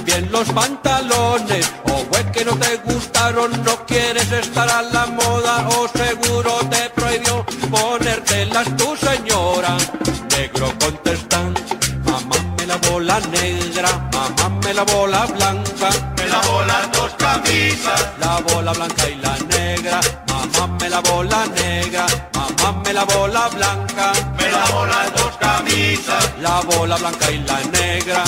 También 0.02 0.32
los 0.32 0.50
pantalones, 0.50 1.72
o 1.84 2.04
fue 2.12 2.26
que 2.32 2.44
no 2.44 2.58
te 2.58 2.76
gustaron, 2.78 3.52
no 3.64 3.86
quieres 3.86 4.32
estar 4.32 4.68
a 4.68 4.82
la 4.82 5.06
moda, 5.06 5.70
o 5.78 5.88
seguro 5.90 6.58
te 6.72 6.90
prohibió 6.90 7.46
ponértelas 7.70 8.76
tu 8.78 8.96
señora. 8.96 9.78
Negro 10.36 10.74
contestan, 10.80 11.54
mamá 12.04 12.36
me 12.58 12.66
la 12.66 13.20
negra, 13.20 14.10
mamá 14.12 14.60
me 14.64 14.74
la 14.74 14.84
blanca, 14.84 15.90
me 16.18 16.28
lavó 16.30 16.64
las 16.64 16.92
dos 16.94 17.12
camisas, 17.20 18.10
la 18.20 18.40
bola 18.40 18.74
blanca 18.74 19.08
y 19.08 19.16
la 19.18 19.38
negra, 19.56 20.00
mamá 20.30 20.78
me 20.80 20.90
la 20.90 21.02
negra, 21.46 22.06
mamá 22.34 22.82
me 22.84 22.92
la 22.92 23.06
blanca, 23.06 24.14
me 24.36 24.50
lavó 24.50 24.86
las 24.88 25.14
dos 25.14 25.38
camisas, 25.38 26.32
la 26.42 26.62
bola 26.62 26.98
blanca 26.98 27.30
y 27.30 27.38
la 27.38 27.60
negra. 27.66 28.24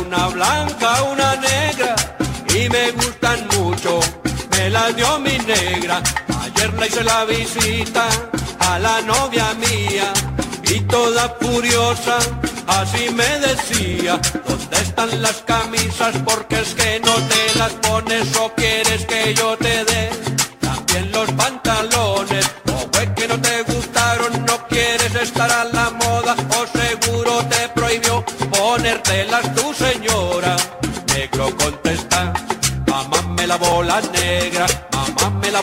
Una 0.00 0.28
blanca, 0.28 1.02
una 1.02 1.36
negra, 1.36 1.94
y 2.54 2.70
me 2.70 2.90
gustan 2.92 3.46
mucho, 3.54 4.00
me 4.52 4.70
las 4.70 4.96
dio 4.96 5.18
mi 5.18 5.36
negra. 5.40 6.02
Ayer 6.40 6.72
le 6.72 6.86
hice 6.86 7.04
la 7.04 7.26
visita 7.26 8.08
a 8.60 8.78
la 8.78 9.02
novia 9.02 9.52
mía, 9.54 10.10
y 10.62 10.80
toda 10.80 11.36
furiosa, 11.38 12.16
así 12.66 13.10
me 13.10 13.28
decía, 13.40 14.18
¿dónde 14.46 14.76
están 14.80 15.20
las 15.20 15.36
camisas? 15.42 16.14
Porque 16.24 16.60
es 16.60 16.74
que 16.74 17.00
no 17.00 17.14
te 17.14 17.58
las 17.58 17.72
pones 17.72 18.34
o 18.36 18.50
quieres 18.54 19.04
que 19.04 19.34
yo 19.34 19.54
te 19.58 19.84
dé. 19.84 20.10
También 20.60 21.12
los 21.12 21.30
pantalones, 21.32 22.50
o 22.72 22.88
fue 22.90 23.12
que 23.14 23.28
no 23.28 23.38
te 23.38 23.62
gustaron, 23.64 24.46
no 24.46 24.66
quieres 24.66 25.14
estar 25.14 25.50
a 25.52 25.64
la 25.64 25.90
moda, 25.90 26.34
o 26.58 26.78
seguro 26.78 27.44
te 27.50 27.68
prohibió 27.68 28.24
ponértelas 28.68 29.46
tu 29.54 29.66
señora. 29.72 30.54
Negro 31.14 31.46
contesta, 31.56 32.20
mamá 32.86 33.20
me 33.36 33.46
la 33.46 33.56
negra, 34.18 34.66
mamá 34.92 35.26
me 35.40 35.50
la 35.50 35.62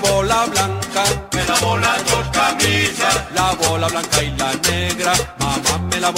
blanca, 0.53 1.03
me 1.33 1.43
lavó 1.49 1.77
las 1.77 1.99
dos 2.09 2.25
camisas, 2.39 3.15
la 3.37 3.47
bola 3.61 3.87
blanca 3.93 4.23
y 4.23 4.31
la 4.41 4.51
negra, 4.69 5.13
mamá 5.37 5.73
me 5.89 5.99
la 5.99 6.11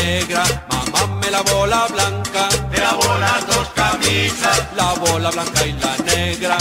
negra, 0.00 0.42
mamá 0.70 1.02
me 1.20 1.30
la 1.30 1.42
blanca, 1.94 2.48
me 2.70 2.78
lavó 2.78 3.10
las 3.18 3.46
dos 3.46 3.66
camisas, 3.80 4.58
la 4.74 4.88
bola 5.04 5.30
blanca 5.30 5.66
y 5.66 5.72
la 5.84 5.94
negra. 6.12 6.56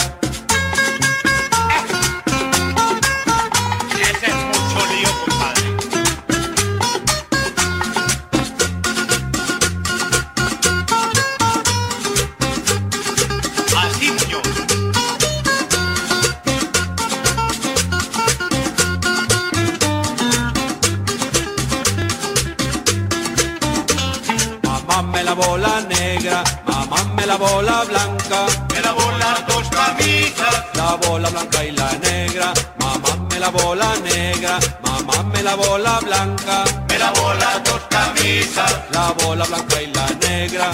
La 35.57 35.99
blanca, 35.99 36.63
Me 36.87 36.97
lavó 36.97 37.33
las 37.33 37.63
dos 37.63 37.81
camisas. 37.89 38.83
la 38.93 39.13
bola 39.23 39.45
blanca 39.45 39.81
y 39.81 39.87
la 39.93 40.07
negra. 40.27 40.71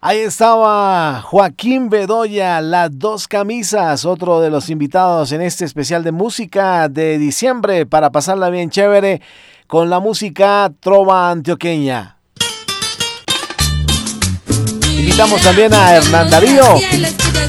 Ahí 0.00 0.18
estaba 0.18 1.22
Joaquín 1.22 1.88
Bedoya, 1.88 2.60
las 2.60 2.90
dos 2.98 3.26
camisas, 3.28 4.04
otro 4.04 4.40
de 4.40 4.50
los 4.50 4.68
invitados 4.68 5.32
en 5.32 5.40
este 5.40 5.64
especial 5.64 6.04
de 6.04 6.12
música 6.12 6.88
de 6.88 7.18
diciembre 7.18 7.86
para 7.86 8.10
pasarla 8.10 8.50
bien 8.50 8.68
chévere 8.68 9.22
con 9.66 9.88
la 9.88 10.00
música 10.00 10.70
trova 10.80 11.30
antioqueña. 11.30 12.18
Invitamos 14.90 15.40
también 15.40 15.72
a 15.72 15.94
Hernán 15.94 16.30
Darío, 16.30 16.64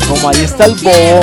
como 0.07 0.29
ahí 0.29 0.41
está 0.41 0.65
el 0.65 0.75
bobo. 0.75 1.21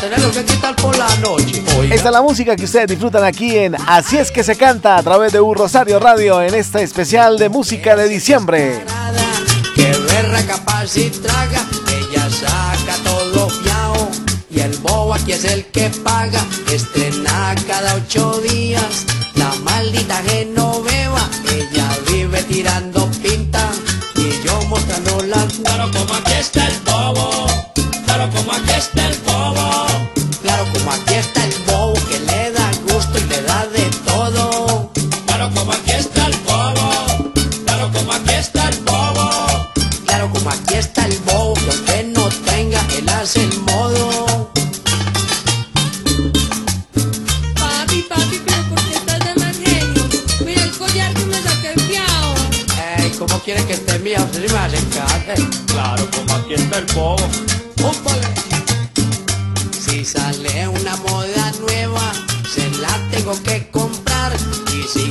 Tenerlo 0.00 0.30
que 0.30 0.44
quitar 0.46 0.74
por 0.76 0.96
la 0.96 1.14
noche. 1.16 1.62
Oiga. 1.78 1.94
Esta 1.94 2.08
es 2.08 2.12
la 2.12 2.22
música 2.22 2.56
que 2.56 2.64
ustedes 2.64 2.88
disfrutan 2.88 3.22
aquí 3.22 3.58
en 3.58 3.76
Así 3.86 4.16
es 4.16 4.30
que 4.30 4.42
se 4.42 4.56
canta 4.56 4.96
a 4.96 5.02
través 5.02 5.30
de 5.30 5.40
Un 5.40 5.54
Rosario 5.54 6.00
Radio 6.00 6.40
en 6.40 6.54
este 6.54 6.82
especial 6.82 7.36
de 7.38 7.50
música 7.50 7.94
de 7.96 8.08
diciembre. 8.08 8.82
Que 9.74 9.92
berra 9.92 10.42
capaz 10.46 10.96
y 10.96 11.10
traga, 11.10 11.66
ella 11.88 12.30
saca 12.30 12.96
todo 13.04 13.50
fiao. 13.50 14.10
Y 14.50 14.60
el 14.60 14.76
bobo 14.78 15.12
aquí 15.14 15.32
es 15.32 15.44
el 15.44 15.66
que 15.66 15.90
paga, 16.02 16.40
estrena 16.72 17.54
cada 17.66 17.94
ocho 17.96 18.40
días. 18.40 19.04
La 19.34 19.52
maldita 19.62 20.22
Genoveva, 20.22 21.28
ella 21.52 21.88
vive 22.10 22.42
tirando 22.44 23.06
pinta. 23.22 23.68
Y 24.16 24.46
yo 24.46 24.60
mostrando 24.62 25.22
la 25.26 25.46
Claro, 25.62 25.90
como 25.92 26.14
aquí 26.14 26.32
está 26.32 26.66
el 26.66 26.78
bobo. 26.86 27.46
Claro, 28.06 28.30
como 28.34 28.52
aquí 28.52 28.72
está 28.76 29.06
el 29.06 29.16
bobo. 29.18 29.79
¿Cómo 53.20 53.38
quiere 53.40 53.62
que 53.66 53.74
esté 53.74 53.98
sí 54.32 54.40
me 54.50 54.60
hace 54.60 54.80
caso. 54.88 55.50
Claro, 55.66 56.08
como 56.10 56.34
aquí 56.36 56.54
está 56.54 56.78
el 56.78 56.86
bobo. 56.86 57.28
Si 59.78 60.04
sale 60.06 60.68
una 60.68 60.96
moda 60.96 61.52
nueva, 61.60 62.12
se 62.50 62.66
la 62.78 63.10
tengo 63.10 63.34
que 63.42 63.68
comprar. 63.70 64.32
Y 64.72 64.82
si 64.88 65.10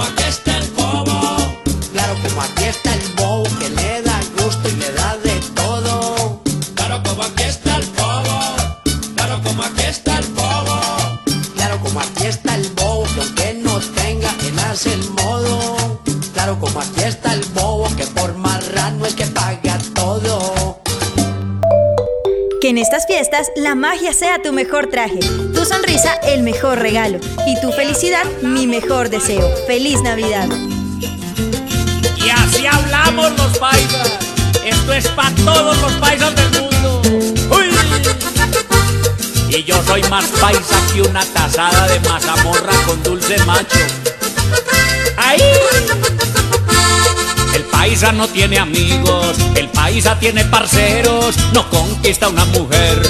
como 0.00 0.12
aquí 0.12 0.22
está 0.24 0.56
el. 0.70 1.58
Claro 1.92 2.14
aquí 2.40 2.64
está 2.64 2.94
el 2.94 3.00
bobo 3.16 3.19
la 23.56 23.74
magia 23.74 24.12
sea 24.12 24.42
tu 24.42 24.52
mejor 24.52 24.88
traje, 24.88 25.20
tu 25.54 25.64
sonrisa 25.64 26.14
el 26.24 26.42
mejor 26.42 26.78
regalo 26.78 27.18
y 27.46 27.60
tu 27.60 27.72
felicidad 27.72 28.24
mi 28.42 28.66
mejor 28.66 29.08
deseo. 29.08 29.48
¡Feliz 29.66 30.02
Navidad! 30.02 30.48
Y 32.16 32.30
así 32.30 32.66
hablamos 32.66 33.32
los 33.38 33.58
paisas. 33.58 34.18
Esto 34.64 34.92
es 34.92 35.08
para 35.08 35.34
todos 35.36 35.80
los 35.80 35.92
paisas 35.92 36.34
del 36.34 36.60
mundo. 36.60 37.02
¡Uy! 37.50 37.70
Y 39.48 39.64
yo 39.64 39.82
soy 39.84 40.02
más 40.04 40.26
paisa 40.40 40.76
que 40.92 41.02
una 41.02 41.24
tazada 41.24 41.88
de 41.88 42.00
mazamorra 42.00 42.72
con 42.86 43.02
dulce 43.02 43.38
macho. 43.44 43.78
¡Ahí! 45.16 45.40
El 47.54 47.62
paisa 47.64 48.12
no 48.12 48.28
tiene 48.28 48.58
amigos, 48.58 49.36
el 49.54 49.68
paisa 49.70 50.18
tiene 50.18 50.44
parceros, 50.44 51.36
no 51.52 51.68
conquista 51.68 52.28
una 52.28 52.44
mujer, 52.46 53.00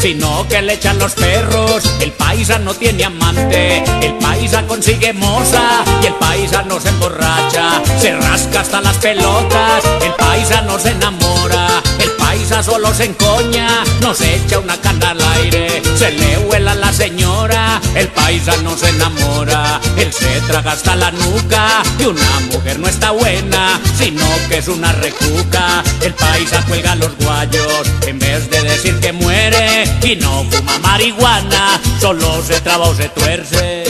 sino 0.00 0.46
que 0.48 0.62
le 0.62 0.74
echan 0.74 0.98
los 0.98 1.14
perros. 1.14 1.84
El 2.00 2.12
paisa 2.12 2.58
no 2.58 2.74
tiene 2.74 3.04
amante, 3.04 3.82
el 4.00 4.14
paisa 4.14 4.66
consigue 4.66 5.12
moza 5.12 5.84
y 6.02 6.06
el 6.06 6.14
paisa 6.14 6.62
no 6.62 6.80
se 6.80 6.88
emborracha, 6.88 7.82
se 7.98 8.14
rasca 8.14 8.60
hasta 8.60 8.80
las 8.80 8.96
pelotas, 8.98 9.84
el 10.02 10.12
paisa 10.14 10.62
no 10.62 10.78
se 10.78 10.90
enamora, 10.90 11.82
paisa 12.28 12.62
solo 12.62 12.92
se 12.92 13.06
encoña, 13.06 13.82
no 14.02 14.14
se 14.14 14.34
echa 14.34 14.58
una 14.58 14.78
cana 14.78 15.12
al 15.12 15.22
aire, 15.36 15.82
se 15.96 16.10
le 16.10 16.36
huela 16.36 16.72
a 16.72 16.74
la 16.74 16.92
señora, 16.92 17.80
el 17.94 18.08
paisa 18.08 18.54
no 18.58 18.76
se 18.76 18.90
enamora, 18.90 19.80
él 19.96 20.12
se 20.12 20.38
traga 20.42 20.72
hasta 20.72 20.94
la 20.94 21.10
nuca 21.10 21.82
y 21.98 22.04
una 22.04 22.40
mujer 22.52 22.80
no 22.80 22.86
está 22.86 23.12
buena, 23.12 23.80
sino 23.96 24.26
que 24.46 24.58
es 24.58 24.68
una 24.68 24.92
recuca, 24.92 25.82
el 26.02 26.12
paisa 26.12 26.62
cuelga 26.66 26.96
los 26.96 27.16
guayos 27.16 27.88
en 28.06 28.18
vez 28.18 28.50
de 28.50 28.62
decir 28.62 29.00
que 29.00 29.12
muere 29.12 29.84
y 30.02 30.16
no 30.16 30.44
fuma 30.50 30.78
marihuana, 30.80 31.80
solo 31.98 32.42
se 32.46 32.60
traba 32.60 32.88
o 32.88 32.94
se 32.94 33.08
tuerce. 33.08 33.84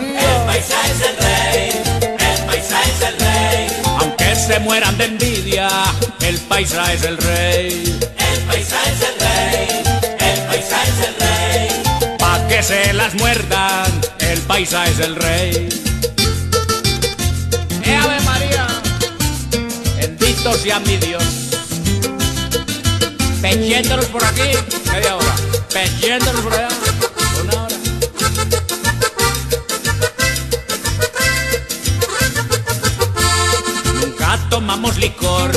El 0.00 0.46
paisa 0.46 0.76
es 0.86 1.00
el 1.10 1.16
rey, 1.18 1.70
el 2.00 2.46
paisa 2.46 2.82
es 2.84 3.02
el 3.02 3.18
rey. 3.20 3.68
Aunque 4.00 4.34
se 4.34 4.58
mueran 4.60 4.96
de 4.96 5.04
envidia, 5.04 5.37
el 6.20 6.38
paisa 6.42 6.92
es 6.92 7.02
el 7.02 7.16
rey. 7.16 7.98
El 8.16 8.40
paisa 8.42 8.76
es 8.86 9.02
el 9.02 9.18
rey, 9.18 9.82
el 10.20 10.40
paisa 10.46 10.82
es 10.84 11.08
el 11.08 11.14
rey. 11.18 12.16
Pa' 12.18 12.46
que 12.48 12.62
se 12.62 12.92
las 12.92 13.14
muerdan, 13.14 14.00
el 14.20 14.40
paisa 14.42 14.86
es 14.86 15.00
el 15.00 15.16
rey. 15.16 15.68
¡Eh, 17.82 17.96
Ave 17.96 18.20
María! 18.20 18.66
Bendito 19.96 20.54
sea 20.54 20.78
mi 20.80 20.96
Dios. 20.96 21.24
Peyéndonos 23.42 24.06
por 24.06 24.24
aquí, 24.24 24.52
media 24.92 25.16
hora. 25.16 25.34
Peyéndonos 25.72 26.40
por 26.42 26.54
allá, 26.54 26.68
tomamos 34.68 34.98
licor, 34.98 35.50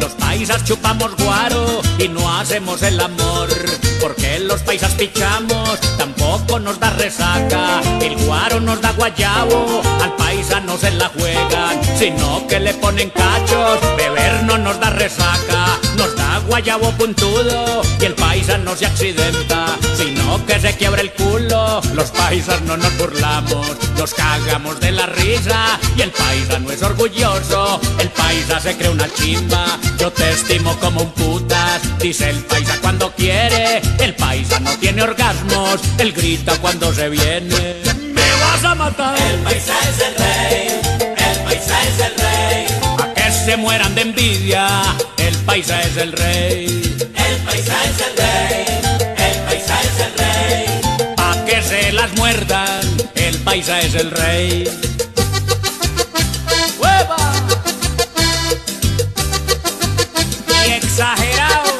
los 0.00 0.10
paisas 0.14 0.64
chupamos 0.64 1.14
guaro 1.18 1.80
y 2.00 2.08
no 2.08 2.36
hacemos 2.36 2.82
el 2.82 3.00
amor. 3.00 3.48
Porque 4.00 4.40
los 4.40 4.60
paisas 4.62 4.92
pichamos, 4.94 5.78
tampoco 5.96 6.58
nos 6.58 6.80
da 6.80 6.90
resaca. 6.90 7.80
El 8.00 8.16
guaro 8.16 8.60
nos 8.60 8.80
da 8.80 8.90
guayabo, 8.90 9.82
al 10.02 10.16
paisa 10.16 10.58
no 10.58 10.76
se 10.76 10.90
la 10.90 11.08
juegan, 11.10 11.80
sino 11.96 12.44
que 12.48 12.58
le 12.58 12.74
ponen 12.74 13.10
cachos. 13.10 13.78
Beber 13.96 14.42
no 14.42 14.58
nos 14.58 14.80
da 14.80 14.90
resaca, 14.90 15.78
guayabo 16.46 16.90
puntudo 16.92 17.82
y 18.00 18.04
el 18.04 18.14
paisa 18.14 18.58
no 18.58 18.76
se 18.76 18.86
accidenta, 18.86 19.76
sino 19.96 20.44
que 20.46 20.60
se 20.60 20.74
quiebra 20.76 21.00
el 21.00 21.12
culo. 21.12 21.80
Los 21.94 22.10
paisas 22.10 22.62
no 22.62 22.76
nos 22.76 22.96
burlamos, 22.98 23.66
nos 23.98 24.14
cagamos 24.14 24.80
de 24.80 24.92
la 24.92 25.06
risa 25.06 25.78
y 25.96 26.02
el 26.02 26.10
paisa 26.10 26.58
no 26.58 26.70
es 26.70 26.82
orgulloso. 26.82 27.80
El 27.98 28.08
paisa 28.10 28.60
se 28.60 28.76
cree 28.76 28.90
una 28.90 29.12
chimba, 29.12 29.78
yo 29.98 30.10
te 30.12 30.30
estimo 30.30 30.76
como 30.78 31.02
un 31.02 31.10
putas, 31.12 31.82
dice 31.98 32.30
el 32.30 32.44
paisa 32.44 32.78
cuando 32.80 33.12
quiere. 33.12 33.82
El 33.98 34.14
paisa 34.14 34.60
no 34.60 34.76
tiene 34.78 35.02
orgasmos, 35.02 35.80
él 35.98 36.12
grita 36.12 36.58
cuando 36.60 36.92
se 36.94 37.08
viene. 37.08 37.82
¡Me 38.14 38.32
vas 38.40 38.64
a 38.64 38.74
matar! 38.74 39.16
El 39.18 39.40
paisa 39.40 39.74
es 39.88 40.00
el 40.00 40.14
rey, 40.14 40.80
el 41.16 41.38
paisa 41.44 41.82
es 41.82 42.00
el 42.00 42.14
rey. 42.16 42.66
A 43.02 43.14
que 43.14 43.32
se 43.32 43.56
mueran 43.56 43.94
de 43.94 44.02
envidia, 44.02 44.68
paisa 45.46 45.80
es 45.80 45.96
el 45.96 46.12
rey. 46.12 46.96
El 47.14 47.36
paisa 47.44 47.84
es 47.84 48.00
el 48.00 48.16
rey, 48.16 48.66
el 49.16 49.38
paisa 49.44 49.80
es 49.82 50.00
el 50.00 50.12
rey. 50.18 51.14
A 51.16 51.44
que 51.44 51.62
se 51.62 51.92
las 51.92 52.12
muerdan, 52.16 52.80
el 53.14 53.38
paisa 53.38 53.80
es 53.80 53.94
el 53.94 54.10
rey. 54.10 54.68
¡Hueva! 56.80 57.16
Y 60.66 60.72
exagerado, 60.72 61.72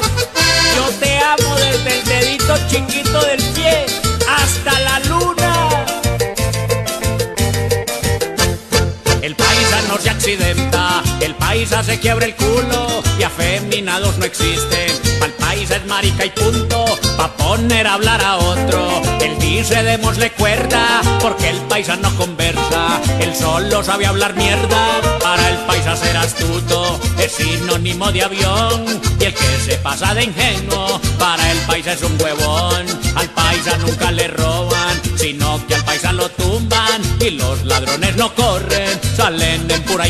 yo 0.75 0.89
te 1.01 1.19
amo 1.19 1.55
desde 1.57 1.99
el 1.99 2.05
dedito 2.05 2.57
chiquito 2.69 3.21
del 3.25 3.43
pie 3.53 3.85
hasta 4.27 4.79
la 4.79 4.99
luna. 5.01 5.85
El 9.21 9.35
paisa 9.35 9.81
no 9.89 9.97
se 9.97 10.09
accidenta, 10.09 10.56
el 11.27 11.35
paisa 11.35 11.83
se 11.83 11.99
quiebra 11.99 12.25
el 12.25 12.35
culo 12.35 13.03
y 13.19 13.23
afeminados 13.23 14.17
no 14.17 14.23
existen. 14.23 14.89
Pa'l 15.19 15.33
paisa 15.33 15.75
es 15.75 15.85
marica 15.85 16.25
y 16.25 16.29
punto, 16.29 16.85
pa' 17.17 17.35
poner 17.35 17.85
a 17.85 17.95
hablar 17.95 18.23
a 18.23 18.37
otro. 18.37 19.01
Él 19.19 19.37
dice 19.37 19.83
démosle 19.83 20.31
cuerda, 20.31 21.01
porque 21.21 21.49
el 21.49 21.57
paisa 21.63 21.97
no 21.97 22.15
conversa. 22.15 23.01
Él 23.19 23.35
solo 23.35 23.83
sabe 23.83 24.05
hablar 24.05 24.35
mierda, 24.35 25.01
para 25.21 25.49
el 25.49 25.57
paisa 25.67 25.97
ser 25.97 26.15
astuto 26.15 26.97
es 27.19 27.33
sinónimo 27.33 28.09
de 28.13 28.23
avión. 28.23 28.85
Y 29.19 29.25
el 29.25 29.33
que 29.33 29.59
se 29.65 29.75
pasa 29.77 30.13
de 30.13 30.23
ingenuo, 30.23 31.01
para 31.19 31.51
el 31.51 31.57
paisa 31.59 31.91
es 31.91 32.03
un 32.03 32.17
huevón. 32.21 32.85
Al 33.15 33.29
paisa 33.31 33.77
nunca 33.79 34.11
le 34.11 34.29
roban, 34.29 35.01
sino 35.17 35.65
que 35.67 35.75
al 35.75 35.83
paisa 35.83 36.13
lo 36.13 36.29
tumban. 36.29 37.01
Y 37.19 37.31
los 37.31 37.65
ladrones 37.65 38.15
no 38.15 38.33
corren, 38.33 38.97
salen 39.17 39.69
en 39.69 39.83
pura 39.83 40.07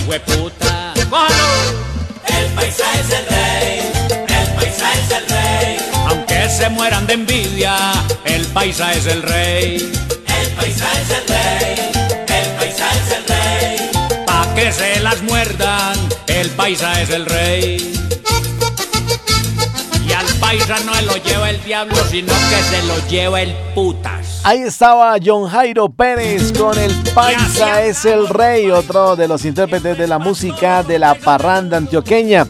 El 1.09 2.45
paisa 2.53 2.83
es 2.99 3.09
el 3.11 3.25
rey, 3.27 3.91
el 4.27 4.47
paisa 4.55 4.93
es 4.93 5.11
el 5.11 5.29
rey. 5.29 5.77
Aunque 6.05 6.49
se 6.49 6.67
mueran 6.69 7.07
de 7.07 7.13
envidia, 7.13 7.77
el 8.25 8.45
paisa 8.47 8.93
es 8.93 9.05
el 9.05 9.21
rey. 9.21 9.89
El 10.27 10.49
paisa 10.49 10.85
es 11.01 11.09
el 11.09 11.27
rey, 11.29 11.91
el 12.27 12.49
paisa 12.57 12.87
es 12.91 13.11
el 13.17 13.23
rey. 13.25 14.25
Pa' 14.25 14.53
que 14.53 14.73
se 14.73 14.99
las 14.99 15.21
muerdan, 15.21 15.97
el 16.27 16.49
paisa 16.49 17.01
es 17.01 17.09
el 17.09 17.25
rey. 17.25 17.93
Y 20.05 20.11
al 20.11 20.25
paisa 20.41 20.77
no 20.85 21.01
lo 21.03 21.15
lleva 21.23 21.49
el 21.49 21.63
diablo, 21.63 21.95
sino 22.11 22.33
que 22.49 22.63
se 22.69 22.83
lo 22.83 23.07
lleva 23.07 23.41
el 23.41 23.53
putas. 23.73 24.26
Ahí 24.47 24.61
estaba 24.61 25.17
John 25.21 25.49
Jairo 25.49 25.89
Pérez 25.89 26.57
con 26.57 26.79
el 26.79 26.89
Paisa 27.13 27.83
es 27.83 28.05
el 28.05 28.29
rey, 28.29 28.71
otro 28.71 29.17
de 29.17 29.27
los 29.27 29.43
intérpretes 29.43 29.97
de 29.97 30.07
la 30.07 30.19
música 30.19 30.83
de 30.83 30.97
la 30.97 31.15
parranda 31.15 31.75
antioqueña. 31.75 32.47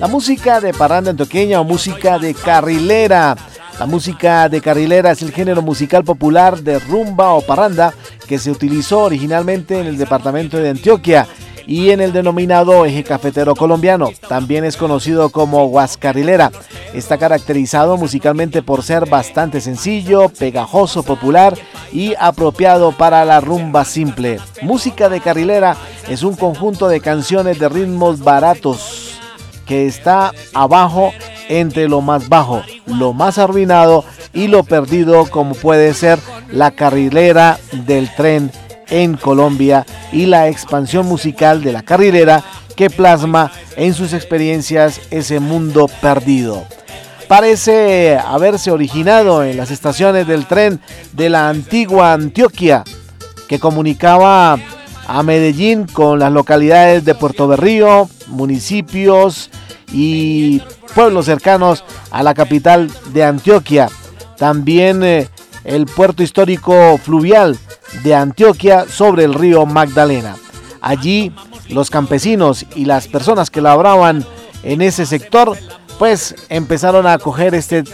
La 0.00 0.08
música 0.08 0.60
de 0.60 0.74
parranda 0.74 1.12
antioqueña 1.12 1.60
o 1.60 1.64
música 1.64 2.18
de 2.18 2.34
carrilera. 2.34 3.36
La 3.78 3.86
música 3.86 4.48
de 4.48 4.60
carrilera 4.60 5.12
es 5.12 5.22
el 5.22 5.30
género 5.30 5.62
musical 5.62 6.02
popular 6.02 6.58
de 6.58 6.80
rumba 6.80 7.34
o 7.34 7.42
parranda 7.42 7.94
que 8.26 8.40
se 8.40 8.50
utilizó 8.50 9.04
originalmente 9.04 9.78
en 9.78 9.86
el 9.86 9.98
departamento 9.98 10.56
de 10.56 10.70
Antioquia 10.70 11.28
y 11.66 11.90
en 11.90 12.00
el 12.00 12.12
denominado 12.12 12.84
eje 12.84 13.02
cafetero 13.02 13.54
colombiano. 13.54 14.10
También 14.28 14.64
es 14.64 14.76
conocido 14.76 15.30
como 15.30 15.66
Huascarrilera. 15.66 16.52
Está 16.94 17.18
caracterizado 17.18 17.96
musicalmente 17.96 18.62
por 18.62 18.82
ser 18.82 19.08
bastante 19.08 19.60
sencillo, 19.60 20.28
pegajoso, 20.28 21.02
popular 21.02 21.54
y 21.92 22.14
apropiado 22.18 22.92
para 22.92 23.24
la 23.24 23.40
rumba 23.40 23.84
simple. 23.84 24.38
Música 24.62 25.08
de 25.08 25.20
carrilera 25.20 25.76
es 26.08 26.22
un 26.22 26.36
conjunto 26.36 26.88
de 26.88 27.00
canciones 27.00 27.58
de 27.58 27.68
ritmos 27.68 28.20
baratos 28.20 29.20
que 29.66 29.86
está 29.86 30.32
abajo 30.54 31.12
entre 31.48 31.88
lo 31.88 32.00
más 32.00 32.28
bajo, 32.28 32.62
lo 32.86 33.12
más 33.12 33.38
arruinado 33.38 34.04
y 34.32 34.48
lo 34.48 34.64
perdido 34.64 35.26
como 35.26 35.54
puede 35.54 35.92
ser 35.94 36.18
la 36.50 36.70
carrilera 36.70 37.58
del 37.72 38.14
tren 38.14 38.50
en 38.90 39.16
Colombia 39.16 39.86
y 40.12 40.26
la 40.26 40.48
expansión 40.48 41.06
musical 41.06 41.62
de 41.62 41.72
la 41.72 41.82
carrilera 41.82 42.42
que 42.76 42.90
plasma 42.90 43.50
en 43.76 43.94
sus 43.94 44.12
experiencias 44.12 45.00
ese 45.10 45.40
mundo 45.40 45.88
perdido. 46.00 46.64
Parece 47.28 48.18
haberse 48.18 48.70
originado 48.70 49.42
en 49.42 49.56
las 49.56 49.70
estaciones 49.70 50.28
del 50.28 50.46
tren 50.46 50.80
de 51.12 51.28
la 51.28 51.48
antigua 51.48 52.12
Antioquia 52.12 52.84
que 53.48 53.58
comunicaba 53.58 54.58
a 55.08 55.22
Medellín 55.22 55.86
con 55.86 56.18
las 56.18 56.32
localidades 56.32 57.04
de 57.04 57.14
Puerto 57.14 57.48
Berrío, 57.48 58.08
municipios 58.28 59.50
y 59.92 60.60
pueblos 60.94 61.26
cercanos 61.26 61.84
a 62.10 62.22
la 62.22 62.34
capital 62.34 62.90
de 63.12 63.24
Antioquia. 63.24 63.88
También 64.36 65.02
eh, 65.02 65.28
el 65.66 65.86
puerto 65.86 66.22
histórico 66.22 66.96
fluvial 66.98 67.58
de 68.04 68.14
Antioquia 68.14 68.86
sobre 68.88 69.24
el 69.24 69.34
río 69.34 69.66
Magdalena. 69.66 70.36
Allí 70.80 71.32
los 71.68 71.90
campesinos 71.90 72.64
y 72.74 72.84
las 72.84 73.08
personas 73.08 73.50
que 73.50 73.60
labraban 73.60 74.24
en 74.62 74.80
ese 74.80 75.04
sector 75.04 75.56
pues 75.98 76.34
empezaron 76.48 77.06
a 77.06 77.18
coger 77.18 77.54
este 77.54 77.84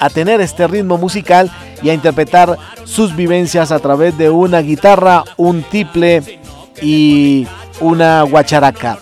a 0.00 0.10
tener 0.10 0.40
este 0.40 0.66
ritmo 0.66 0.98
musical 0.98 1.48
y 1.80 1.90
a 1.90 1.94
interpretar 1.94 2.58
sus 2.84 3.14
vivencias 3.14 3.70
a 3.70 3.78
través 3.78 4.18
de 4.18 4.30
una 4.30 4.58
guitarra, 4.58 5.22
un 5.36 5.62
tiple 5.62 6.40
y 6.80 7.46
una 7.80 8.22
guacharaca. 8.22 8.98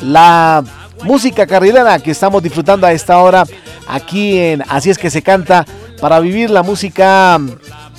La 0.00 0.64
música 1.02 1.46
carrilera 1.46 1.98
que 1.98 2.12
estamos 2.12 2.42
disfrutando 2.42 2.86
a 2.86 2.92
esta 2.92 3.18
hora 3.18 3.44
aquí 3.86 4.38
en 4.38 4.62
Así 4.66 4.88
es 4.88 4.96
que 4.96 5.10
se 5.10 5.20
canta 5.20 5.66
para 6.00 6.20
vivir 6.20 6.50
la 6.50 6.62
música 6.62 7.38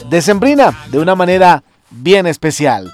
decembrina 0.09 0.77
de 0.91 0.99
una 0.99 1.15
manera 1.15 1.63
bien 1.89 2.27
especial. 2.27 2.91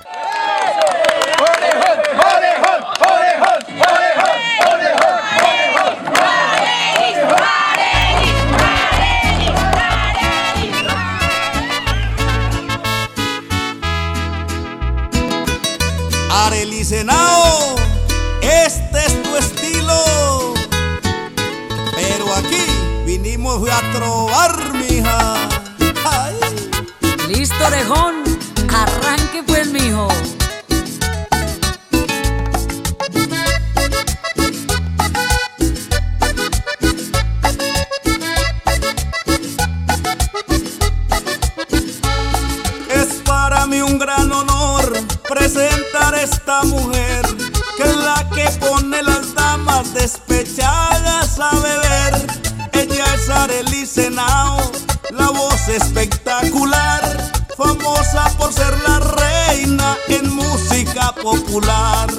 Esta 46.52 46.64
mujer, 46.64 47.22
que 47.78 47.84
es 47.84 47.96
la 47.96 48.30
que 48.30 48.46
pone 48.60 49.02
las 49.04 49.34
damas 49.36 49.94
despechadas 49.94 51.40
a 51.40 51.52
beber. 51.52 52.28
Ella 52.74 53.06
es 53.16 53.30
Arely 53.30 53.86
Senao, 53.86 54.72
la 55.12 55.30
voz 55.30 55.68
espectacular, 55.70 57.32
famosa 57.56 58.26
por 58.38 58.52
ser 58.52 58.78
la 58.86 59.00
reina 59.00 59.98
en 60.10 60.30
música 60.30 61.14
popular. 61.22 62.10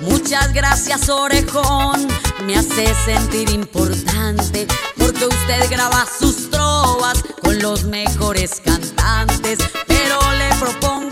Muchas 0.00 0.52
gracias, 0.52 1.08
orejón, 1.08 2.08
me 2.44 2.56
hace 2.58 2.92
sentir 3.04 3.50
importante 3.50 4.66
porque 4.98 5.26
usted 5.26 5.70
graba 5.70 6.06
sus 6.18 6.50
trovas 6.50 7.22
con 7.40 7.58
los 7.60 7.84
mejores 7.84 8.60
cantantes. 8.64 9.58
Pero 9.86 10.18
le 10.32 10.54
propongo 10.56 11.11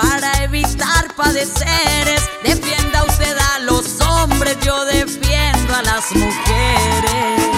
para 0.00 0.44
evitar 0.44 1.14
padeceres. 1.14 2.22
Defienda 2.42 3.04
usted 3.04 3.36
a 3.36 3.58
los 3.60 4.00
hombres, 4.00 4.56
yo 4.64 4.84
defiendo 4.86 5.74
a 5.74 5.82
las 5.82 6.12
mujeres. 6.12 7.50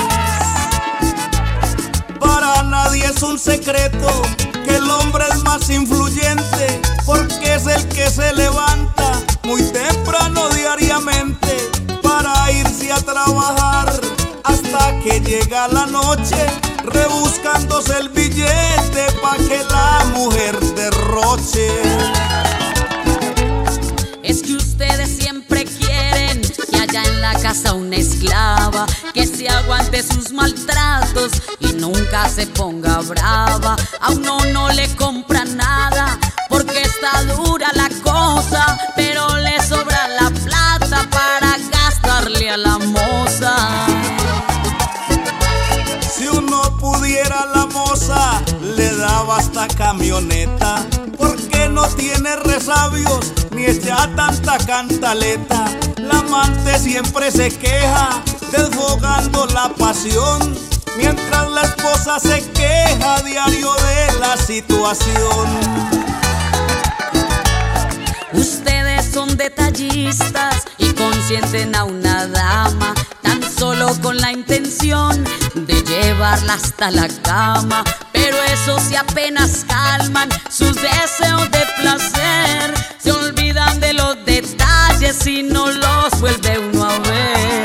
Para 2.18 2.62
nadie 2.64 3.04
es 3.04 3.22
un 3.22 3.38
secreto 3.38 4.22
que 4.64 4.76
el 4.76 4.90
hombre 4.90 5.24
es 5.30 5.42
más 5.42 5.68
influyente 5.70 6.80
porque 7.04 7.54
es 7.54 7.66
el 7.66 7.86
que 7.88 8.10
se 8.10 8.32
levanta 8.34 9.20
muy 9.44 9.62
temprano 9.62 10.48
diariamente 10.50 11.70
para 12.02 12.50
irse 12.52 12.92
a 12.92 13.00
trabajar 13.00 13.92
hasta 14.44 14.98
que 15.00 15.20
llega 15.20 15.68
la 15.68 15.86
noche 15.86 16.46
rebuscándose 16.84 17.98
el 17.98 18.08
billete 18.08 19.06
pa' 19.20 19.36
que 19.36 19.62
la 19.70 20.04
mujer 20.14 20.58
derroche. 20.74 22.11
Una 27.74 27.96
esclava 27.96 28.86
que 29.14 29.26
se 29.26 29.48
aguante 29.48 30.02
sus 30.02 30.32
maltratos 30.32 31.32
y 31.60 31.72
nunca 31.74 32.28
se 32.28 32.46
ponga 32.46 32.98
brava. 33.00 33.76
A 34.00 34.10
uno 34.10 34.38
no 34.52 34.68
le 34.70 34.88
compra 34.96 35.44
nada 35.44 36.18
porque 36.48 36.82
está 36.82 37.22
dura 37.34 37.68
la 37.74 37.88
cosa, 38.02 38.78
pero 38.94 39.36
le 39.38 39.62
sobra 39.62 40.08
la 40.20 40.30
plata 40.30 41.08
para 41.10 41.56
gastarle 41.72 42.50
a 42.50 42.56
la 42.56 42.78
moza. 42.78 43.54
Si 46.14 46.28
uno 46.28 46.76
pudiera 46.78 47.46
la 47.54 47.66
moza, 47.66 48.42
le 48.76 48.94
daba 48.96 49.38
hasta 49.38 49.66
camioneta. 49.68 50.86
Porque 51.16 51.68
no 51.68 51.86
tiene 51.88 52.36
resabios 52.36 53.32
ni 53.52 53.64
echa 53.64 54.08
tanta 54.14 54.58
cantaleta. 54.58 55.64
La 56.02 56.18
amante 56.18 56.78
siempre 56.80 57.30
se 57.30 57.48
queja, 57.48 58.22
desfogando 58.50 59.46
la 59.46 59.68
pasión. 59.68 60.56
Mientras 60.96 61.50
la 61.50 61.62
esposa 61.62 62.18
se 62.18 62.42
queja 62.50 63.22
diario 63.22 63.72
de 63.74 64.18
la 64.18 64.36
situación. 64.36 65.46
Ustedes 68.32 69.06
son 69.12 69.36
detallistas 69.36 70.64
y 70.78 70.92
consienten 70.92 71.74
a 71.76 71.84
una 71.84 72.26
dama 72.26 72.94
solo 73.62 73.96
con 74.02 74.16
la 74.16 74.32
intención 74.32 75.22
de 75.54 75.82
llevarla 75.84 76.54
hasta 76.54 76.90
la 76.90 77.06
cama. 77.22 77.84
Pero 78.12 78.36
eso 78.52 78.76
si 78.80 78.96
apenas 78.96 79.64
calman 79.68 80.28
sus 80.50 80.74
deseos 80.74 81.48
de 81.48 81.64
placer, 81.80 82.74
se 82.98 83.12
olvidan 83.12 83.78
de 83.78 83.92
los 83.92 84.16
detalles 84.24 85.24
y 85.28 85.44
no 85.44 85.70
los 85.70 86.10
vuelve 86.20 86.58
uno 86.58 86.86
a 86.86 86.98
ver. 86.98 87.64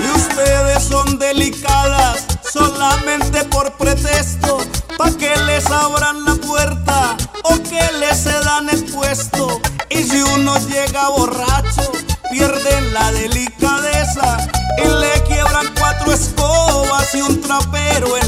Y 0.00 0.08
ustedes 0.16 0.82
son 0.82 1.18
delicadas 1.18 2.24
solamente 2.50 3.44
por 3.44 3.70
pretexto, 3.76 4.64
pa' 4.96 5.10
que 5.10 5.36
les 5.44 5.66
abran 5.66 6.24
la 6.24 6.36
puerta 6.36 7.18
o 7.42 7.54
que 7.56 7.86
les 8.00 8.16
cedan 8.16 8.70
el 8.70 8.82
puesto. 8.84 9.60
Y 9.90 10.04
si 10.04 10.22
uno 10.22 10.56
llega 10.68 11.10
borracho, 11.10 11.92
pierden 12.30 12.92
la 12.92 13.12
delicadeza 13.12 14.48
y 14.78 14.88
le 14.88 15.22
quiebran 15.26 15.66
cuatro 15.78 16.12
escobas 16.12 17.14
y 17.14 17.20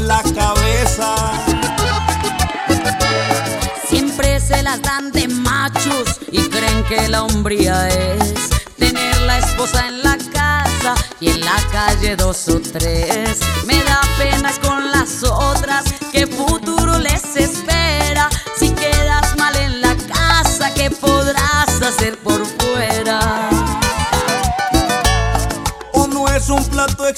la 0.09 0.23
cabeza. 0.23 1.15
Siempre 3.87 4.39
se 4.39 4.63
las 4.63 4.81
dan 4.81 5.11
de 5.11 5.27
machos 5.27 6.19
y 6.31 6.41
creen 6.49 6.83
que 6.85 7.07
la 7.07 7.23
hombría 7.23 7.87
es 7.89 8.33
tener 8.77 9.21
la 9.21 9.37
esposa 9.37 9.87
en 9.87 10.01
la 10.03 10.17
casa 10.33 10.95
y 11.19 11.29
en 11.29 11.41
la 11.41 11.57
calle 11.71 12.15
dos 12.15 12.47
o 12.47 12.59
tres. 12.59 13.39
Me 13.67 13.83
da 13.83 14.01
pena 14.17 14.51
con 14.61 14.78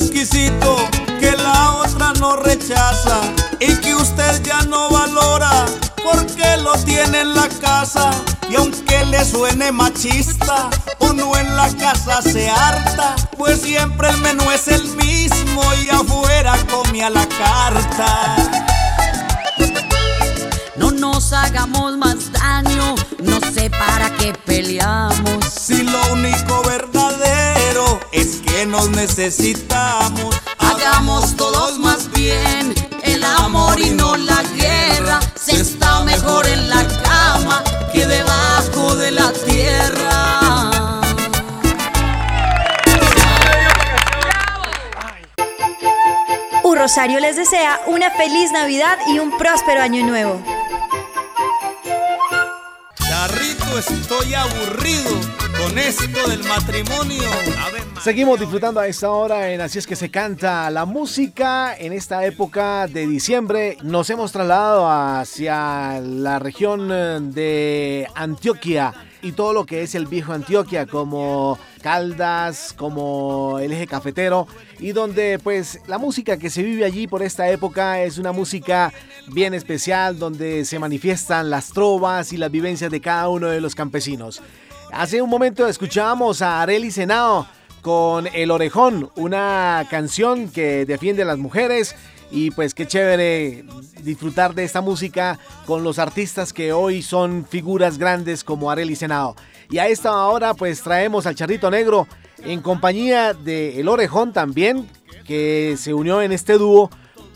exquisito 0.02 0.76
que 1.20 1.32
la 1.32 1.76
otra 1.76 2.12
no 2.20 2.36
rechaza 2.36 3.22
y 3.60 3.76
que 3.76 3.94
usted 3.94 4.42
ya 4.44 4.62
no 4.64 4.90
valora 4.90 5.66
porque 6.04 6.58
lo 6.58 6.74
tiene 6.84 7.22
en 7.22 7.36
la 7.36 7.48
casa 7.62 8.10
y 8.50 8.56
aunque 8.56 9.06
le 9.06 9.24
suene 9.24 9.72
machista 9.72 10.70
uno 11.00 11.38
en 11.38 11.56
la 11.56 11.70
casa 11.76 12.22
se 12.24 12.50
harta 12.50 13.16
pues 13.38 13.62
siempre 13.62 14.10
el 14.10 14.18
menú 14.18 14.50
es 14.50 14.68
el 14.68 14.84
mismo 14.96 15.62
y 15.86 15.90
afuera 15.90 16.58
come 16.72 17.04
a 17.04 17.10
la 17.10 17.28
carta 17.28 18.36
No 20.78 20.90
nos 20.90 21.32
hagamos 21.32 21.96
más 21.98 22.32
daño, 22.32 22.96
no 23.20 23.40
sé 23.54 23.70
para 23.70 24.10
qué 24.18 24.34
peleamos. 24.34 25.46
si 25.46 25.84
lo 25.84 26.02
único 26.14 26.64
verdadero 26.64 27.41
que 28.62 28.68
nos 28.68 28.90
necesitamos 28.90 30.36
Hagamos 30.60 31.36
todos 31.36 31.80
más 31.80 32.12
bien 32.12 32.76
el 33.02 33.24
amor 33.24 33.80
y 33.80 33.90
no 33.90 34.16
la 34.16 34.44
guerra. 34.56 35.20
Se 35.36 35.60
está 35.60 36.04
mejor 36.04 36.46
en 36.48 36.70
la 36.70 36.88
cama 37.04 37.64
que 37.92 38.06
debajo 38.06 38.96
de 38.96 39.12
la 39.12 39.34
tierra. 39.34 41.02
Un 46.64 46.78
Rosario 46.78 47.20
les 47.20 47.38
desea 47.38 47.82
una 47.88 48.12
feliz 48.12 48.52
Navidad 48.52 49.00
y 49.08 49.18
un 49.18 49.36
próspero 49.38 49.82
año 49.82 50.06
nuevo. 50.06 50.40
Charrito 53.08 53.80
estoy 53.80 54.36
aburrido 54.36 55.12
con 55.58 55.78
esto 55.80 56.30
del 56.30 56.44
matrimonio 56.44 57.30
Seguimos 58.04 58.40
disfrutando 58.40 58.80
a 58.80 58.88
esta 58.88 59.12
hora 59.12 59.52
en 59.52 59.62
Así 59.62 59.78
es 59.78 59.86
que 59.86 59.96
se 59.96 60.10
canta 60.10 60.72
la 60.72 60.86
música 60.86 61.78
en 61.78 61.94
esta 61.94 62.26
época 62.26 62.88
de 62.88 63.06
diciembre. 63.06 63.78
Nos 63.84 64.10
hemos 64.10 64.32
trasladado 64.32 64.90
hacia 64.90 66.00
la 66.00 66.40
región 66.40 66.90
eh, 66.92 67.20
de 67.22 68.08
Antioquia 68.16 68.92
y 69.22 69.34
todo 69.34 69.54
lo 69.54 69.68
que 69.68 69.84
es 69.84 69.94
el 69.94 70.08
viejo 70.08 70.34
Antioquia 70.34 70.88
como 70.88 71.60
Caldas, 71.84 72.74
como 72.76 73.60
el 73.60 73.72
eje 73.72 73.86
cafetero 73.86 74.48
y 74.80 74.94
donde 74.94 75.38
pues 75.38 75.80
la 75.86 76.00
música 76.00 76.38
que 76.38 76.50
se 76.50 76.64
vive 76.64 76.86
allí 76.86 77.06
por 77.06 77.22
esta 77.22 77.52
época 77.52 78.02
es 78.02 78.18
una 78.18 78.32
música 78.32 78.92
bien 79.28 79.54
especial 79.54 80.18
donde 80.18 80.66
se 80.66 80.80
manifiestan 80.80 81.52
las 81.52 81.70
trovas 81.72 82.34
y 82.34 82.38
las 82.38 82.50
vivencias 82.50 82.90
de 82.90 83.00
cada 83.00 83.30
uno 83.30 83.46
de 83.46 83.62
los 83.62 83.76
campesinos. 83.76 84.42
Hace 84.92 85.22
un 85.22 85.30
momento 85.30 85.68
escuchábamos 85.68 86.42
a 86.42 86.64
Areli 86.64 86.90
Senao 86.90 87.46
con 87.82 88.28
El 88.28 88.52
Orejón, 88.52 89.10
una 89.16 89.86
canción 89.90 90.50
que 90.50 90.86
defiende 90.86 91.24
a 91.24 91.26
las 91.26 91.38
mujeres 91.38 91.96
y 92.32 92.52
pues 92.52 92.74
qué 92.74 92.88
chévere 92.88 93.66
disfrutar 94.04 94.56
de 94.56 94.64
esta 94.64 94.82
música 94.82 95.40
con 95.66 95.84
los 95.84 96.00
artistas 96.00 96.54
que 96.54 96.72
hoy 96.72 97.02
son 97.02 97.46
figuras 97.46 97.98
grandes 97.98 98.44
como 98.44 98.72
Areli 98.72 98.96
Senao. 98.96 99.36
Y 99.70 99.80
a 99.80 99.88
esta 99.88 100.26
hora 100.28 100.54
pues 100.54 100.82
traemos 100.82 101.26
al 101.26 101.36
Charrito 101.36 101.70
Negro 101.70 102.08
en 102.44 102.62
compañía 102.62 103.34
de 103.34 103.80
El 103.80 103.88
Orejón 103.88 104.34
también, 104.34 104.88
que 105.26 105.76
se 105.78 105.94
unió 105.94 106.22
en 106.22 106.32
este 106.32 106.54
dúo 106.54 106.90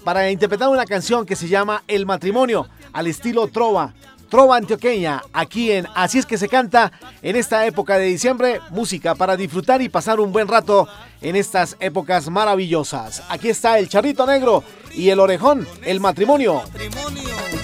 para 0.04 0.30
interpretar 0.32 0.70
una 0.70 0.86
canción 0.86 1.26
que 1.26 1.36
se 1.36 1.48
llama 1.48 1.84
El 1.88 2.06
Matrimonio, 2.06 2.68
al 2.94 3.08
estilo 3.08 3.48
Trova. 3.48 3.94
Trova 4.30 4.58
antioqueña, 4.58 5.22
aquí 5.34 5.72
en 5.72 5.88
Así 5.96 6.18
es 6.18 6.26
que 6.26 6.38
se 6.38 6.50
canta 6.50 6.92
en 7.22 7.36
esta 7.36 7.66
época 7.66 7.98
de 7.98 8.06
diciembre, 8.06 8.60
música 8.72 9.16
para 9.16 9.38
disfrutar 9.38 9.82
y 9.82 9.90
pasar 9.90 10.20
un 10.20 10.32
buen 10.32 10.48
rato 10.48 10.88
en 11.22 11.36
estas 11.36 11.78
épocas 11.80 12.30
maravillosas. 12.30 13.24
Aquí 13.30 13.50
está 13.50 13.78
el 13.80 13.90
charrito 13.90 14.26
negro 14.26 14.64
y 14.94 15.10
el 15.10 15.20
orejón, 15.20 15.68
el 15.84 16.00
matrimonio. 16.00 16.64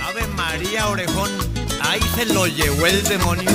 Ave 0.08 0.28
María 0.36 0.88
Orejón, 0.88 1.32
ahí 1.82 2.02
se 2.16 2.26
lo 2.26 2.48
llevó 2.48 2.86
el 2.86 3.04
demonio. 3.04 3.52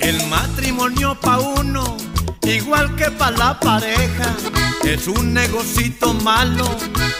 El 0.00 0.24
matrimonio 0.26 1.18
pa' 1.20 1.38
uno, 1.38 1.96
igual 2.42 2.94
que 2.96 3.10
pa' 3.10 3.30
la 3.30 3.58
pareja, 3.58 4.36
es 4.84 5.08
un 5.08 5.34
negocito 5.34 6.14
malo 6.14 6.64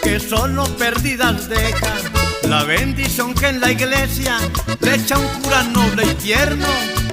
que 0.02 0.20
solo 0.20 0.64
pérdidas 0.76 1.48
deja. 1.48 2.25
La 2.48 2.62
bendición 2.64 3.34
que 3.34 3.48
en 3.48 3.60
la 3.60 3.72
iglesia 3.72 4.38
le 4.80 4.94
echa 4.94 5.18
un 5.18 5.26
cura 5.42 5.62
noble 5.64 6.04
y 6.04 6.14
tierno, 6.14 6.66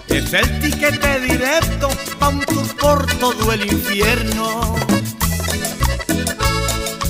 es 0.08 0.32
el 0.34 0.60
tiquete 0.60 1.20
directo 1.22 1.90
pa' 2.20 2.30
un 2.30 2.40
tour 2.42 2.76
por 2.78 3.06
todo 3.18 3.52
el 3.52 3.66
infierno. 3.72 4.76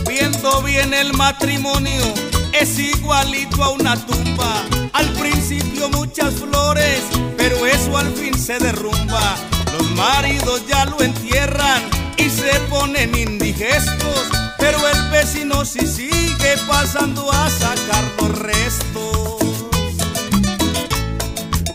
Viendo 0.07 0.61
bien 0.61 0.93
el 0.93 1.13
matrimonio 1.13 2.13
es 2.53 2.80
igualito 2.80 3.63
a 3.63 3.71
una 3.71 3.95
tumba. 4.05 4.63
Al 4.93 5.09
principio 5.13 5.89
muchas 5.89 6.34
flores, 6.36 7.01
pero 7.38 7.65
eso 7.65 7.97
al 7.97 8.13
fin 8.13 8.38
se 8.38 8.57
derrumba. 8.59 9.36
Los 9.78 9.89
maridos 9.91 10.61
ya 10.67 10.86
lo 10.86 11.01
entierran 11.01 11.82
y 12.17 12.30
se 12.30 12.59
ponen 12.69 13.15
indigestos, 13.15 14.30
pero 14.64 14.88
el 14.88 15.09
vecino 15.09 15.66
sí 15.66 15.86
sigue 15.86 16.55
pasando 16.70 17.30
a 17.30 17.49
sacar 17.49 18.05
los 18.18 18.39
restos. 18.39 19.66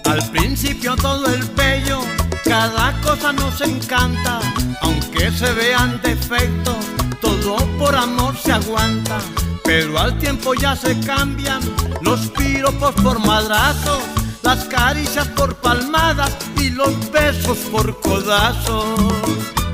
Al 0.06 0.30
principio 0.30 0.96
todo 0.96 1.26
el 1.26 1.46
pello, 1.48 2.00
cada 2.44 2.98
cosa 3.02 3.34
nos 3.34 3.60
encanta, 3.60 4.40
aunque 4.80 5.30
se 5.30 5.52
vean 5.52 6.00
defectos, 6.02 6.78
todo 7.20 7.58
por 7.78 7.94
amor 7.94 8.34
se 8.38 8.52
aguanta. 8.52 9.18
Pero 9.64 9.98
al 9.98 10.18
tiempo 10.18 10.54
ya 10.54 10.74
se 10.74 10.98
cambian 11.00 11.60
los 12.00 12.20
piropos 12.28 12.94
por 13.02 13.18
madrazos, 13.18 14.02
las 14.42 14.64
caricias 14.64 15.28
por 15.28 15.56
palmadas 15.56 16.34
y 16.56 16.70
los 16.70 16.94
besos 17.10 17.58
por 17.70 18.00
codazos. 18.00 19.67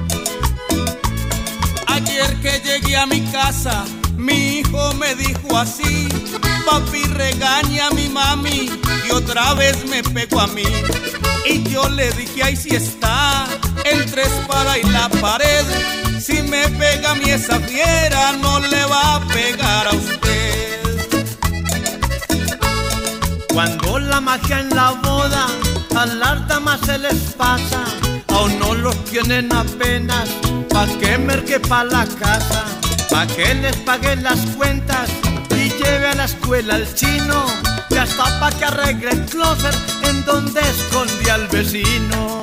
Ayer 1.95 2.35
que 2.43 2.61
llegué 2.65 2.97
a 2.97 3.07
mi 3.07 3.21
casa, 3.31 3.85
mi 4.17 4.59
hijo 4.59 4.93
me 4.95 5.15
dijo 5.15 5.57
así, 5.57 6.09
papi 6.67 7.05
regaña 7.05 7.87
a 7.87 7.91
mi 7.91 8.09
mami 8.09 8.69
y 9.07 9.11
otra 9.13 9.55
vez 9.55 9.87
me 9.89 10.03
pegó 10.03 10.41
a 10.41 10.49
mí. 10.49 10.65
Y 11.47 11.63
yo 11.71 11.89
le 11.89 12.11
dije, 12.13 12.43
ahí 12.43 12.57
sí 12.57 12.71
está, 12.71 13.47
entre 13.85 14.23
espada 14.23 14.77
y 14.77 14.83
la 14.91 15.09
pared, 15.09 15.65
si 16.21 16.43
me 16.43 16.69
pega 16.71 17.13
a 17.13 17.15
mí 17.15 17.31
esa 17.31 17.61
fiera, 17.61 18.33
no 18.33 18.59
le 18.59 18.85
va 18.87 19.15
a 19.15 19.21
pegar 19.29 19.87
a 19.87 19.93
usted. 19.93 20.81
Cuando 23.53 24.01
la 24.01 24.21
magia 24.21 24.59
en 24.59 24.71
la 24.71 24.91
boda 24.91 25.47
a 25.95 26.07
las 26.07 26.49
damas 26.49 26.81
se 26.85 26.99
les 26.99 27.21
pasa, 27.35 27.85
aún 28.35 28.59
no 28.59 28.75
los 28.75 28.97
tienen 29.05 29.53
apenas, 29.55 30.29
pa' 30.69 30.87
que 30.99 31.17
merque 31.19 31.61
pa' 31.61 31.85
la 31.85 32.05
casa, 32.07 32.65
pa' 33.11 33.27
que 33.27 33.55
les 33.55 33.77
paguen 33.77 34.23
las 34.23 34.41
cuentas 34.57 35.09
y 35.51 35.71
lleve 35.71 36.09
a 36.09 36.15
la 36.15 36.25
escuela 36.25 36.75
al 36.75 36.95
chino, 36.95 37.47
y 37.91 37.97
hasta 37.97 38.41
pa' 38.41 38.51
que 38.51 38.65
arregle 38.65 39.11
el 39.11 39.25
closet 39.27 39.77
en 40.09 40.25
donde 40.25 40.61
esconde 40.61 41.31
al 41.31 41.47
vecino. 41.49 42.43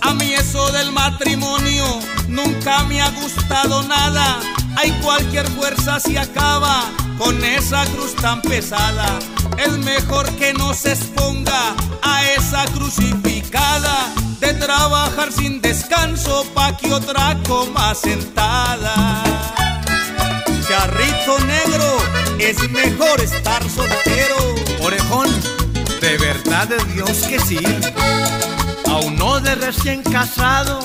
A 0.00 0.14
mí 0.14 0.32
eso 0.32 0.72
del 0.72 0.90
matrimonio 0.92 1.84
nunca 2.28 2.82
me 2.84 3.02
ha 3.02 3.10
gustado 3.10 3.82
nada. 3.82 4.40
Hay 4.76 4.90
cualquier 5.02 5.46
fuerza 5.48 6.00
se 6.00 6.18
acaba 6.18 6.84
con 7.18 7.44
esa 7.44 7.84
cruz 7.86 8.14
tan 8.14 8.40
pesada. 8.40 9.18
Es 9.58 9.76
mejor 9.78 10.30
que 10.36 10.52
no 10.54 10.72
se 10.72 10.92
exponga 10.92 11.74
a 12.02 12.24
esa 12.30 12.64
crucificada 12.66 14.14
de 14.38 14.54
trabajar 14.54 15.32
sin 15.32 15.60
descanso 15.60 16.46
pa' 16.54 16.76
que 16.76 16.92
otra 16.92 17.36
coma 17.46 17.92
sentada. 17.94 19.24
Charrito 20.68 21.40
negro, 21.40 21.98
es 22.38 22.70
mejor 22.70 23.20
estar 23.20 23.62
soltero. 23.68 24.36
Orejón, 24.80 25.28
de 26.00 26.16
verdad 26.18 26.68
de 26.68 26.78
Dios 26.94 27.22
que 27.28 27.40
sí. 27.40 27.58
A 28.86 28.96
uno 28.98 29.40
de 29.40 29.56
recién 29.56 30.02
casado 30.02 30.78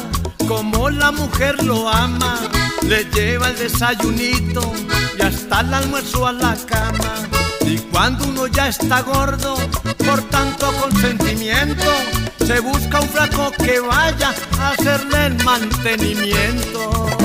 como 0.48 0.90
la 0.90 1.12
mujer 1.12 1.64
lo 1.64 1.88
ama, 1.88 2.40
le 2.88 3.06
lleva 3.06 3.50
el 3.50 3.58
desayunito 3.58 4.74
y 5.18 5.22
hasta 5.22 5.62
el 5.62 5.74
almuerzo 5.74 6.28
a 6.28 6.34
la 6.34 6.56
cama. 6.66 7.43
Cuando 7.94 8.26
uno 8.26 8.48
ya 8.48 8.70
está 8.70 9.04
gordo 9.04 9.56
por 10.04 10.20
tanto 10.30 10.74
consentimiento, 10.82 11.86
se 12.44 12.60
busca 12.60 13.00
un 13.00 13.08
flaco 13.08 13.52
que 13.64 13.80
vaya 13.80 14.34
a 14.60 14.70
hacerle 14.72 15.28
el 15.28 15.44
mantenimiento. 15.44 17.23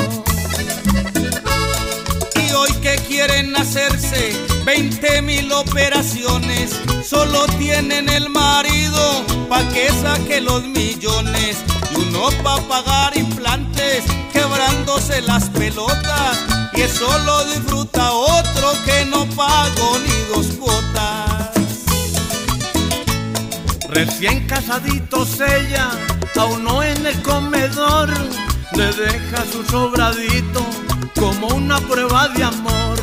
Hoy 2.56 2.72
que 2.82 2.96
quieren 3.06 3.54
hacerse 3.56 4.32
20 4.64 5.22
mil 5.22 5.52
operaciones, 5.52 6.70
solo 7.04 7.46
tienen 7.58 8.08
el 8.08 8.28
marido 8.28 9.24
pa' 9.48 9.66
que 9.68 9.88
saque 10.02 10.40
los 10.40 10.64
millones. 10.64 11.58
Y 11.92 11.96
uno 11.96 12.30
pa' 12.42 12.60
pagar 12.68 13.16
implantes, 13.16 14.04
quebrándose 14.32 15.22
las 15.22 15.48
pelotas. 15.50 16.38
Y 16.74 16.82
eso 16.82 17.06
lo 17.20 17.44
disfruta 17.44 18.12
otro 18.12 18.72
que 18.84 19.04
no 19.06 19.26
pagó 19.36 19.98
ni 19.98 20.34
dos 20.34 20.46
cuotas. 20.58 21.50
Recién 23.88 24.46
casaditos 24.46 25.40
ella, 25.40 25.90
a 26.36 26.44
uno 26.44 26.82
en 26.82 27.06
el 27.06 27.20
comedor, 27.22 28.10
le 28.74 28.86
deja 28.92 29.44
su 29.50 29.64
sobradito 29.64 30.64
como 31.18 31.48
una 31.48 31.80
prueba 31.80 32.28
de 32.28 32.44
amor. 32.44 32.98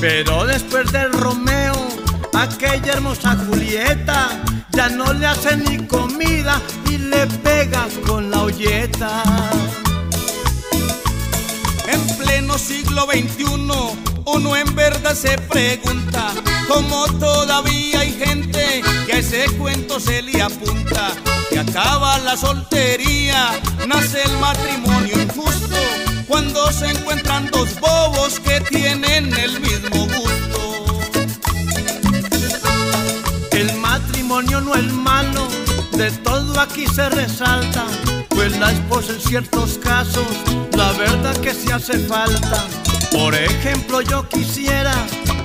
Pero 0.00 0.44
después 0.46 0.90
del 0.92 1.12
Romeo, 1.12 1.88
aquella 2.34 2.92
hermosa 2.92 3.36
Julieta, 3.46 4.28
ya 4.72 4.88
no 4.88 5.12
le 5.12 5.26
hace 5.26 5.56
ni 5.56 5.86
comida 5.86 6.60
y 6.90 6.98
le 6.98 7.26
pega 7.42 7.86
con 8.06 8.30
la 8.30 8.42
olleta. 8.42 9.22
En 11.88 12.06
pleno 12.18 12.58
siglo 12.58 13.06
XXI, 13.06 14.05
uno 14.26 14.56
en 14.56 14.74
verdad 14.74 15.14
se 15.14 15.38
pregunta 15.38 16.32
cómo 16.68 17.06
todavía 17.18 18.00
hay 18.00 18.12
gente 18.12 18.82
que 19.06 19.12
a 19.12 19.18
ese 19.18 19.46
cuento 19.56 19.98
se 20.00 20.22
le 20.22 20.42
apunta. 20.42 21.12
Que 21.50 21.60
acaba 21.60 22.18
la 22.18 22.36
soltería, 22.36 23.52
nace 23.86 24.22
el 24.22 24.36
matrimonio 24.38 25.22
injusto, 25.22 25.76
cuando 26.26 26.70
se 26.72 26.90
encuentran 26.90 27.48
dos 27.50 27.78
bobos 27.80 28.40
que 28.40 28.60
tienen 28.62 29.32
el 29.38 29.60
mismo 29.60 30.06
gusto. 30.06 31.00
El 33.52 33.72
matrimonio 33.76 34.60
no 34.60 34.74
es 34.74 34.92
malo, 34.92 35.48
de 35.92 36.10
todo 36.10 36.60
aquí 36.60 36.86
se 36.88 37.08
resalta, 37.08 37.86
pues 38.28 38.58
la 38.58 38.72
esposa 38.72 39.12
en 39.12 39.20
ciertos 39.20 39.78
casos, 39.78 40.26
la 40.72 40.92
verdad 40.92 41.34
que 41.38 41.54
se 41.54 41.72
hace 41.72 41.98
falta. 42.00 42.66
Por 43.16 43.34
ejemplo, 43.34 44.02
yo 44.02 44.28
quisiera 44.28 44.92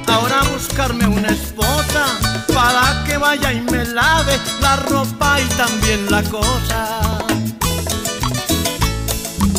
ahora 0.07 0.41
buscarme 0.53 1.07
una 1.07 1.29
esposa 1.29 2.05
para 2.53 3.01
que 3.05 3.17
vaya 3.17 3.53
y 3.53 3.61
me 3.61 3.85
lave 3.85 4.37
la 4.59 4.75
ropa 4.75 5.39
y 5.39 5.45
también 5.55 6.11
la 6.11 6.21
cosa. 6.23 6.99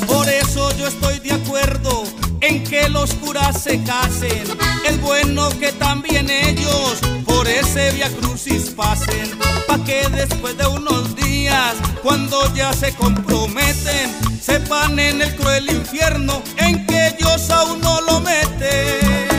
Por 0.06 0.28
eso 0.28 0.70
yo 0.76 0.88
estoy 0.88 1.20
de 1.20 1.32
acuerdo 1.32 2.01
en 2.43 2.64
que 2.64 2.88
los 2.88 3.14
curas 3.14 3.62
se 3.62 3.82
casen. 3.84 4.45
Es 4.84 5.01
bueno 5.01 5.49
que 5.59 5.72
también 5.72 6.28
ellos 6.28 7.01
por 7.24 7.49
ese 7.49 7.90
via 7.93 8.11
crucis 8.11 8.70
pasen. 8.70 9.30
Pa' 9.66 9.82
que 9.84 10.07
después 10.09 10.57
de 10.59 10.66
unos 10.66 11.16
días, 11.16 11.74
cuando 12.03 12.53
ya 12.55 12.72
se 12.72 12.93
comprometen, 12.95 14.11
sepan 14.40 14.99
en 14.99 15.22
el 15.22 15.34
cruel 15.36 15.70
infierno 15.70 16.43
en 16.59 16.84
que 16.86 17.09
ellos 17.09 17.49
a 17.51 17.64
uno 17.64 18.01
lo 18.03 18.20
meten. 18.20 19.32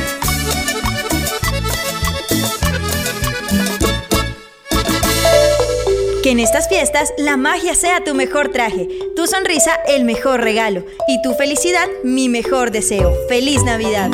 Que 6.23 6.31
en 6.31 6.39
estas 6.39 6.69
fiestas 6.69 7.13
la 7.17 7.35
magia 7.35 7.75
sea 7.75 8.01
tu 8.01 8.15
mejor 8.15 8.47
traje, 8.47 8.87
tu 9.13 9.27
sonrisa 9.27 9.71
el 9.89 10.05
mejor 10.05 10.39
regalo 10.39 10.85
y 11.05 11.21
tu 11.21 11.33
felicidad 11.33 11.85
mi 12.05 12.29
mejor 12.29 12.71
deseo. 12.71 13.13
¡Feliz 13.27 13.61
Navidad! 13.65 14.09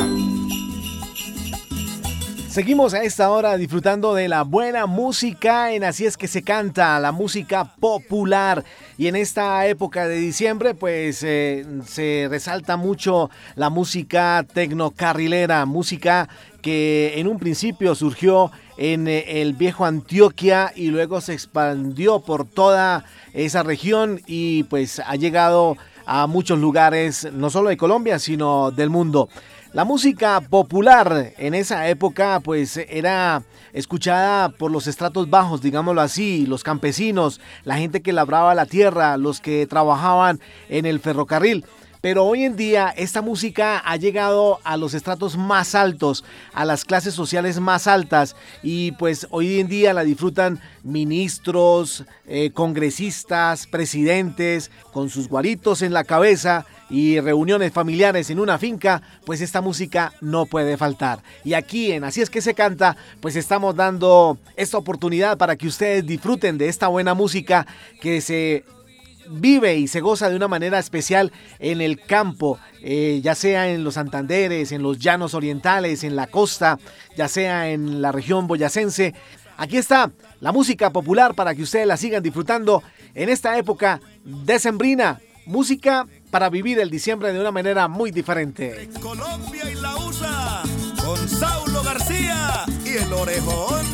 Seguimos 2.48 2.94
a 2.94 3.04
esta 3.04 3.30
hora 3.30 3.56
disfrutando 3.56 4.12
de 4.12 4.26
la 4.26 4.42
buena 4.42 4.86
música 4.86 5.72
en 5.72 5.84
Así 5.84 6.04
es 6.04 6.16
que 6.16 6.26
se 6.26 6.42
canta, 6.42 6.98
la 6.98 7.12
música 7.12 7.76
popular. 7.78 8.64
Y 8.98 9.06
en 9.06 9.14
esta 9.14 9.64
época 9.68 10.08
de 10.08 10.16
diciembre, 10.16 10.74
pues 10.74 11.22
eh, 11.22 11.64
se 11.86 12.26
resalta 12.28 12.76
mucho 12.76 13.30
la 13.54 13.70
música 13.70 14.44
tecnocarrilera, 14.52 15.64
música 15.64 16.28
que 16.60 17.14
en 17.20 17.28
un 17.28 17.38
principio 17.38 17.94
surgió 17.94 18.50
en 18.80 19.08
eh, 19.08 19.42
el 19.42 19.52
viejo 19.52 19.84
Antioquia 19.84 20.72
y 20.74 20.86
luego 20.86 21.20
se 21.20 21.34
expandió 21.34 22.20
por 22.20 22.48
toda 22.48 23.04
esa 23.34 23.62
región 23.62 24.22
y 24.26 24.62
pues 24.64 25.00
ha 25.06 25.16
llegado 25.16 25.76
a 26.06 26.26
muchos 26.26 26.58
lugares, 26.58 27.28
no 27.30 27.50
solo 27.50 27.68
de 27.68 27.76
Colombia, 27.76 28.18
sino 28.18 28.70
del 28.70 28.88
mundo. 28.88 29.28
La 29.74 29.84
música 29.84 30.40
popular 30.40 31.34
en 31.36 31.54
esa 31.54 31.88
época 31.88 32.40
pues 32.40 32.78
era 32.78 33.42
escuchada 33.74 34.48
por 34.48 34.70
los 34.70 34.86
estratos 34.86 35.28
bajos, 35.28 35.60
digámoslo 35.60 36.00
así, 36.00 36.46
los 36.46 36.64
campesinos, 36.64 37.38
la 37.64 37.76
gente 37.76 38.00
que 38.00 38.14
labraba 38.14 38.54
la 38.54 38.64
tierra, 38.64 39.18
los 39.18 39.40
que 39.40 39.66
trabajaban 39.66 40.40
en 40.70 40.86
el 40.86 41.00
ferrocarril. 41.00 41.66
Pero 42.00 42.24
hoy 42.24 42.44
en 42.44 42.56
día 42.56 42.92
esta 42.96 43.20
música 43.20 43.78
ha 43.78 43.96
llegado 43.96 44.58
a 44.64 44.76
los 44.76 44.94
estratos 44.94 45.36
más 45.36 45.74
altos, 45.74 46.24
a 46.54 46.64
las 46.64 46.84
clases 46.84 47.14
sociales 47.14 47.60
más 47.60 47.86
altas 47.86 48.36
y 48.62 48.92
pues 48.92 49.26
hoy 49.30 49.60
en 49.60 49.68
día 49.68 49.92
la 49.92 50.02
disfrutan 50.02 50.60
ministros, 50.82 52.04
eh, 52.26 52.52
congresistas, 52.52 53.66
presidentes, 53.66 54.70
con 54.92 55.10
sus 55.10 55.28
guaritos 55.28 55.82
en 55.82 55.92
la 55.92 56.04
cabeza 56.04 56.64
y 56.88 57.20
reuniones 57.20 57.72
familiares 57.72 58.30
en 58.30 58.40
una 58.40 58.58
finca, 58.58 59.02
pues 59.24 59.40
esta 59.40 59.60
música 59.60 60.12
no 60.20 60.46
puede 60.46 60.76
faltar. 60.76 61.22
Y 61.44 61.54
aquí 61.54 61.92
en 61.92 62.04
Así 62.04 62.22
es 62.22 62.30
que 62.30 62.40
se 62.40 62.54
canta, 62.54 62.96
pues 63.20 63.36
estamos 63.36 63.76
dando 63.76 64.38
esta 64.56 64.78
oportunidad 64.78 65.38
para 65.38 65.54
que 65.56 65.68
ustedes 65.68 66.04
disfruten 66.06 66.58
de 66.58 66.68
esta 66.68 66.88
buena 66.88 67.14
música 67.14 67.66
que 68.00 68.20
se 68.20 68.64
vive 69.30 69.76
y 69.76 69.88
se 69.88 70.00
goza 70.00 70.28
de 70.28 70.36
una 70.36 70.48
manera 70.48 70.78
especial 70.78 71.32
en 71.58 71.80
el 71.80 72.00
campo, 72.00 72.58
eh, 72.82 73.20
ya 73.22 73.34
sea 73.34 73.68
en 73.68 73.84
los 73.84 73.94
Santanderes, 73.94 74.72
en 74.72 74.82
los 74.82 74.98
llanos 74.98 75.34
orientales, 75.34 76.04
en 76.04 76.16
la 76.16 76.26
costa, 76.26 76.78
ya 77.16 77.28
sea 77.28 77.70
en 77.70 78.02
la 78.02 78.12
región 78.12 78.46
boyacense. 78.46 79.14
Aquí 79.56 79.76
está 79.76 80.10
la 80.40 80.52
música 80.52 80.90
popular 80.90 81.34
para 81.34 81.54
que 81.54 81.62
ustedes 81.62 81.86
la 81.86 81.96
sigan 81.96 82.22
disfrutando 82.22 82.82
en 83.14 83.28
esta 83.28 83.58
época 83.58 84.00
decembrina. 84.24 85.20
Música 85.46 86.06
para 86.30 86.48
vivir 86.48 86.78
el 86.78 86.90
diciembre 86.90 87.32
de 87.32 87.40
una 87.40 87.50
manera 87.50 87.88
muy 87.88 88.10
diferente. 88.10 88.88
Colombia 89.00 89.70
y 89.70 89.74
la 89.74 89.96
USA 89.96 90.62
con 91.04 91.28
Saulo 91.28 91.82
García 91.82 92.64
y 92.84 92.96
el 92.98 93.12
orejón. 93.12 93.86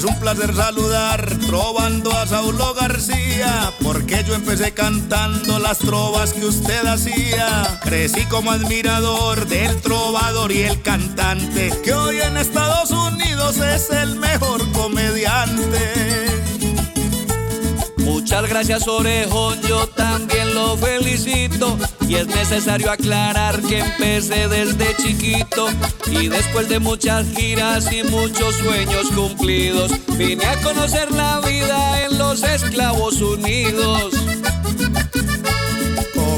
Es 0.00 0.06
un 0.06 0.18
placer 0.18 0.56
saludar 0.56 1.30
trovando 1.46 2.10
a 2.10 2.26
Saulo 2.26 2.72
García, 2.72 3.70
porque 3.82 4.24
yo 4.26 4.34
empecé 4.34 4.72
cantando 4.72 5.58
las 5.58 5.76
trovas 5.76 6.32
que 6.32 6.46
usted 6.46 6.86
hacía. 6.86 7.78
Crecí 7.82 8.24
como 8.24 8.50
admirador 8.50 9.46
del 9.46 9.78
trovador 9.82 10.52
y 10.52 10.62
el 10.62 10.80
cantante, 10.80 11.70
que 11.84 11.92
hoy 11.92 12.18
en 12.18 12.38
Estados 12.38 12.92
Unidos 12.92 13.58
es 13.58 13.90
el 13.90 14.16
mejor 14.16 14.72
comediante. 14.72 16.29
Muchas 18.10 18.48
gracias 18.48 18.88
Orejón, 18.88 19.62
yo 19.62 19.86
también 19.86 20.52
lo 20.52 20.76
felicito 20.76 21.78
y 22.08 22.16
es 22.16 22.26
necesario 22.26 22.90
aclarar 22.90 23.62
que 23.62 23.78
empecé 23.78 24.48
desde 24.48 24.96
chiquito 24.96 25.68
y 26.10 26.26
después 26.26 26.68
de 26.68 26.80
muchas 26.80 27.24
giras 27.36 27.90
y 27.92 28.02
muchos 28.02 28.56
sueños 28.56 29.12
cumplidos 29.14 29.92
vine 30.18 30.44
a 30.44 30.56
conocer 30.56 31.12
la 31.12 31.38
vida 31.40 32.04
en 32.04 32.18
los 32.18 32.42
Esclavos 32.42 33.20
Unidos. 33.22 34.12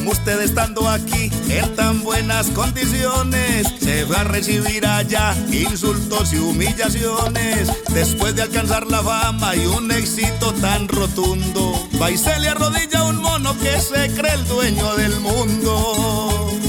Usted 0.06 0.40
estando 0.40 0.88
aquí 0.88 1.30
en 1.48 1.76
tan 1.76 2.02
buenas 2.02 2.48
condiciones, 2.48 3.66
se 3.80 4.04
va 4.04 4.20
a 4.20 4.24
recibir 4.24 4.86
allá 4.86 5.34
insultos 5.50 6.32
y 6.32 6.38
humillaciones. 6.38 7.70
Después 7.92 8.34
de 8.34 8.42
alcanzar 8.42 8.86
la 8.86 9.02
fama 9.02 9.54
y 9.56 9.66
un 9.66 9.90
éxito 9.90 10.52
tan 10.54 10.88
rotundo, 10.88 11.88
va 12.00 12.10
y 12.10 12.18
se 12.18 12.38
le 12.40 12.48
arrodilla 12.48 13.04
un 13.04 13.16
mono 13.16 13.56
que 13.58 13.80
se 13.80 14.12
cree 14.14 14.34
el 14.34 14.46
dueño 14.46 14.96
del 14.96 15.20
mundo. 15.20 16.61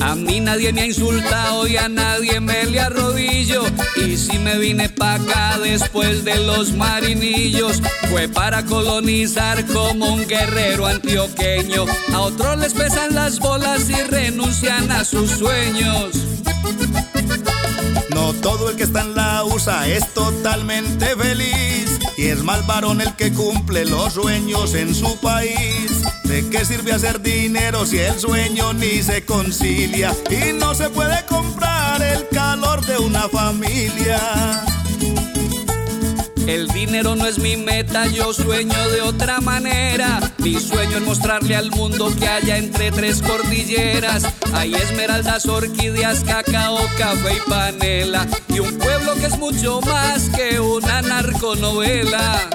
A 0.00 0.14
mí 0.14 0.40
nadie 0.40 0.72
me 0.72 0.82
ha 0.82 0.86
insultado 0.86 1.66
y 1.66 1.76
a 1.76 1.88
nadie 1.88 2.40
me 2.40 2.64
le 2.66 2.80
arrodillo. 2.80 3.62
Y 3.96 4.16
si 4.16 4.38
me 4.38 4.58
vine 4.58 4.88
pa' 4.88 5.14
acá 5.14 5.58
después 5.58 6.24
de 6.24 6.36
los 6.36 6.72
marinillos, 6.72 7.82
fue 8.10 8.28
para 8.28 8.64
colonizar 8.64 9.66
como 9.66 10.14
un 10.14 10.26
guerrero 10.26 10.86
antioqueño. 10.86 11.84
A 12.12 12.20
otros 12.20 12.58
les 12.58 12.74
pesan 12.74 13.14
las 13.14 13.38
bolas 13.38 13.90
y 13.90 14.02
renuncian 14.02 14.90
a 14.92 15.04
sus 15.04 15.30
sueños. 15.30 16.10
No 18.10 18.32
todo 18.34 18.70
el 18.70 18.76
que 18.76 18.84
está 18.84 19.02
en 19.02 19.14
la 19.14 19.44
USA 19.44 19.88
es 19.88 20.12
totalmente 20.14 21.16
feliz. 21.16 21.98
Y 22.16 22.26
es 22.26 22.42
más 22.42 22.66
varón 22.66 23.00
el 23.00 23.14
que 23.16 23.32
cumple 23.32 23.84
los 23.84 24.14
sueños 24.14 24.74
en 24.74 24.94
su 24.94 25.18
país. 25.20 26.02
¿De 26.28 26.46
qué 26.50 26.62
sirve 26.62 26.92
hacer 26.92 27.22
dinero 27.22 27.86
si 27.86 27.98
el 27.98 28.20
sueño 28.20 28.74
ni 28.74 29.02
se 29.02 29.24
concilia? 29.24 30.14
Y 30.30 30.52
no 30.52 30.74
se 30.74 30.90
puede 30.90 31.24
comprar 31.24 32.02
el 32.02 32.28
calor 32.28 32.84
de 32.84 32.98
una 32.98 33.30
familia. 33.30 34.20
El 36.46 36.68
dinero 36.68 37.16
no 37.16 37.26
es 37.26 37.38
mi 37.38 37.56
meta, 37.56 38.06
yo 38.08 38.34
sueño 38.34 38.88
de 38.90 39.00
otra 39.00 39.40
manera. 39.40 40.20
Mi 40.36 40.60
sueño 40.60 40.98
es 40.98 41.02
mostrarle 41.02 41.56
al 41.56 41.70
mundo 41.70 42.12
que 42.18 42.28
haya 42.28 42.58
entre 42.58 42.90
tres 42.90 43.22
cordilleras. 43.22 44.24
Hay 44.52 44.74
esmeraldas, 44.74 45.46
orquídeas, 45.46 46.24
cacao, 46.24 46.78
café 46.98 47.36
y 47.36 47.50
panela. 47.50 48.26
Y 48.48 48.60
un 48.60 48.76
pueblo 48.76 49.14
que 49.14 49.26
es 49.26 49.38
mucho 49.38 49.80
más 49.80 50.28
que 50.28 50.60
una 50.60 51.00
narconovela. 51.00 52.50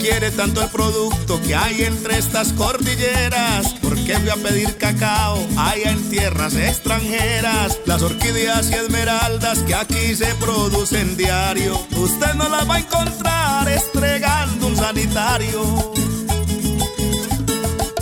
Quiere 0.00 0.30
tanto 0.30 0.62
el 0.62 0.70
producto 0.70 1.38
que 1.42 1.54
hay 1.54 1.82
entre 1.82 2.16
estas 2.16 2.54
cordilleras, 2.54 3.74
¿por 3.82 3.94
qué 4.06 4.16
voy 4.16 4.30
a 4.30 4.36
pedir 4.36 4.78
cacao 4.78 5.46
allá 5.58 5.90
en 5.90 6.08
tierras 6.08 6.54
extranjeras? 6.54 7.78
Las 7.84 8.00
orquídeas 8.00 8.70
y 8.70 8.74
esmeraldas 8.74 9.58
que 9.58 9.74
aquí 9.74 10.16
se 10.16 10.34
producen 10.36 11.18
diario, 11.18 11.78
usted 11.96 12.32
no 12.32 12.48
las 12.48 12.68
va 12.68 12.76
a 12.76 12.80
encontrar 12.80 13.68
estregando 13.68 14.68
un 14.68 14.76
sanitario. 14.76 16.09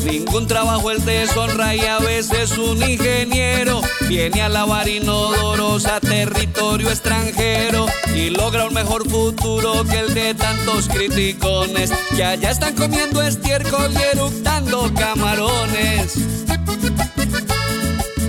Ningún 0.04 0.46
trabajo 0.46 0.90
es 0.90 1.04
deshonra 1.04 1.74
y 1.74 1.80
a 1.80 1.98
veces 1.98 2.56
un 2.56 2.82
ingeniero 2.82 3.80
viene 4.08 4.42
a 4.42 4.48
lavar 4.48 4.88
inodoros 4.88 5.86
a 5.86 6.00
territorio 6.00 6.88
extranjero 6.88 7.86
y 8.14 8.30
logra 8.30 8.66
un 8.66 8.74
mejor 8.74 9.08
futuro 9.08 9.84
que 9.84 9.98
el 10.00 10.14
de 10.14 10.34
tantos 10.34 10.88
criticones 10.88 11.92
que 12.16 12.24
allá 12.24 12.50
están 12.50 12.74
comiendo 12.74 13.22
estiércol 13.22 13.92
y 13.92 14.16
eructando 14.16 14.92
camarones. 14.94 16.14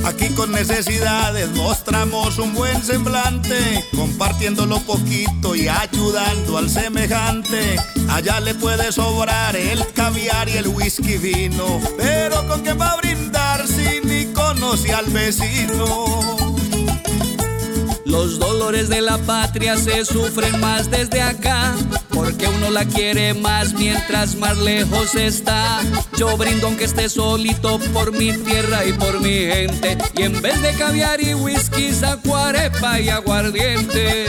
Aquí 0.06 0.30
con 0.30 0.52
necesidades 0.52 1.50
mostramos 1.52 2.40
un 2.40 2.56
buen 2.56 2.82
semblante, 2.84 3.86
compartiendo 3.96 4.66
lo 4.66 4.80
poquito 4.80 5.56
y 5.56 5.68
ayudando 5.68 6.58
al 6.58 6.70
semejante. 6.70 7.76
Allá 8.10 8.40
le 8.40 8.56
puede 8.56 8.92
sobrar 8.92 9.56
el 9.56 9.86
y 10.54 10.58
el 10.58 10.68
whisky 10.68 11.18
vino, 11.18 11.82
pero 11.98 12.48
con 12.48 12.64
qué 12.64 12.74
va 12.74 12.92
a 12.92 12.98
brindar 12.98 13.68
si 13.68 14.02
ni 14.04 14.26
conoce 14.34 14.94
al 14.94 15.06
vecino. 15.06 16.38
Los 18.06 18.40
dolores 18.40 18.90
de 18.90 19.02
la 19.02 19.18
patria 19.20 19.78
se 19.78 20.04
sufren 20.06 20.60
más 20.60 20.90
desde 20.90 21.22
acá, 21.22 21.76
porque 22.10 22.48
uno 22.48 22.70
la 22.72 22.86
quiere 22.86 23.34
más 23.34 23.74
mientras 23.74 24.36
más 24.36 24.58
lejos 24.58 25.16
está. 25.16 25.82
Yo 26.18 26.36
brindo 26.38 26.68
aunque 26.68 26.86
esté 26.86 27.10
solito 27.10 27.80
por 27.94 28.12
mi 28.12 28.34
tierra 28.34 28.86
y 28.86 28.94
por 28.94 29.20
mi 29.22 29.46
gente, 29.46 29.98
y 30.18 30.24
en 30.24 30.42
vez 30.42 30.62
de 30.62 30.74
caviar 30.74 31.22
y 31.22 31.34
whisky, 31.36 31.94
saco 31.94 32.36
arepa 32.36 33.00
y 33.00 33.10
aguardiente. 33.10 34.26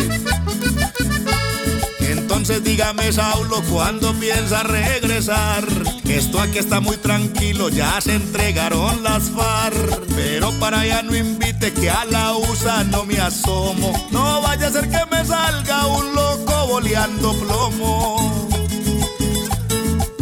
Entonces 2.10 2.64
dígame, 2.64 3.12
Saulo, 3.12 3.62
¿cuándo 3.70 4.12
piensa 4.14 4.62
regresar? 4.64 5.64
Esto 6.04 6.40
aquí 6.40 6.58
está 6.58 6.80
muy 6.80 6.96
tranquilo, 6.96 7.68
ya 7.68 8.00
se 8.00 8.14
entregaron 8.14 9.02
las 9.02 9.30
FARC. 9.30 10.06
Pero 10.16 10.50
para 10.58 10.80
allá 10.80 11.02
no 11.02 11.14
invite 11.14 11.72
que 11.72 11.88
a 11.88 12.04
la 12.04 12.34
USA 12.34 12.82
no 12.84 13.04
me 13.04 13.20
asomo. 13.20 14.08
No 14.10 14.42
vaya 14.42 14.66
a 14.66 14.72
ser 14.72 14.90
que 14.90 15.06
me 15.10 15.24
salga 15.24 15.86
un 15.86 16.14
loco 16.14 16.66
boleando 16.66 17.32
plomo. 17.38 18.49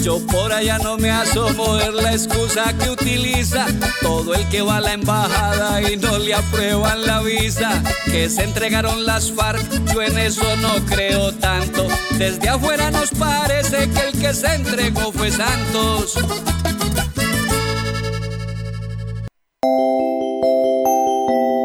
Yo 0.01 0.25
por 0.27 0.53
allá 0.53 0.79
no 0.79 0.97
me 0.97 1.11
asomo, 1.11 1.79
es 1.79 1.93
la 1.93 2.13
excusa 2.13 2.73
que 2.79 2.91
utiliza 2.91 3.67
todo 4.01 4.35
el 4.35 4.49
que 4.49 4.63
va 4.63 4.77
a 4.77 4.81
la 4.81 4.93
embajada 4.93 5.83
y 5.83 5.97
no 5.97 6.19
le 6.19 6.35
aprueban 6.35 7.05
la 7.05 7.21
visa. 7.21 7.83
Que 8.07 8.29
se 8.31 8.45
entregaron 8.45 9.05
las 9.05 9.33
FARC, 9.33 9.61
yo 9.93 10.03
en 10.03 10.19
eso 10.19 10.57
no 10.59 10.75
creo 10.87 11.33
tanto. 11.33 11.87
Desde 12.17 12.49
afuera 12.49 12.91
nos 12.91 13.11
parece 13.11 13.91
que 13.91 14.01
el 14.09 14.19
que 14.19 14.35
se 14.35 14.55
entregó 14.55 15.13
fue 15.13 15.31
Santos. 15.31 16.15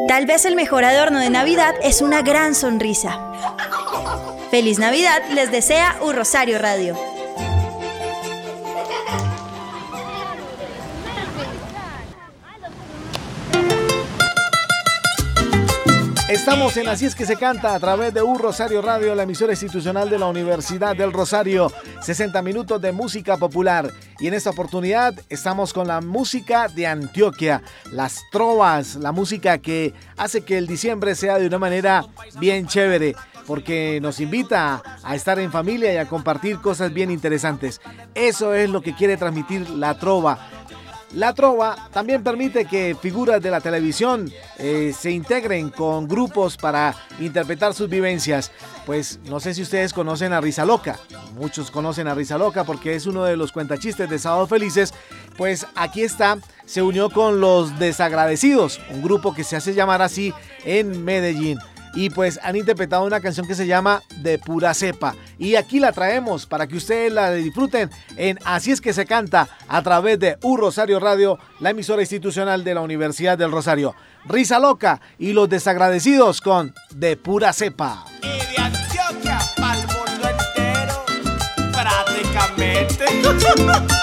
Tal 0.07 0.25
vez 0.25 0.45
el 0.45 0.55
mejor 0.55 0.85
adorno 0.85 1.19
de 1.19 1.29
Navidad 1.29 1.73
es 1.81 2.01
una 2.01 2.21
gran 2.21 2.55
sonrisa. 2.55 3.19
Feliz 4.51 4.77
Navidad 4.77 5.23
les 5.33 5.51
desea 5.51 5.97
un 6.01 6.15
Rosario 6.15 6.59
Radio. 6.59 6.95
Estamos 16.33 16.75
en 16.77 16.87
Así 16.87 17.05
es 17.05 17.13
que 17.13 17.27
se 17.27 17.35
canta 17.35 17.75
a 17.75 17.79
través 17.79 18.11
de 18.11 18.23
Un 18.23 18.39
Rosario 18.39 18.81
Radio, 18.81 19.13
la 19.13 19.21
emisora 19.21 19.53
institucional 19.53 20.09
de 20.09 20.17
la 20.17 20.25
Universidad 20.25 20.95
del 20.95 21.13
Rosario. 21.13 21.71
60 22.01 22.41
minutos 22.41 22.81
de 22.81 22.91
música 22.91 23.37
popular. 23.37 23.91
Y 24.19 24.29
en 24.29 24.33
esta 24.33 24.49
oportunidad 24.49 25.13
estamos 25.29 25.73
con 25.73 25.87
la 25.87 26.01
música 26.01 26.69
de 26.69 26.87
Antioquia, 26.87 27.61
las 27.91 28.23
trovas, 28.31 28.95
la 28.95 29.11
música 29.11 29.59
que 29.59 29.93
hace 30.17 30.41
que 30.41 30.57
el 30.57 30.65
diciembre 30.65 31.13
sea 31.13 31.37
de 31.37 31.45
una 31.45 31.59
manera 31.59 32.03
bien 32.39 32.65
chévere 32.65 33.13
porque 33.45 33.99
nos 34.01 34.19
invita 34.19 34.81
a 35.03 35.15
estar 35.15 35.37
en 35.37 35.51
familia 35.51 35.93
y 35.93 35.97
a 35.97 36.07
compartir 36.07 36.59
cosas 36.59 36.93
bien 36.93 37.11
interesantes. 37.11 37.79
Eso 38.15 38.53
es 38.53 38.69
lo 38.69 38.81
que 38.81 38.95
quiere 38.95 39.17
transmitir 39.17 39.69
la 39.69 39.99
trova. 39.99 40.49
La 41.13 41.33
trova 41.33 41.89
también 41.91 42.23
permite 42.23 42.65
que 42.65 42.97
figuras 42.99 43.39
de 43.39 43.51
la 43.51 43.61
televisión 43.61 44.31
eh, 44.57 44.93
se 44.97 45.11
integren 45.11 45.69
con 45.69 46.07
grupos 46.07 46.57
para 46.57 46.95
interpretar 47.19 47.75
sus 47.75 47.87
vivencias. 47.87 48.51
Pues 48.87 49.19
no 49.25 49.39
sé 49.39 49.53
si 49.53 49.61
ustedes 49.61 49.93
conocen 49.93 50.33
a 50.33 50.41
Risa 50.41 50.65
Loca. 50.65 50.99
Muchos 51.35 51.69
conocen 51.69 52.07
a 52.07 52.15
Risa 52.15 52.39
Loca 52.39 52.63
porque 52.63 52.95
es 52.95 53.05
uno 53.05 53.25
de 53.25 53.37
los 53.37 53.51
cuentachistes 53.51 54.09
de 54.09 54.17
Sábado 54.17 54.47
Felices. 54.47 54.91
Pues 55.37 55.67
aquí 55.75 56.01
está, 56.01 56.39
se 56.65 56.81
unió 56.81 57.11
con 57.11 57.39
los 57.39 57.77
Desagradecidos, 57.77 58.79
un 58.89 59.03
grupo 59.03 59.35
que 59.35 59.43
se 59.43 59.55
hace 59.55 59.75
llamar 59.75 60.01
así 60.01 60.33
en 60.65 61.03
Medellín 61.05 61.59
y 61.93 62.09
pues 62.09 62.39
han 62.43 62.55
interpretado 62.55 63.05
una 63.05 63.19
canción 63.19 63.47
que 63.47 63.55
se 63.55 63.67
llama 63.67 64.01
De 64.17 64.39
pura 64.39 64.73
cepa. 64.73 65.15
Y 65.37 65.55
aquí 65.55 65.79
la 65.79 65.91
traemos 65.91 66.45
para 66.45 66.67
que 66.67 66.77
ustedes 66.77 67.11
la 67.11 67.31
disfruten 67.31 67.89
en 68.17 68.39
Así 68.45 68.71
es 68.71 68.81
que 68.81 68.93
se 68.93 69.05
canta 69.05 69.47
a 69.67 69.81
través 69.81 70.19
de 70.19 70.37
U 70.41 70.57
Rosario 70.57 70.99
Radio, 70.99 71.39
la 71.59 71.71
emisora 71.71 72.01
institucional 72.01 72.63
de 72.63 72.73
la 72.73 72.81
Universidad 72.81 73.37
del 73.37 73.51
Rosario. 73.51 73.95
Risa 74.25 74.59
Loca 74.59 75.01
y 75.17 75.33
los 75.33 75.49
desagradecidos 75.49 76.41
con 76.41 76.73
De 76.95 77.17
pura 77.17 77.53
cepa. 77.53 78.05
Y 78.21 78.27
de 78.27 78.57
Antioquia 78.61 79.39
para 79.57 79.79
el 79.79 79.87
mundo 79.87 80.29
entero, 80.29 81.05
prácticamente. 81.71 83.05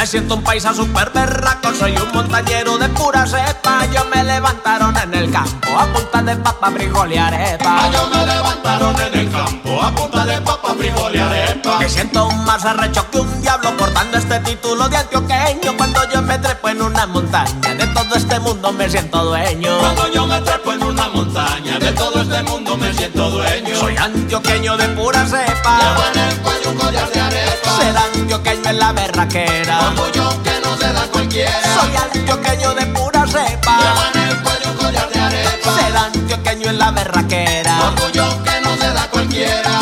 me 0.00 0.06
siento 0.06 0.36
un 0.36 0.42
paisa 0.42 0.72
super 0.72 1.10
berraco, 1.10 1.74
soy 1.74 1.94
un 1.94 2.10
montañero 2.12 2.78
de 2.78 2.88
pura 2.88 3.26
cepa. 3.26 3.84
Yo 3.92 4.02
me 4.06 4.24
levantaron 4.24 4.96
en 4.96 5.12
el 5.12 5.30
campo 5.30 5.78
a 5.78 5.84
punta 5.92 6.22
de 6.22 6.36
papa, 6.36 6.70
frijol 6.70 7.12
y 7.12 7.18
arepa. 7.18 7.90
Yo 7.92 8.08
me 8.08 8.24
levantaron 8.24 8.98
en 8.98 9.18
el 9.18 9.30
campo 9.30 9.82
a 9.82 9.94
punta 9.94 10.24
de 10.24 10.40
papa, 10.40 10.74
frijol 10.78 11.14
y 11.14 11.18
arepa. 11.18 11.78
Me 11.78 11.86
siento 11.86 12.28
un 12.28 12.44
más 12.46 12.64
arrecho 12.64 13.10
que 13.10 13.20
un 13.20 13.42
diablo 13.42 13.76
portando 13.76 14.16
este 14.16 14.40
título 14.40 14.88
de 14.88 14.96
antioqueño. 14.96 15.76
Cuando 15.76 16.00
yo 16.10 16.22
me 16.22 16.38
trepo 16.38 16.70
en 16.70 16.80
una 16.80 17.06
montaña, 17.06 17.74
todo 17.94 18.14
este 18.16 18.40
mundo 18.40 18.72
me 18.72 18.88
siento 18.88 19.24
dueño. 19.24 19.78
Cuando 19.78 20.12
yo 20.12 20.26
me 20.26 20.40
trepo 20.40 20.72
en 20.72 20.82
una 20.82 21.08
montaña, 21.08 21.78
de 21.78 21.92
todo 21.92 22.22
este 22.22 22.42
mundo 22.42 22.76
me 22.76 22.92
siento 22.92 23.30
dueño. 23.30 23.76
Soy 23.76 23.96
antioqueño 23.96 24.76
de 24.76 24.88
pura 24.88 25.26
cepa. 25.26 25.78
Llevo 25.78 26.02
en 26.12 26.20
el 26.28 26.36
cuello 26.40 26.70
un 26.70 26.76
collar 26.76 27.10
de 27.10 27.20
arepa. 27.20 27.76
Ser 27.76 27.96
antioqueño 27.96 28.70
es 28.70 28.76
la 28.76 28.92
berraquera. 28.92 29.78
Como 29.78 30.08
yo 30.12 30.42
que 30.42 30.60
no 30.64 30.76
se 30.76 30.92
da 30.92 31.02
cualquiera. 31.12 31.74
Soy 31.74 31.96
antioqueño 31.96 32.74
de 32.74 32.86
pura 32.86 33.26
cepa. 33.26 33.78
Llevo 33.78 34.02
en 34.14 34.28
el 34.28 34.42
cuello 34.42 34.70
un 34.70 34.76
collar 34.76 35.10
de 35.10 35.20
arepa. 35.20 35.74
Ser 35.74 35.96
antioqueño 35.96 36.70
es 36.70 36.76
la 36.76 36.90
berraquera. 36.90 37.78
Como 37.78 38.08
yo 38.10 38.42
que 38.44 38.60
no 38.62 38.76
se 38.76 38.92
da 38.92 39.06
cualquiera. 39.10 39.80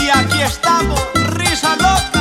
Y 0.00 0.10
aquí 0.10 0.42
estamos, 0.42 1.00
risa 1.14 1.76
loca. 1.76 2.19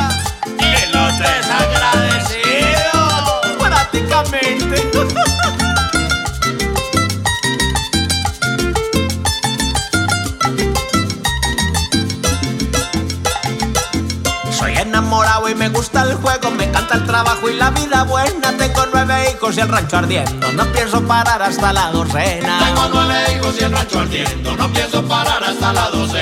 Soy 14.51 14.75
enamorado 14.75 15.47
y 15.47 15.55
me 15.55 15.69
gusta 15.69 16.03
el 16.03 16.15
juego, 16.15 16.51
me 16.51 16.65
encanta 16.65 16.95
el 16.95 17.05
trabajo 17.05 17.49
y 17.49 17.53
la 17.53 17.71
vida 17.71 18.03
buena. 18.03 18.51
Tengo 18.57 18.85
nueve 18.91 19.31
hijos 19.31 19.55
y 19.55 19.61
el 19.61 19.69
rancho 19.69 19.95
ardiendo, 19.97 20.51
no 20.51 20.65
pienso 20.73 21.01
parar 21.07 21.41
hasta 21.41 21.71
la 21.71 21.89
docena. 21.91 22.59
Tengo 22.65 22.89
nueve 22.91 23.37
hijos 23.37 23.55
y 23.57 23.63
el 23.63 23.71
rancho 23.71 24.01
ardiendo, 24.01 24.53
no 24.57 24.67
pienso 24.73 25.01
parar 25.07 25.41
hasta 25.45 25.71
la 25.71 25.89
docena. 25.91 26.18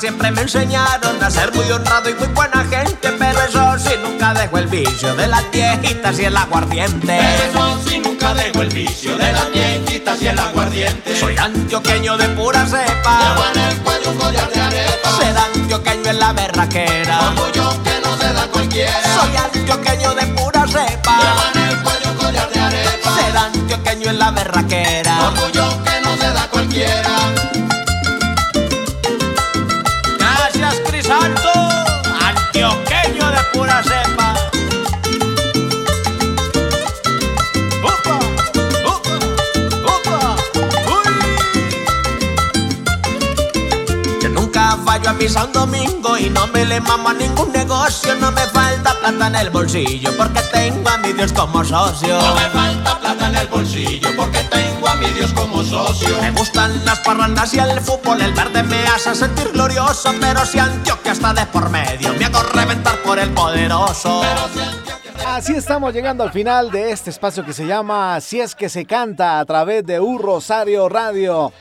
Siempre 0.00 0.30
me 0.30 0.40
enseñaron 0.40 1.22
a 1.22 1.30
ser 1.30 1.52
muy 1.54 1.70
honrado 1.70 2.08
y 2.08 2.14
muy 2.14 2.28
buena 2.28 2.64
gente, 2.64 3.12
pero 3.18 3.42
eso 3.42 3.78
sí, 3.78 3.90
nunca 4.02 4.32
dejo 4.32 4.56
el 4.56 4.66
vicio 4.66 5.14
de 5.14 5.26
las 5.26 5.50
viejitas 5.50 6.18
y 6.18 6.24
el 6.24 6.36
aguardiente. 6.38 7.06
Pero 7.20 7.50
eso 7.50 7.80
sí, 7.86 7.98
nunca 7.98 8.32
dejo 8.32 8.62
el 8.62 8.70
vicio 8.70 9.14
de 9.18 9.30
las 9.30 9.52
viejitas 9.52 10.22
y 10.22 10.28
el 10.28 10.38
aguardiente. 10.38 11.20
Soy 11.20 11.36
antioqueño 11.36 12.16
de 12.16 12.28
pura 12.30 12.64
cepa. 12.64 13.18
Llevo 13.20 13.44
en 13.52 13.60
el 13.60 13.76
cuello 13.80 14.10
un 14.12 14.16
collar 14.16 14.50
de 14.50 14.60
arepa. 14.60 15.16
Ser 15.18 15.36
antioqueño 15.36 16.10
en 16.10 16.18
la 16.18 16.32
berraquera. 16.32 17.18
Como 17.18 17.52
yo 17.52 17.82
que 17.82 18.00
no 18.02 18.16
se 18.16 18.32
da 18.32 18.46
cualquiera. 18.46 19.14
Soy 19.20 19.36
antioqueño 19.36 20.14
de 20.14 20.26
pura 20.28 20.66
cepa. 20.66 21.18
Llevo 21.20 21.42
en 21.52 21.68
el 21.68 21.82
cuello 21.82 22.10
un 22.10 22.16
collar 22.16 22.50
de 22.50 22.60
arepa. 22.60 23.14
Ser 23.16 23.36
antioqueño 23.36 24.10
en 24.10 24.18
la 24.18 24.30
berraquera. 24.30 24.99
Un 45.36 45.52
domingo 45.52 46.18
y 46.18 46.28
no 46.28 46.46
me 46.48 46.64
le 46.64 46.80
mamo 46.80 47.10
a 47.10 47.14
ningún 47.14 47.52
negocio. 47.52 48.14
No 48.16 48.32
me 48.32 48.42
falta 48.42 48.94
plata 48.94 49.28
en 49.28 49.36
el 49.36 49.50
bolsillo 49.50 50.10
porque 50.16 50.40
tengo 50.52 50.88
a 50.88 50.98
mi 50.98 51.12
Dios 51.12 51.32
como 51.32 51.64
socio. 51.64 52.20
No 52.20 52.34
me 52.34 52.48
falta 52.50 52.98
plata 52.98 53.28
en 53.28 53.36
el 53.36 53.46
bolsillo 53.46 54.08
porque 54.16 54.40
tengo 54.44 54.88
a 54.88 54.94
mi 54.96 55.06
Dios 55.10 55.32
como 55.32 55.62
socio. 55.62 56.20
Me 56.20 56.32
gustan 56.32 56.84
las 56.84 56.98
parrandas 57.00 57.54
y 57.54 57.60
el 57.60 57.80
fútbol, 57.80 58.20
el 58.20 58.32
verde 58.32 58.62
me 58.64 58.82
hace 58.88 59.14
sentir 59.14 59.50
glorioso. 59.52 60.12
Pero 60.20 60.44
si 60.44 60.58
Antioquia 60.58 61.12
está 61.12 61.32
de 61.32 61.46
por 61.46 61.70
medio, 61.70 62.12
me 62.14 62.24
hago 62.24 62.42
reventar 62.42 62.96
por 63.02 63.18
el 63.18 63.30
poderoso. 63.30 64.22
Así 65.26 65.52
estamos 65.52 65.94
llegando 65.94 66.24
al 66.24 66.32
final 66.32 66.72
de 66.72 66.90
este 66.90 67.10
espacio 67.10 67.44
que 67.44 67.52
se 67.52 67.66
llama 67.66 68.20
Si 68.20 68.40
es 68.40 68.56
que 68.56 68.68
se 68.68 68.84
canta 68.84 69.38
a 69.38 69.44
través 69.44 69.86
de 69.86 70.00
Un 70.00 70.18
Rosario 70.18 70.88
Radio. 70.88 71.52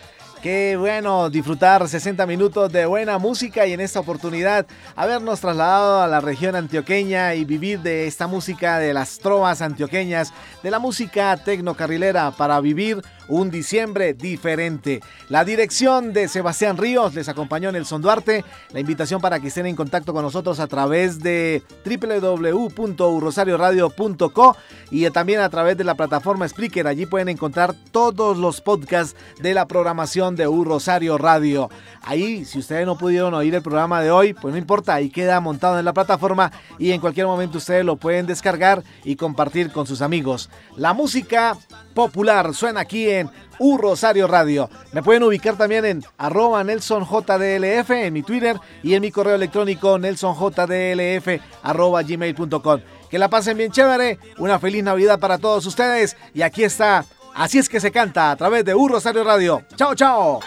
Qué 0.41 0.77
bueno 0.77 1.29
disfrutar 1.29 1.85
60 1.85 2.25
minutos 2.25 2.71
de 2.71 2.85
buena 2.85 3.17
música 3.17 3.67
y 3.67 3.73
en 3.73 3.81
esta 3.81 3.99
oportunidad 3.99 4.65
habernos 4.95 5.41
trasladado 5.41 6.01
a 6.01 6.07
la 6.07 6.21
región 6.21 6.55
antioqueña 6.55 7.35
y 7.35 7.43
vivir 7.43 7.81
de 7.81 8.07
esta 8.07 8.25
música 8.25 8.79
de 8.79 8.93
las 8.93 9.19
trovas 9.19 9.61
antioqueñas, 9.61 10.31
de 10.63 10.71
la 10.71 10.79
música 10.79 11.35
tecnocarrilera 11.35 12.31
para 12.31 12.61
vivir 12.61 13.01
un 13.29 13.49
diciembre 13.49 14.13
diferente. 14.13 14.99
La 15.29 15.45
dirección 15.45 16.11
de 16.11 16.27
Sebastián 16.27 16.75
Ríos 16.77 17.15
les 17.15 17.29
acompañó 17.29 17.71
Nelson 17.71 18.01
Duarte. 18.01 18.43
La 18.73 18.79
invitación 18.79 19.21
para 19.21 19.39
que 19.39 19.47
estén 19.47 19.67
en 19.67 19.75
contacto 19.75 20.13
con 20.13 20.23
nosotros 20.23 20.59
a 20.59 20.67
través 20.67 21.19
de 21.19 21.63
www.urrosarioradio.co 21.85 24.57
y 24.91 25.09
también 25.11 25.39
a 25.39 25.49
través 25.49 25.77
de 25.77 25.83
la 25.83 25.95
plataforma 25.95 26.47
Spreaker. 26.47 26.87
Allí 26.87 27.05
pueden 27.05 27.29
encontrar 27.29 27.75
todos 27.91 28.37
los 28.37 28.61
podcasts 28.61 29.15
de 29.39 29.53
la 29.53 29.67
programación 29.67 30.35
de 30.35 30.47
Un 30.47 30.65
Rosario 30.65 31.17
Radio. 31.17 31.69
Ahí, 32.01 32.45
si 32.45 32.59
ustedes 32.59 32.85
no 32.85 32.97
pudieron 32.97 33.33
oír 33.33 33.55
el 33.55 33.61
programa 33.61 34.01
de 34.01 34.11
hoy, 34.11 34.33
pues 34.33 34.51
no 34.51 34.57
importa, 34.57 34.95
ahí 34.95 35.09
queda 35.09 35.39
montado 35.39 35.79
en 35.79 35.85
la 35.85 35.93
plataforma 35.93 36.51
y 36.77 36.91
en 36.91 37.01
cualquier 37.01 37.27
momento 37.27 37.59
ustedes 37.59 37.85
lo 37.85 37.97
pueden 37.97 38.25
descargar 38.25 38.83
y 39.03 39.15
compartir 39.15 39.71
con 39.71 39.85
sus 39.85 40.01
amigos. 40.01 40.49
La 40.75 40.93
música 40.93 41.57
popular 41.93 42.53
suena 42.53 42.81
aquí 42.81 43.09
en 43.09 43.18
U 43.59 43.77
Rosario 43.77 44.27
Radio. 44.27 44.69
Me 44.93 45.03
pueden 45.03 45.23
ubicar 45.23 45.57
también 45.57 45.85
en 45.85 46.03
arroba 46.17 46.63
NelsonJDLF 46.63 47.89
en 47.91 48.13
mi 48.13 48.23
Twitter 48.23 48.57
y 48.83 48.93
en 48.93 49.01
mi 49.01 49.11
correo 49.11 49.35
electrónico 49.35 49.97
nelsonjdlf 49.97 51.41
arroba 51.63 52.03
gmail.com. 52.03 52.81
Que 53.09 53.19
la 53.19 53.29
pasen 53.29 53.57
bien 53.57 53.71
chévere, 53.71 54.19
una 54.37 54.59
feliz 54.59 54.83
Navidad 54.83 55.19
para 55.19 55.37
todos 55.37 55.65
ustedes 55.65 56.15
y 56.33 56.41
aquí 56.41 56.63
está, 56.63 57.05
así 57.35 57.57
es 57.57 57.67
que 57.67 57.79
se 57.79 57.91
canta 57.91 58.31
a 58.31 58.35
través 58.35 58.63
de 58.63 58.75
U 58.75 58.87
Rosario 58.87 59.23
Radio. 59.23 59.63
Chao, 59.75 59.95
chao. 59.95 60.39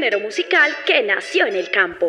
Género 0.00 0.20
musical 0.20 0.70
que 0.86 1.02
nació 1.02 1.44
en 1.44 1.56
el 1.56 1.70
campo. 1.70 2.08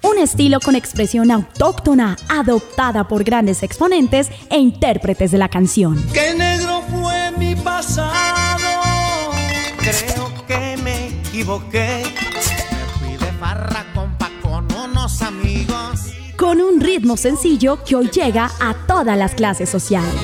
Un 0.00 0.18
estilo 0.18 0.60
con 0.60 0.74
expresión 0.74 1.30
autóctona, 1.30 2.16
adoptada 2.30 3.06
por 3.06 3.22
grandes 3.22 3.62
exponentes 3.62 4.30
e 4.50 4.56
intérpretes 4.56 5.30
de 5.30 5.36
la 5.36 5.50
canción. 5.50 6.02
Que 6.14 6.32
negro 6.32 6.80
fue 6.88 7.32
mi 7.32 7.54
pasado. 7.54 9.32
Creo 9.76 10.46
que 10.46 10.78
me 10.82 11.08
equivoqué. 11.08 12.02
Me 12.14 13.08
fui 13.08 13.16
de 13.18 13.32
farra, 13.38 13.84
compa, 13.94 14.30
con 14.40 14.72
unos 14.72 15.20
amigos. 15.20 16.14
Con 16.38 16.62
un 16.62 16.80
ritmo 16.80 17.18
sencillo 17.18 17.84
que 17.84 17.94
hoy 17.94 18.08
llega 18.08 18.50
a 18.58 18.74
todas 18.86 19.18
las 19.18 19.34
clases 19.34 19.68
sociales. 19.68 20.14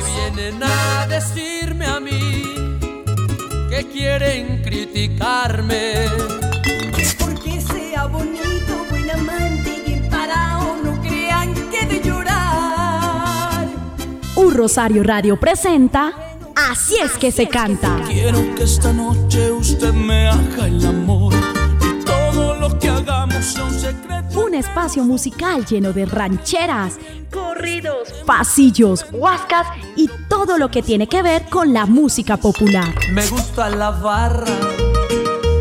Criticarme. 5.01 5.95
Porque 7.19 7.61
sea 7.61 8.07
bonito, 8.07 8.87
buen 8.91 9.11
amante 9.11 9.83
y 9.87 10.11
parado, 10.11 10.77
no 10.85 11.01
crean 11.01 11.55
que 11.71 11.87
de 11.87 12.03
llorar. 12.03 13.69
Un 14.37 14.55
Rosario 14.55 15.03
Radio 15.03 15.39
presenta 15.39 16.13
Así 16.71 16.97
es 17.03 17.13
que 17.13 17.33
se 17.33 17.49
canta. 17.49 17.97
Quiero 18.07 18.55
que 18.55 18.65
esta 18.65 18.93
noche 18.93 19.51
usted 19.51 19.93
me 19.93 20.29
haga 20.29 20.67
el 20.67 20.85
amor 20.85 21.33
y 21.81 22.05
todo 22.05 22.55
lo 22.57 22.79
que 22.79 22.89
hagamos 22.91 23.45
sea 23.45 23.65
un 23.65 23.73
secreto. 23.73 24.41
Un 24.41 24.55
espacio 24.55 25.03
musical 25.05 25.65
lleno 25.65 25.93
de 25.93 26.05
rancheras, 26.05 26.99
Corridos. 27.33 28.13
pasillos, 28.27 29.07
huascas 29.11 29.67
y 29.97 30.09
todo 30.29 30.59
lo 30.59 30.71
que 30.71 30.83
tiene 30.83 31.07
que 31.09 31.23
ver 31.23 31.45
con 31.49 31.73
la 31.73 31.87
música 31.87 32.37
popular. 32.37 32.93
Me 33.13 33.27
gusta 33.27 33.71
la 33.71 33.91
barra, 33.91 34.47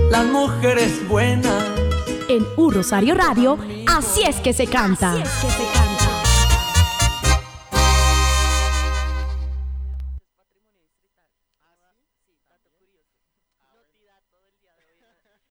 las 0.09 0.25
mujeres 0.25 1.07
buenas. 1.07 1.63
En 2.27 2.45
Un 2.57 2.73
Rosario 2.73 3.15
Radio, 3.15 3.57
Así 3.87 4.21
es 4.23 4.37
que 4.37 4.53
se 4.53 4.67
canta. 4.67 5.13
Que 5.17 5.25
se 5.25 5.47
canta. 5.73 5.88